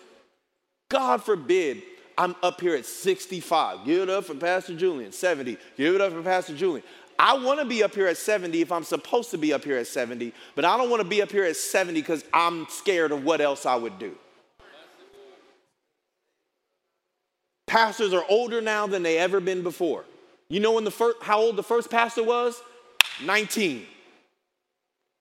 God 0.89 1.23
forbid 1.23 1.83
I'm 2.17 2.35
up 2.43 2.59
here 2.59 2.75
at 2.75 2.85
65. 2.85 3.85
Give 3.85 4.01
it 4.01 4.09
up 4.09 4.25
for 4.25 4.35
Pastor 4.35 4.75
Julian. 4.75 5.11
70. 5.11 5.57
Give 5.77 5.95
it 5.95 6.01
up 6.01 6.11
for 6.11 6.21
Pastor 6.21 6.55
Julian. 6.55 6.83
I 7.17 7.37
want 7.37 7.59
to 7.59 7.65
be 7.65 7.83
up 7.83 7.93
here 7.93 8.07
at 8.07 8.17
70 8.17 8.61
if 8.61 8.71
I'm 8.71 8.83
supposed 8.83 9.31
to 9.31 9.37
be 9.37 9.53
up 9.53 9.63
here 9.63 9.77
at 9.77 9.85
70, 9.85 10.33
but 10.55 10.65
I 10.65 10.75
don't 10.75 10.89
want 10.89 11.03
to 11.03 11.07
be 11.07 11.21
up 11.21 11.31
here 11.31 11.43
at 11.43 11.55
70 11.55 12.01
because 12.01 12.25
I'm 12.33 12.65
scared 12.67 13.11
of 13.11 13.23
what 13.23 13.41
else 13.41 13.67
I 13.67 13.75
would 13.75 13.99
do. 13.99 14.15
Pastors 17.67 18.11
are 18.11 18.25
older 18.27 18.59
now 18.59 18.87
than 18.87 19.03
they 19.03 19.19
ever 19.19 19.39
been 19.39 19.61
before. 19.61 20.03
You 20.49 20.59
know 20.59 20.73
when 20.73 20.83
the 20.83 21.15
how 21.21 21.39
old 21.39 21.55
the 21.55 21.63
first 21.63 21.89
pastor 21.89 22.23
was? 22.23 22.61
19. 23.23 23.85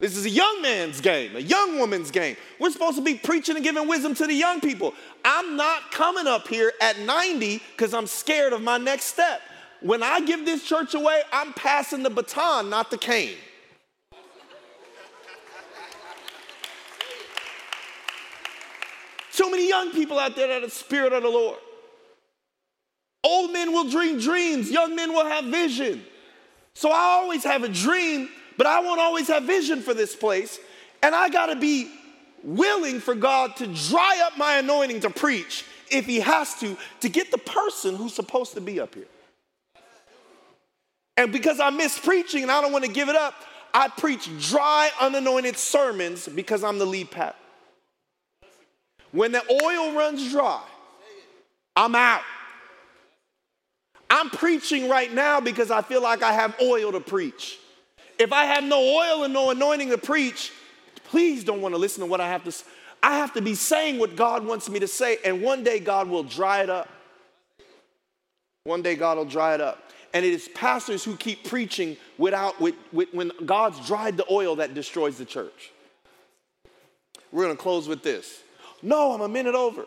This 0.01 0.17
is 0.17 0.25
a 0.25 0.31
young 0.31 0.63
man's 0.63 1.03
game, 1.03 1.37
a 1.37 1.41
young 1.41 1.79
woman's 1.79 2.11
game. 2.11 2.37
We're 2.59 2.71
supposed 2.71 2.97
to 2.97 3.03
be 3.03 3.15
preaching 3.15 3.57
and 3.57 3.63
giving 3.63 3.87
wisdom 3.87 4.15
to 4.15 4.27
the 4.27 4.35
young 4.35 4.63
people. 4.63 4.95
I'm 5.25 5.57
not 5.57 5.93
coming 5.93 6.27
up 6.27 6.49
here 6.49 6.73
at 6.81 6.99
90 7.01 7.61
because 7.73 7.93
I'm 7.93 8.07
scared 8.07 8.55
of 8.55 8.63
my 8.63 8.79
next 8.79 9.05
step. 9.05 9.43
When 9.83 10.03
I 10.03 10.21
give 10.21 10.47
this 10.47 10.65
church 10.65 10.95
away, 10.95 11.23
I'm 11.33 11.53
passing 11.53 12.03
the 12.03 12.09
baton, 12.09 12.71
not 12.71 12.91
the 12.91 12.97
cane. 12.97 13.37
So 19.31 19.51
many 19.51 19.69
young 19.69 19.91
people 19.93 20.19
out 20.19 20.35
there 20.35 20.49
that 20.49 20.63
are 20.63 20.67
the 20.67 20.71
spirit 20.71 21.13
of 21.13 21.23
the 21.23 21.29
Lord. 21.29 21.59
Old 23.23 23.53
men 23.53 23.73
will 23.73 23.89
dream 23.89 24.19
dreams, 24.19 24.71
young 24.71 24.97
men 24.97 25.13
will 25.13 25.27
have 25.27 25.45
vision. 25.45 26.03
So 26.75 26.91
I 26.91 27.19
always 27.21 27.45
have 27.45 27.65
a 27.65 27.69
dream 27.69 28.29
but 28.61 28.67
I 28.67 28.81
won't 28.81 29.01
always 29.01 29.29
have 29.29 29.45
vision 29.45 29.81
for 29.81 29.95
this 29.95 30.15
place. 30.15 30.61
And 31.03 31.15
I 31.15 31.31
got 31.31 31.47
to 31.47 31.57
be 31.57 31.91
willing 32.45 33.01
for 33.01 33.15
God 33.15 33.57
to 33.57 33.67
dry 33.67 34.23
up 34.27 34.37
my 34.37 34.59
anointing 34.59 35.01
to 35.01 35.09
preach 35.09 35.65
if 35.91 36.05
He 36.05 36.21
has 36.21 36.61
to, 36.61 36.77
to 37.01 37.09
get 37.09 37.31
the 37.31 37.39
person 37.39 37.97
who's 37.97 38.13
supposed 38.13 38.53
to 38.53 38.61
be 38.61 38.79
up 38.79 38.95
here. 38.95 39.07
And 41.17 41.33
because 41.33 41.59
I 41.59 41.71
miss 41.71 41.99
preaching 41.99 42.43
and 42.43 42.51
I 42.51 42.61
don't 42.61 42.71
want 42.71 42.85
to 42.85 42.93
give 42.93 43.09
it 43.09 43.17
up, 43.17 43.33
I 43.73 43.89
preach 43.89 44.29
dry, 44.51 44.91
unanointed 45.01 45.57
sermons 45.57 46.29
because 46.29 46.63
I'm 46.63 46.79
the 46.79 46.85
lead 46.85 47.11
pat. 47.11 47.37
When 49.11 49.33
the 49.33 49.43
oil 49.51 49.95
runs 49.95 50.31
dry, 50.31 50.63
I'm 51.75 51.95
out. 51.95 52.21
I'm 54.11 54.29
preaching 54.29 54.89
right 54.89 55.13
now 55.13 55.41
because 55.41 55.71
I 55.71 55.83
feel 55.83 56.03
like 56.03 56.23
I 56.23 56.33
have 56.33 56.57
oil 56.61 56.91
to 56.93 57.01
preach. 57.01 57.59
If 58.19 58.33
I 58.33 58.45
have 58.45 58.65
no 58.65 58.81
oil 58.81 59.23
and 59.23 59.33
no 59.33 59.51
anointing 59.51 59.91
to 59.91 59.99
preach, 59.99 60.53
please 61.05 61.45
don't 61.45 61.63
want 61.63 61.75
to 61.75 61.79
listen 61.79 62.01
to 62.01 62.07
what 62.07 62.21
I 62.21 62.29
have 62.29 62.45
to 62.45 62.53
say. 62.53 62.67
I 63.03 63.17
have 63.17 63.33
to 63.35 63.41
be 63.41 63.55
saying 63.55 63.99
what 63.99 64.17
God 64.17 64.45
wants 64.45 64.69
me 64.69 64.81
to 64.81 64.89
say, 64.89 65.19
and 65.25 65.41
one 65.41 65.65
day 65.65 65.81
God 65.81 66.09
will 66.09 66.23
dry 66.23 66.63
it 66.63 66.69
up. 66.69 66.89
One 68.65 68.83
day 68.83 68.95
God 68.95 69.17
will 69.17 69.25
dry 69.25 69.55
it 69.55 69.61
up. 69.61 69.83
And 70.13 70.25
it 70.25 70.35
is 70.35 70.49
pastors 70.55 71.03
who 71.05 71.17
keep 71.17 71.45
preaching 71.45 71.97
without, 72.19 72.61
with, 72.61 72.75
with, 72.93 73.09
when 73.15 73.33
God's 73.47 73.87
dried 73.87 74.17
the 74.17 74.27
oil 74.31 74.57
that 74.57 74.75
destroys 74.75 75.17
the 75.17 75.25
church. 75.25 75.73
We're 77.33 77.49
to 77.49 77.57
close 77.57 77.89
with 77.89 78.03
this. 78.03 78.43
No, 78.83 79.13
I'm 79.13 79.21
a 79.21 79.29
minute 79.29 79.55
over. 79.55 79.87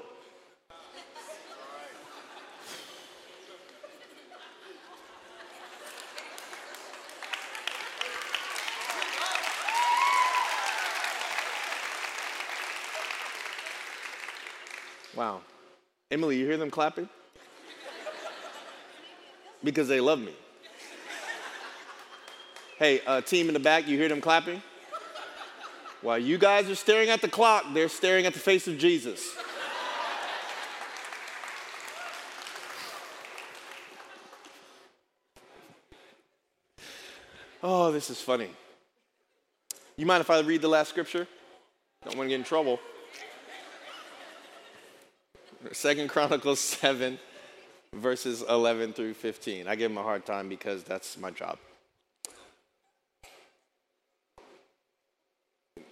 Wow. 15.24 15.40
Emily, 16.12 16.38
you 16.38 16.46
hear 16.46 16.58
them 16.58 16.70
clapping? 16.70 17.08
because 19.64 19.88
they 19.88 20.02
love 20.02 20.20
me. 20.20 20.34
Hey, 22.78 23.00
uh, 23.08 23.22
team 23.22 23.48
in 23.48 23.54
the 23.54 23.60
back, 23.62 23.88
you 23.88 23.98
hear 23.98 24.10
them 24.10 24.20
clapping? 24.20 24.62
While 26.02 26.18
you 26.18 26.38
guys 26.38 26.70
are 26.70 26.76
staring 26.76 27.08
at 27.08 27.22
the 27.22 27.30
clock, 27.30 27.64
they're 27.74 27.88
staring 27.88 28.26
at 28.26 28.34
the 28.34 28.40
face 28.40 28.68
of 28.68 28.78
Jesus. 28.78 29.34
Oh, 37.64 37.94
this 37.94 38.10
is 38.10 38.20
funny. 38.20 38.50
You 39.96 40.06
mind 40.06 40.20
if 40.20 40.30
I 40.30 40.42
read 40.42 40.62
the 40.62 40.68
last 40.68 40.90
scripture? 40.90 41.26
Don't 42.04 42.18
want 42.18 42.26
to 42.26 42.30
get 42.30 42.40
in 42.40 42.44
trouble. 42.44 42.78
Second 45.72 46.10
Chronicles 46.10 46.60
7, 46.82 47.18
verses 47.94 48.44
11 48.48 48.94
through 48.94 49.14
15. 49.14 49.68
I 49.68 49.76
give 49.76 49.92
him 49.92 49.98
a 49.98 50.04
hard 50.04 50.26
time 50.26 50.50
because 50.50 50.84
that's 50.84 51.18
my 51.18 51.32
job. 51.32 51.58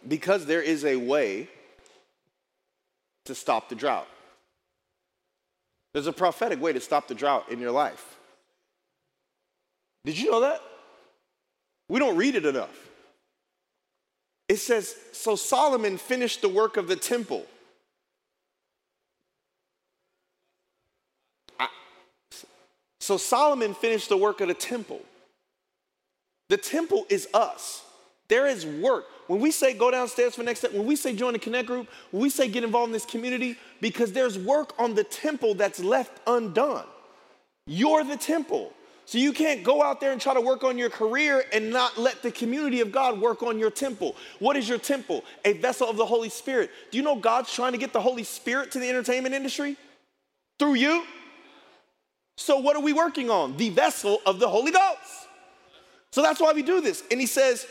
Because 0.08 0.46
there 0.46 0.62
is 0.62 0.84
a 0.84 0.96
way 0.96 1.48
to 3.26 3.36
stop 3.36 3.70
the 3.70 3.76
drought. 3.76 4.08
There's 5.94 6.08
a 6.08 6.14
prophetic 6.14 6.62
way 6.62 6.74
to 6.74 6.80
stop 6.80 7.08
the 7.08 7.16
drought 7.16 7.50
in 7.52 7.60
your 7.60 7.72
life. 7.72 8.18
Did 10.06 10.18
you 10.18 10.32
know 10.32 10.42
that? 10.42 10.62
We 11.88 12.00
don't 12.00 12.18
read 12.18 12.36
it 12.36 12.46
enough. 12.46 12.90
It 14.50 14.58
says, 14.58 14.96
So 15.12 15.36
Solomon 15.36 15.98
finished 15.98 16.42
the 16.42 16.50
work 16.50 16.78
of 16.78 16.88
the 16.88 16.96
temple 16.96 17.46
So 23.02 23.18
Solomon 23.18 23.74
finished 23.74 24.10
the 24.10 24.18
work 24.18 24.42
of 24.42 24.48
the 24.48 24.54
temple. 24.54 25.02
The 26.50 26.58
temple 26.58 27.08
is 27.10 27.28
us. 27.34 27.84
There 28.28 28.46
is 28.46 28.64
work. 28.64 29.06
When 29.26 29.40
we 29.40 29.50
say 29.50 29.74
go 29.74 29.90
downstairs 29.90 30.36
for 30.36 30.44
next 30.44 30.60
step, 30.60 30.72
when 30.72 30.86
we 30.86 30.96
say 30.96 31.16
join 31.16 31.34
the 31.34 31.40
connect 31.40 31.68
group, 31.68 31.88
we 32.12 32.30
say 32.30 32.48
get 32.48 32.64
involved 32.64 32.90
in 32.90 32.94
this 32.94 33.06
community, 33.06 33.58
because 33.82 34.12
there's 34.12 34.38
work 34.38 34.74
on 34.80 34.94
the 34.94 35.04
temple 35.04 35.56
that's 35.56 35.80
left 35.80 36.12
undone. 36.28 36.86
You're 37.66 38.04
the 38.04 38.18
temple. 38.18 38.72
So 39.06 39.18
you 39.18 39.34
can't 39.34 39.64
go 39.64 39.82
out 39.82 40.00
there 40.00 40.12
and 40.12 40.22
try 40.22 40.36
to 40.36 40.42
work 40.42 40.64
on 40.64 40.78
your 40.78 40.92
career 40.92 41.44
and 41.52 41.72
not 41.72 41.98
let 41.98 42.22
the 42.22 42.32
community 42.32 42.82
of 42.82 42.92
God 42.92 43.20
work 43.20 43.42
on 43.42 43.58
your 43.58 43.72
temple. 43.72 44.16
What 44.38 44.56
is 44.56 44.70
your 44.70 44.78
temple? 44.78 45.24
A 45.44 45.54
vessel 45.54 45.90
of 45.90 45.98
the 45.98 46.06
Holy 46.06 46.30
Spirit. 46.30 46.70
Do 46.92 46.98
you 46.98 47.04
know 47.04 47.16
God's 47.16 47.52
trying 47.52 47.72
to 47.72 47.80
get 47.80 47.94
the 47.94 48.02
Holy 48.02 48.24
Spirit 48.24 48.72
to 48.74 48.80
the 48.80 48.88
entertainment 48.88 49.34
industry? 49.34 49.76
Through 50.60 50.76
you? 50.76 51.04
So, 52.42 52.58
what 52.58 52.76
are 52.76 52.82
we 52.82 52.92
working 52.92 53.30
on? 53.30 53.56
The 53.58 53.70
vessel 53.70 54.20
of 54.26 54.40
the 54.40 54.50
Holy 54.50 54.72
Ghost. 54.72 55.28
So, 56.10 56.24
that's 56.24 56.40
why 56.40 56.54
we 56.54 56.64
do 56.64 56.82
this. 56.82 57.04
And 57.12 57.20
he 57.20 57.28
says, 57.28 57.68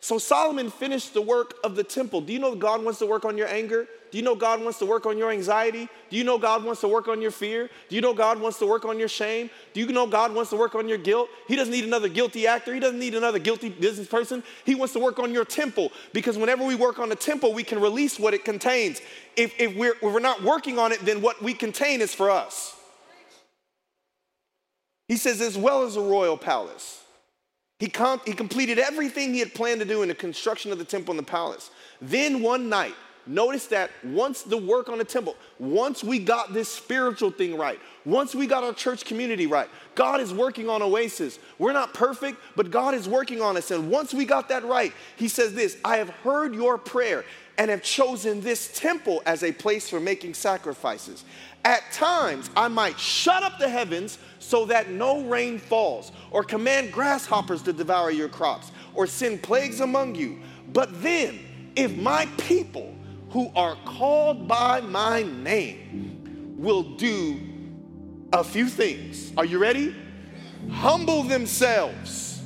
So 0.00 0.16
Solomon 0.16 0.70
finished 0.70 1.12
the 1.12 1.20
work 1.20 1.56
of 1.62 1.76
the 1.76 1.84
temple. 1.84 2.22
Do 2.22 2.32
you 2.32 2.38
know 2.38 2.54
God 2.54 2.82
wants 2.82 3.00
to 3.00 3.06
work 3.06 3.26
on 3.26 3.36
your 3.36 3.48
anger? 3.48 3.86
Do 4.10 4.16
you 4.16 4.24
know 4.24 4.34
God 4.34 4.62
wants 4.62 4.78
to 4.78 4.86
work 4.86 5.04
on 5.04 5.18
your 5.18 5.30
anxiety? 5.30 5.90
Do 6.08 6.16
you 6.16 6.24
know 6.24 6.38
God 6.38 6.64
wants 6.64 6.80
to 6.80 6.88
work 6.88 7.06
on 7.06 7.20
your 7.20 7.32
fear? 7.32 7.68
Do 7.90 7.96
you 7.96 8.00
know 8.00 8.14
God 8.14 8.40
wants 8.40 8.58
to 8.60 8.66
work 8.66 8.86
on 8.86 8.98
your 8.98 9.08
shame? 9.08 9.50
Do 9.74 9.80
you 9.80 9.88
know 9.88 10.06
God 10.06 10.34
wants 10.34 10.48
to 10.50 10.56
work 10.56 10.74
on 10.74 10.88
your 10.88 10.98
guilt? 10.98 11.28
He 11.46 11.54
doesn't 11.54 11.72
need 11.72 11.84
another 11.84 12.08
guilty 12.08 12.46
actor. 12.46 12.72
He 12.72 12.80
doesn't 12.80 12.98
need 12.98 13.14
another 13.14 13.38
guilty 13.38 13.68
business 13.68 14.08
person. 14.08 14.42
He 14.64 14.74
wants 14.74 14.94
to 14.94 15.00
work 15.00 15.18
on 15.18 15.34
your 15.34 15.44
temple 15.44 15.92
because 16.14 16.38
whenever 16.38 16.64
we 16.64 16.76
work 16.76 16.98
on 16.98 17.10
the 17.10 17.16
temple, 17.16 17.52
we 17.52 17.62
can 17.62 17.78
release 17.78 18.18
what 18.18 18.32
it 18.32 18.46
contains. 18.46 19.02
If, 19.36 19.60
if, 19.60 19.76
we're, 19.76 19.94
if 19.94 20.02
we're 20.02 20.20
not 20.20 20.42
working 20.42 20.78
on 20.78 20.92
it, 20.92 21.00
then 21.00 21.20
what 21.20 21.42
we 21.42 21.52
contain 21.52 22.00
is 22.00 22.14
for 22.14 22.30
us. 22.30 22.73
He 25.08 25.16
says, 25.16 25.40
as 25.40 25.56
well 25.58 25.82
as 25.82 25.96
a 25.96 26.00
royal 26.00 26.36
palace. 26.36 27.02
He, 27.78 27.92
he 28.24 28.32
completed 28.32 28.78
everything 28.78 29.34
he 29.34 29.40
had 29.40 29.52
planned 29.52 29.80
to 29.80 29.86
do 29.86 30.02
in 30.02 30.08
the 30.08 30.14
construction 30.14 30.72
of 30.72 30.78
the 30.78 30.84
temple 30.84 31.12
and 31.12 31.18
the 31.18 31.30
palace. 31.30 31.70
Then 32.00 32.40
one 32.40 32.68
night, 32.68 32.94
notice 33.26 33.66
that 33.66 33.90
once 34.04 34.42
the 34.42 34.56
work 34.56 34.88
on 34.88 34.98
the 34.98 35.04
temple, 35.04 35.36
once 35.58 36.04
we 36.04 36.18
got 36.18 36.54
this 36.54 36.68
spiritual 36.68 37.30
thing 37.30 37.58
right, 37.58 37.78
once 38.04 38.34
we 38.34 38.46
got 38.46 38.64
our 38.64 38.72
church 38.72 39.04
community 39.04 39.46
right, 39.46 39.68
God 39.94 40.20
is 40.20 40.32
working 40.32 40.68
on 40.68 40.82
Oasis. 40.82 41.38
We're 41.58 41.72
not 41.72 41.92
perfect, 41.92 42.38
but 42.56 42.70
God 42.70 42.94
is 42.94 43.08
working 43.08 43.42
on 43.42 43.56
us. 43.56 43.70
And 43.70 43.90
once 43.90 44.14
we 44.14 44.24
got 44.24 44.48
that 44.48 44.64
right, 44.64 44.92
He 45.16 45.28
says 45.28 45.52
this 45.52 45.76
I 45.84 45.96
have 45.98 46.10
heard 46.10 46.54
your 46.54 46.78
prayer 46.78 47.24
and 47.58 47.70
have 47.70 47.82
chosen 47.82 48.40
this 48.40 48.70
temple 48.78 49.22
as 49.26 49.42
a 49.42 49.52
place 49.52 49.88
for 49.88 50.00
making 50.00 50.34
sacrifices. 50.34 51.24
At 51.64 51.90
times, 51.92 52.50
I 52.54 52.68
might 52.68 52.98
shut 52.98 53.42
up 53.42 53.58
the 53.58 53.68
heavens 53.68 54.18
so 54.38 54.66
that 54.66 54.90
no 54.90 55.22
rain 55.22 55.58
falls, 55.58 56.12
or 56.30 56.44
command 56.44 56.92
grasshoppers 56.92 57.62
to 57.62 57.72
devour 57.72 58.10
your 58.10 58.28
crops, 58.28 58.70
or 58.94 59.06
send 59.06 59.42
plagues 59.42 59.80
among 59.80 60.14
you. 60.14 60.40
But 60.72 61.02
then, 61.02 61.38
if 61.74 61.96
my 61.96 62.26
people 62.36 62.94
who 63.30 63.50
are 63.56 63.76
called 63.86 64.46
by 64.46 64.82
my 64.82 65.22
name 65.22 66.54
will 66.58 66.82
do 66.82 67.40
a 68.32 68.44
few 68.44 68.68
things, 68.68 69.32
are 69.38 69.44
you 69.46 69.58
ready? 69.58 69.94
Humble 70.70 71.22
themselves. 71.22 72.42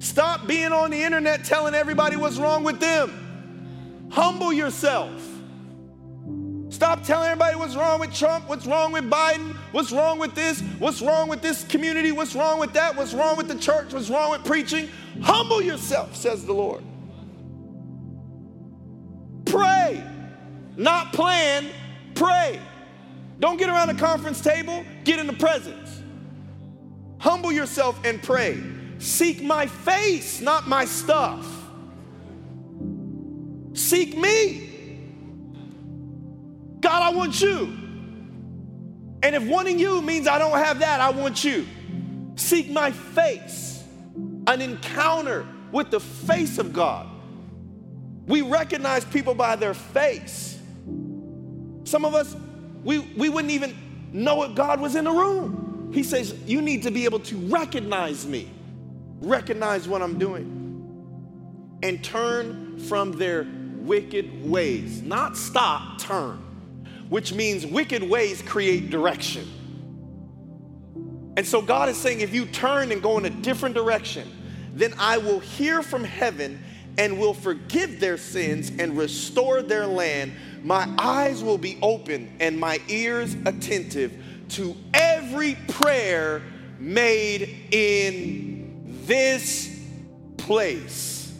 Stop 0.00 0.46
being 0.46 0.72
on 0.72 0.90
the 0.90 1.02
internet 1.02 1.44
telling 1.44 1.74
everybody 1.74 2.16
what's 2.16 2.38
wrong 2.38 2.64
with 2.64 2.80
them. 2.80 4.08
Humble 4.10 4.52
yourself 4.52 5.22
Stop 6.78 7.02
telling 7.02 7.26
everybody 7.26 7.56
what's 7.56 7.74
wrong 7.74 7.98
with 7.98 8.14
Trump, 8.14 8.48
what's 8.48 8.64
wrong 8.64 8.92
with 8.92 9.10
Biden, 9.10 9.56
what's 9.72 9.90
wrong 9.90 10.16
with 10.16 10.36
this, 10.36 10.60
what's 10.78 11.02
wrong 11.02 11.28
with 11.28 11.42
this 11.42 11.64
community, 11.64 12.12
what's 12.12 12.36
wrong 12.36 12.60
with 12.60 12.72
that, 12.74 12.94
what's 12.94 13.12
wrong 13.12 13.36
with 13.36 13.48
the 13.48 13.58
church, 13.58 13.92
what's 13.92 14.08
wrong 14.08 14.30
with 14.30 14.44
preaching. 14.44 14.88
Humble 15.20 15.60
yourself, 15.60 16.14
says 16.14 16.46
the 16.46 16.52
Lord. 16.52 16.84
Pray, 19.44 20.04
not 20.76 21.12
plan, 21.12 21.66
pray. 22.14 22.60
Don't 23.40 23.56
get 23.56 23.68
around 23.68 23.88
the 23.88 23.94
conference 23.94 24.40
table, 24.40 24.84
get 25.02 25.18
in 25.18 25.26
the 25.26 25.32
presence. 25.32 26.00
Humble 27.18 27.50
yourself 27.50 27.98
and 28.04 28.22
pray. 28.22 28.62
Seek 29.00 29.42
my 29.42 29.66
face, 29.66 30.40
not 30.40 30.68
my 30.68 30.84
stuff. 30.84 31.44
Seek 33.72 34.16
me. 34.16 34.67
God, 36.88 37.02
I 37.02 37.14
want 37.14 37.38
you. 37.42 37.64
And 39.22 39.36
if 39.36 39.42
wanting 39.42 39.78
you 39.78 40.00
means 40.00 40.26
I 40.26 40.38
don't 40.38 40.56
have 40.56 40.78
that, 40.78 41.02
I 41.02 41.10
want 41.10 41.44
you. 41.44 41.66
Seek 42.36 42.70
my 42.70 42.92
face, 42.92 43.84
an 44.46 44.62
encounter 44.62 45.46
with 45.70 45.90
the 45.90 46.00
face 46.00 46.56
of 46.56 46.72
God. 46.72 47.06
We 48.26 48.40
recognize 48.40 49.04
people 49.04 49.34
by 49.34 49.56
their 49.56 49.74
face. 49.74 50.58
Some 51.84 52.06
of 52.06 52.14
us, 52.14 52.34
we, 52.82 53.00
we 53.00 53.28
wouldn't 53.28 53.52
even 53.52 53.76
know 54.14 54.44
if 54.44 54.54
God 54.54 54.80
was 54.80 54.96
in 54.96 55.04
the 55.04 55.12
room. 55.12 55.90
He 55.92 56.02
says, 56.02 56.32
You 56.46 56.62
need 56.62 56.84
to 56.84 56.90
be 56.90 57.04
able 57.04 57.20
to 57.20 57.36
recognize 57.48 58.26
me, 58.26 58.48
recognize 59.20 59.86
what 59.86 60.00
I'm 60.00 60.18
doing, 60.18 61.78
and 61.82 62.02
turn 62.02 62.78
from 62.78 63.12
their 63.12 63.46
wicked 63.80 64.48
ways. 64.48 65.02
Not 65.02 65.36
stop, 65.36 65.98
turn, 65.98 66.47
which 67.08 67.32
means 67.32 67.66
wicked 67.66 68.02
ways 68.02 68.42
create 68.42 68.90
direction. 68.90 69.46
And 71.36 71.46
so 71.46 71.62
God 71.62 71.88
is 71.88 71.96
saying, 71.96 72.20
if 72.20 72.34
you 72.34 72.46
turn 72.46 72.90
and 72.90 73.00
go 73.00 73.16
in 73.16 73.24
a 73.24 73.30
different 73.30 73.74
direction, 73.74 74.28
then 74.74 74.92
I 74.98 75.18
will 75.18 75.40
hear 75.40 75.82
from 75.82 76.04
heaven 76.04 76.62
and 76.98 77.18
will 77.18 77.34
forgive 77.34 78.00
their 78.00 78.16
sins 78.16 78.72
and 78.78 78.98
restore 78.98 79.62
their 79.62 79.86
land. 79.86 80.32
My 80.64 80.92
eyes 80.98 81.44
will 81.44 81.58
be 81.58 81.78
open 81.80 82.36
and 82.40 82.58
my 82.58 82.80
ears 82.88 83.36
attentive 83.46 84.20
to 84.50 84.74
every 84.92 85.54
prayer 85.68 86.42
made 86.80 87.68
in 87.70 89.02
this 89.06 89.80
place. 90.38 91.32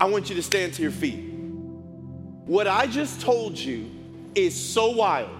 I 0.00 0.04
want 0.06 0.30
you 0.30 0.36
to 0.36 0.42
stand 0.42 0.74
to 0.74 0.82
your 0.82 0.92
feet. 0.92 1.28
What 2.46 2.66
I 2.66 2.86
just 2.86 3.20
told 3.20 3.58
you 3.58 3.90
is 4.34 4.54
so 4.54 4.90
wild 4.90 5.30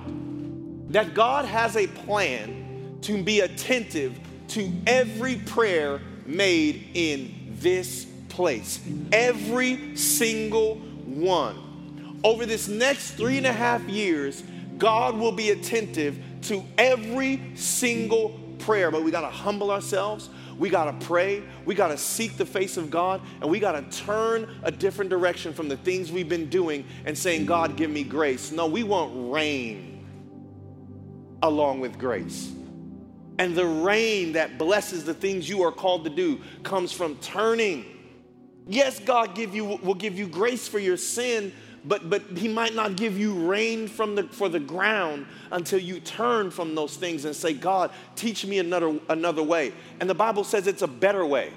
that 0.92 1.14
God 1.14 1.44
has 1.44 1.76
a 1.76 1.86
plan 1.86 2.98
to 3.02 3.22
be 3.22 3.40
attentive 3.40 4.18
to 4.48 4.72
every 4.86 5.36
prayer 5.36 6.00
made 6.26 6.88
in 6.94 7.54
this 7.60 8.06
place. 8.28 8.80
Every 9.12 9.96
single 9.96 10.76
one. 10.76 12.20
Over 12.22 12.46
this 12.46 12.68
next 12.68 13.12
three 13.12 13.38
and 13.38 13.46
a 13.46 13.52
half 13.52 13.82
years, 13.84 14.42
God 14.76 15.16
will 15.16 15.32
be 15.32 15.50
attentive 15.50 16.18
to 16.42 16.62
every 16.76 17.52
single 17.54 18.30
prayer, 18.58 18.90
but 18.90 19.02
we 19.02 19.10
got 19.10 19.22
to 19.22 19.28
humble 19.28 19.70
ourselves. 19.70 20.28
We 20.60 20.68
got 20.68 21.00
to 21.00 21.06
pray. 21.06 21.42
We 21.64 21.74
got 21.74 21.88
to 21.88 21.98
seek 21.98 22.36
the 22.36 22.44
face 22.44 22.76
of 22.76 22.90
God. 22.90 23.22
And 23.40 23.50
we 23.50 23.58
got 23.58 23.72
to 23.72 23.98
turn 24.04 24.60
a 24.62 24.70
different 24.70 25.10
direction 25.10 25.52
from 25.52 25.68
the 25.68 25.76
things 25.78 26.12
we've 26.12 26.28
been 26.28 26.50
doing 26.50 26.84
and 27.06 27.16
saying, 27.16 27.46
God, 27.46 27.76
give 27.76 27.90
me 27.90 28.04
grace. 28.04 28.52
No, 28.52 28.66
we 28.66 28.82
want 28.82 29.32
rain 29.32 30.06
along 31.42 31.80
with 31.80 31.98
grace. 31.98 32.52
And 33.38 33.56
the 33.56 33.66
rain 33.66 34.32
that 34.32 34.58
blesses 34.58 35.04
the 35.04 35.14
things 35.14 35.48
you 35.48 35.62
are 35.62 35.72
called 35.72 36.04
to 36.04 36.10
do 36.10 36.42
comes 36.62 36.92
from 36.92 37.16
turning 37.16 37.86
Yes, 38.70 39.00
God 39.00 39.34
give 39.34 39.52
you, 39.52 39.64
will 39.64 39.94
give 39.94 40.16
you 40.16 40.28
grace 40.28 40.68
for 40.68 40.78
your 40.78 40.96
sin, 40.96 41.52
but, 41.84 42.10
but 42.10 42.22
He 42.36 42.48
might 42.48 42.74
not 42.74 42.96
give 42.96 43.18
you 43.18 43.48
rain 43.48 43.88
from 43.88 44.14
the, 44.14 44.24
for 44.24 44.48
the 44.48 44.60
ground 44.60 45.26
until 45.50 45.78
you 45.78 46.00
turn 46.00 46.50
from 46.50 46.74
those 46.74 46.96
things 46.96 47.24
and 47.24 47.34
say, 47.34 47.52
God, 47.52 47.90
teach 48.16 48.44
me 48.44 48.58
another, 48.58 48.98
another 49.08 49.42
way. 49.42 49.72
And 50.00 50.08
the 50.08 50.14
Bible 50.14 50.44
says 50.44 50.66
it's 50.66 50.82
a 50.82 50.88
better 50.88 51.24
way. 51.24 51.52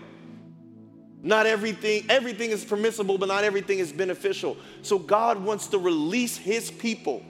Not 1.21 1.45
everything, 1.45 2.05
everything 2.09 2.49
is 2.49 2.65
permissible, 2.65 3.17
but 3.17 3.27
not 3.27 3.43
everything 3.43 3.79
is 3.79 3.93
beneficial. 3.93 4.57
So 4.81 4.99
God 4.99 5.41
wants 5.41 5.67
to 5.67 5.77
release 5.77 6.35
His 6.35 6.69
people 6.69 7.23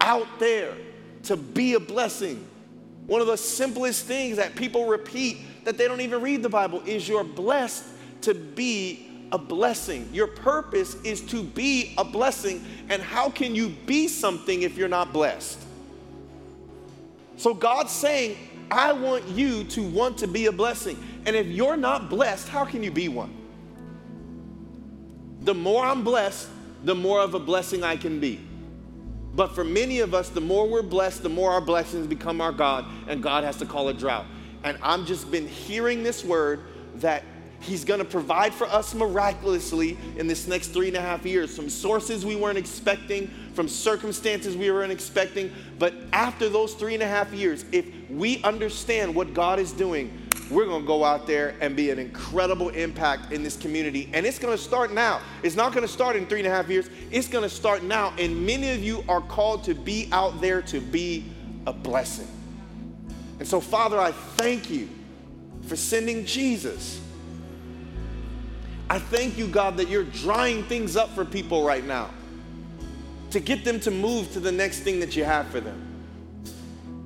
out 0.00 0.26
there 0.38 0.74
to 1.24 1.36
be 1.36 1.74
a 1.74 1.80
blessing. 1.80 2.46
One 3.06 3.20
of 3.20 3.26
the 3.26 3.36
simplest 3.36 4.06
things 4.06 4.38
that 4.38 4.54
people 4.54 4.86
repeat 4.86 5.38
that 5.64 5.76
they 5.76 5.86
don't 5.86 6.00
even 6.00 6.22
read 6.22 6.42
the 6.42 6.48
Bible 6.48 6.82
is 6.86 7.08
you're 7.08 7.24
blessed 7.24 7.84
to 8.22 8.34
be 8.34 9.10
a 9.34 9.38
blessing. 9.38 10.08
Your 10.12 10.28
purpose 10.28 10.94
is 11.02 11.20
to 11.22 11.42
be 11.42 11.92
a 11.98 12.04
blessing. 12.04 12.64
And 12.88 13.02
how 13.02 13.28
can 13.28 13.56
you 13.56 13.70
be 13.84 14.06
something 14.06 14.62
if 14.62 14.76
you're 14.76 14.88
not 14.88 15.12
blessed? 15.12 15.60
So 17.36 17.52
God's 17.52 17.90
saying, 17.90 18.36
I 18.70 18.92
want 18.92 19.26
you 19.26 19.64
to 19.64 19.82
want 19.82 20.18
to 20.18 20.28
be 20.28 20.46
a 20.46 20.52
blessing. 20.52 20.96
And 21.26 21.34
if 21.34 21.48
you're 21.48 21.76
not 21.76 22.08
blessed, 22.08 22.48
how 22.48 22.64
can 22.64 22.84
you 22.84 22.92
be 22.92 23.08
one? 23.08 23.34
The 25.40 25.54
more 25.54 25.84
I'm 25.84 26.04
blessed, 26.04 26.48
the 26.84 26.94
more 26.94 27.20
of 27.20 27.34
a 27.34 27.40
blessing 27.40 27.82
I 27.82 27.96
can 27.96 28.20
be. 28.20 28.40
But 29.34 29.52
for 29.52 29.64
many 29.64 29.98
of 29.98 30.14
us, 30.14 30.28
the 30.28 30.40
more 30.40 30.68
we're 30.68 30.82
blessed, 30.82 31.24
the 31.24 31.28
more 31.28 31.50
our 31.50 31.60
blessings 31.60 32.06
become 32.06 32.40
our 32.40 32.52
God, 32.52 32.86
and 33.08 33.20
God 33.20 33.42
has 33.42 33.56
to 33.56 33.66
call 33.66 33.88
a 33.88 33.94
drought. 33.94 34.26
And 34.62 34.78
I've 34.80 35.06
just 35.06 35.28
been 35.32 35.48
hearing 35.48 36.04
this 36.04 36.24
word 36.24 36.60
that 36.96 37.24
He's 37.64 37.84
to 37.98 38.04
provide 38.04 38.52
for 38.52 38.66
us 38.66 38.94
miraculously 38.94 39.96
in 40.16 40.26
this 40.26 40.46
next 40.46 40.68
three 40.68 40.88
and 40.88 40.96
a 40.96 41.00
half 41.00 41.24
years 41.24 41.56
from 41.56 41.70
sources 41.70 42.24
we 42.24 42.36
weren't 42.36 42.58
expecting, 42.58 43.28
from 43.54 43.68
circumstances 43.68 44.56
we 44.56 44.70
weren't 44.70 44.92
expecting. 44.92 45.50
But 45.78 45.94
after 46.12 46.48
those 46.48 46.74
three 46.74 46.94
and 46.94 47.02
a 47.02 47.06
half 47.06 47.32
years, 47.32 47.64
if 47.72 47.86
we 48.10 48.42
understand 48.42 49.14
what 49.14 49.32
God 49.32 49.58
is 49.58 49.72
doing, 49.72 50.20
we're 50.50 50.66
to 50.82 50.86
go 50.86 51.04
out 51.04 51.26
there 51.26 51.54
and 51.62 51.74
be 51.74 51.90
an 51.90 51.98
incredible 51.98 52.68
impact 52.68 53.32
in 53.32 53.42
this 53.42 53.56
community. 53.56 54.10
And 54.12 54.26
it's 54.26 54.38
to 54.56 54.62
start 54.62 54.92
now. 54.92 55.22
It's 55.42 55.56
not 55.56 55.72
to 55.86 55.92
start 55.92 56.16
in 56.16 56.26
three 56.26 56.40
and 56.40 56.48
a 56.48 56.50
half 56.50 56.68
years, 56.68 56.90
it's 57.10 57.28
to 57.44 57.48
start 57.48 57.82
now. 57.82 58.12
And 58.18 58.44
many 58.44 58.72
of 58.72 58.82
you 58.82 59.02
are 59.08 59.22
called 59.22 59.64
to 59.64 59.74
be 59.74 60.08
out 60.12 60.42
there 60.42 60.60
to 60.62 60.80
be 60.80 61.24
a 61.66 61.72
blessing. 61.72 62.28
And 63.38 63.48
so, 63.48 63.58
Father, 63.58 63.98
I 63.98 64.12
thank 64.12 64.70
you 64.70 64.88
for 65.66 65.76
sending 65.76 66.26
Jesus 66.26 67.00
I 68.90 68.98
thank 68.98 69.38
you, 69.38 69.46
God, 69.46 69.76
that 69.78 69.88
you're 69.88 70.04
drying 70.04 70.62
things 70.64 70.96
up 70.96 71.10
for 71.10 71.24
people 71.24 71.64
right 71.64 71.84
now 71.84 72.10
to 73.30 73.40
get 73.40 73.64
them 73.64 73.80
to 73.80 73.90
move 73.90 74.32
to 74.32 74.40
the 74.40 74.52
next 74.52 74.80
thing 74.80 75.00
that 75.00 75.16
you 75.16 75.24
have 75.24 75.48
for 75.48 75.60
them. 75.60 75.80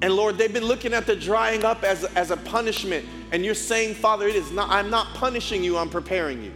And 0.02 0.14
Lord, 0.14 0.38
they've 0.38 0.52
been 0.52 0.64
looking 0.64 0.92
at 0.92 1.06
the 1.06 1.16
drying 1.16 1.64
up 1.64 1.82
as, 1.82 2.04
as 2.04 2.30
a 2.30 2.36
punishment. 2.36 3.04
And 3.32 3.44
you're 3.44 3.54
saying, 3.54 3.94
Father, 3.94 4.28
it 4.28 4.36
is 4.36 4.52
not, 4.52 4.70
I'm 4.70 4.90
not 4.90 5.14
punishing 5.14 5.64
you, 5.64 5.76
I'm 5.76 5.88
preparing 5.88 6.42
you. 6.42 6.52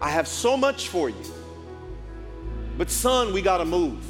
I 0.00 0.10
have 0.10 0.28
so 0.28 0.56
much 0.56 0.88
for 0.88 1.10
you. 1.10 1.24
But 2.78 2.90
son, 2.90 3.32
we 3.32 3.42
gotta 3.42 3.64
move. 3.64 4.04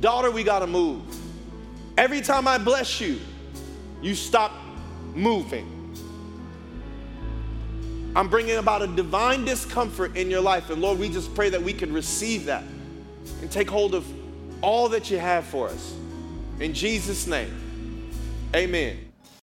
Daughter, 0.00 0.30
we 0.30 0.44
gotta 0.44 0.66
move. 0.66 1.02
Every 1.96 2.20
time 2.20 2.46
I 2.46 2.58
bless 2.58 3.00
you, 3.00 3.18
you 4.02 4.14
stop 4.14 4.52
moving. 5.14 5.79
I'm 8.16 8.28
bringing 8.28 8.56
about 8.56 8.82
a 8.82 8.88
divine 8.88 9.44
discomfort 9.44 10.16
in 10.16 10.30
your 10.30 10.40
life. 10.40 10.70
And 10.70 10.82
Lord, 10.82 10.98
we 10.98 11.08
just 11.08 11.34
pray 11.34 11.48
that 11.50 11.62
we 11.62 11.72
can 11.72 11.92
receive 11.92 12.46
that 12.46 12.64
and 13.40 13.50
take 13.50 13.70
hold 13.70 13.94
of 13.94 14.06
all 14.62 14.88
that 14.88 15.10
you 15.10 15.18
have 15.18 15.44
for 15.44 15.68
us. 15.68 15.94
In 16.58 16.74
Jesus' 16.74 17.26
name, 17.26 18.10
amen. 18.54 19.09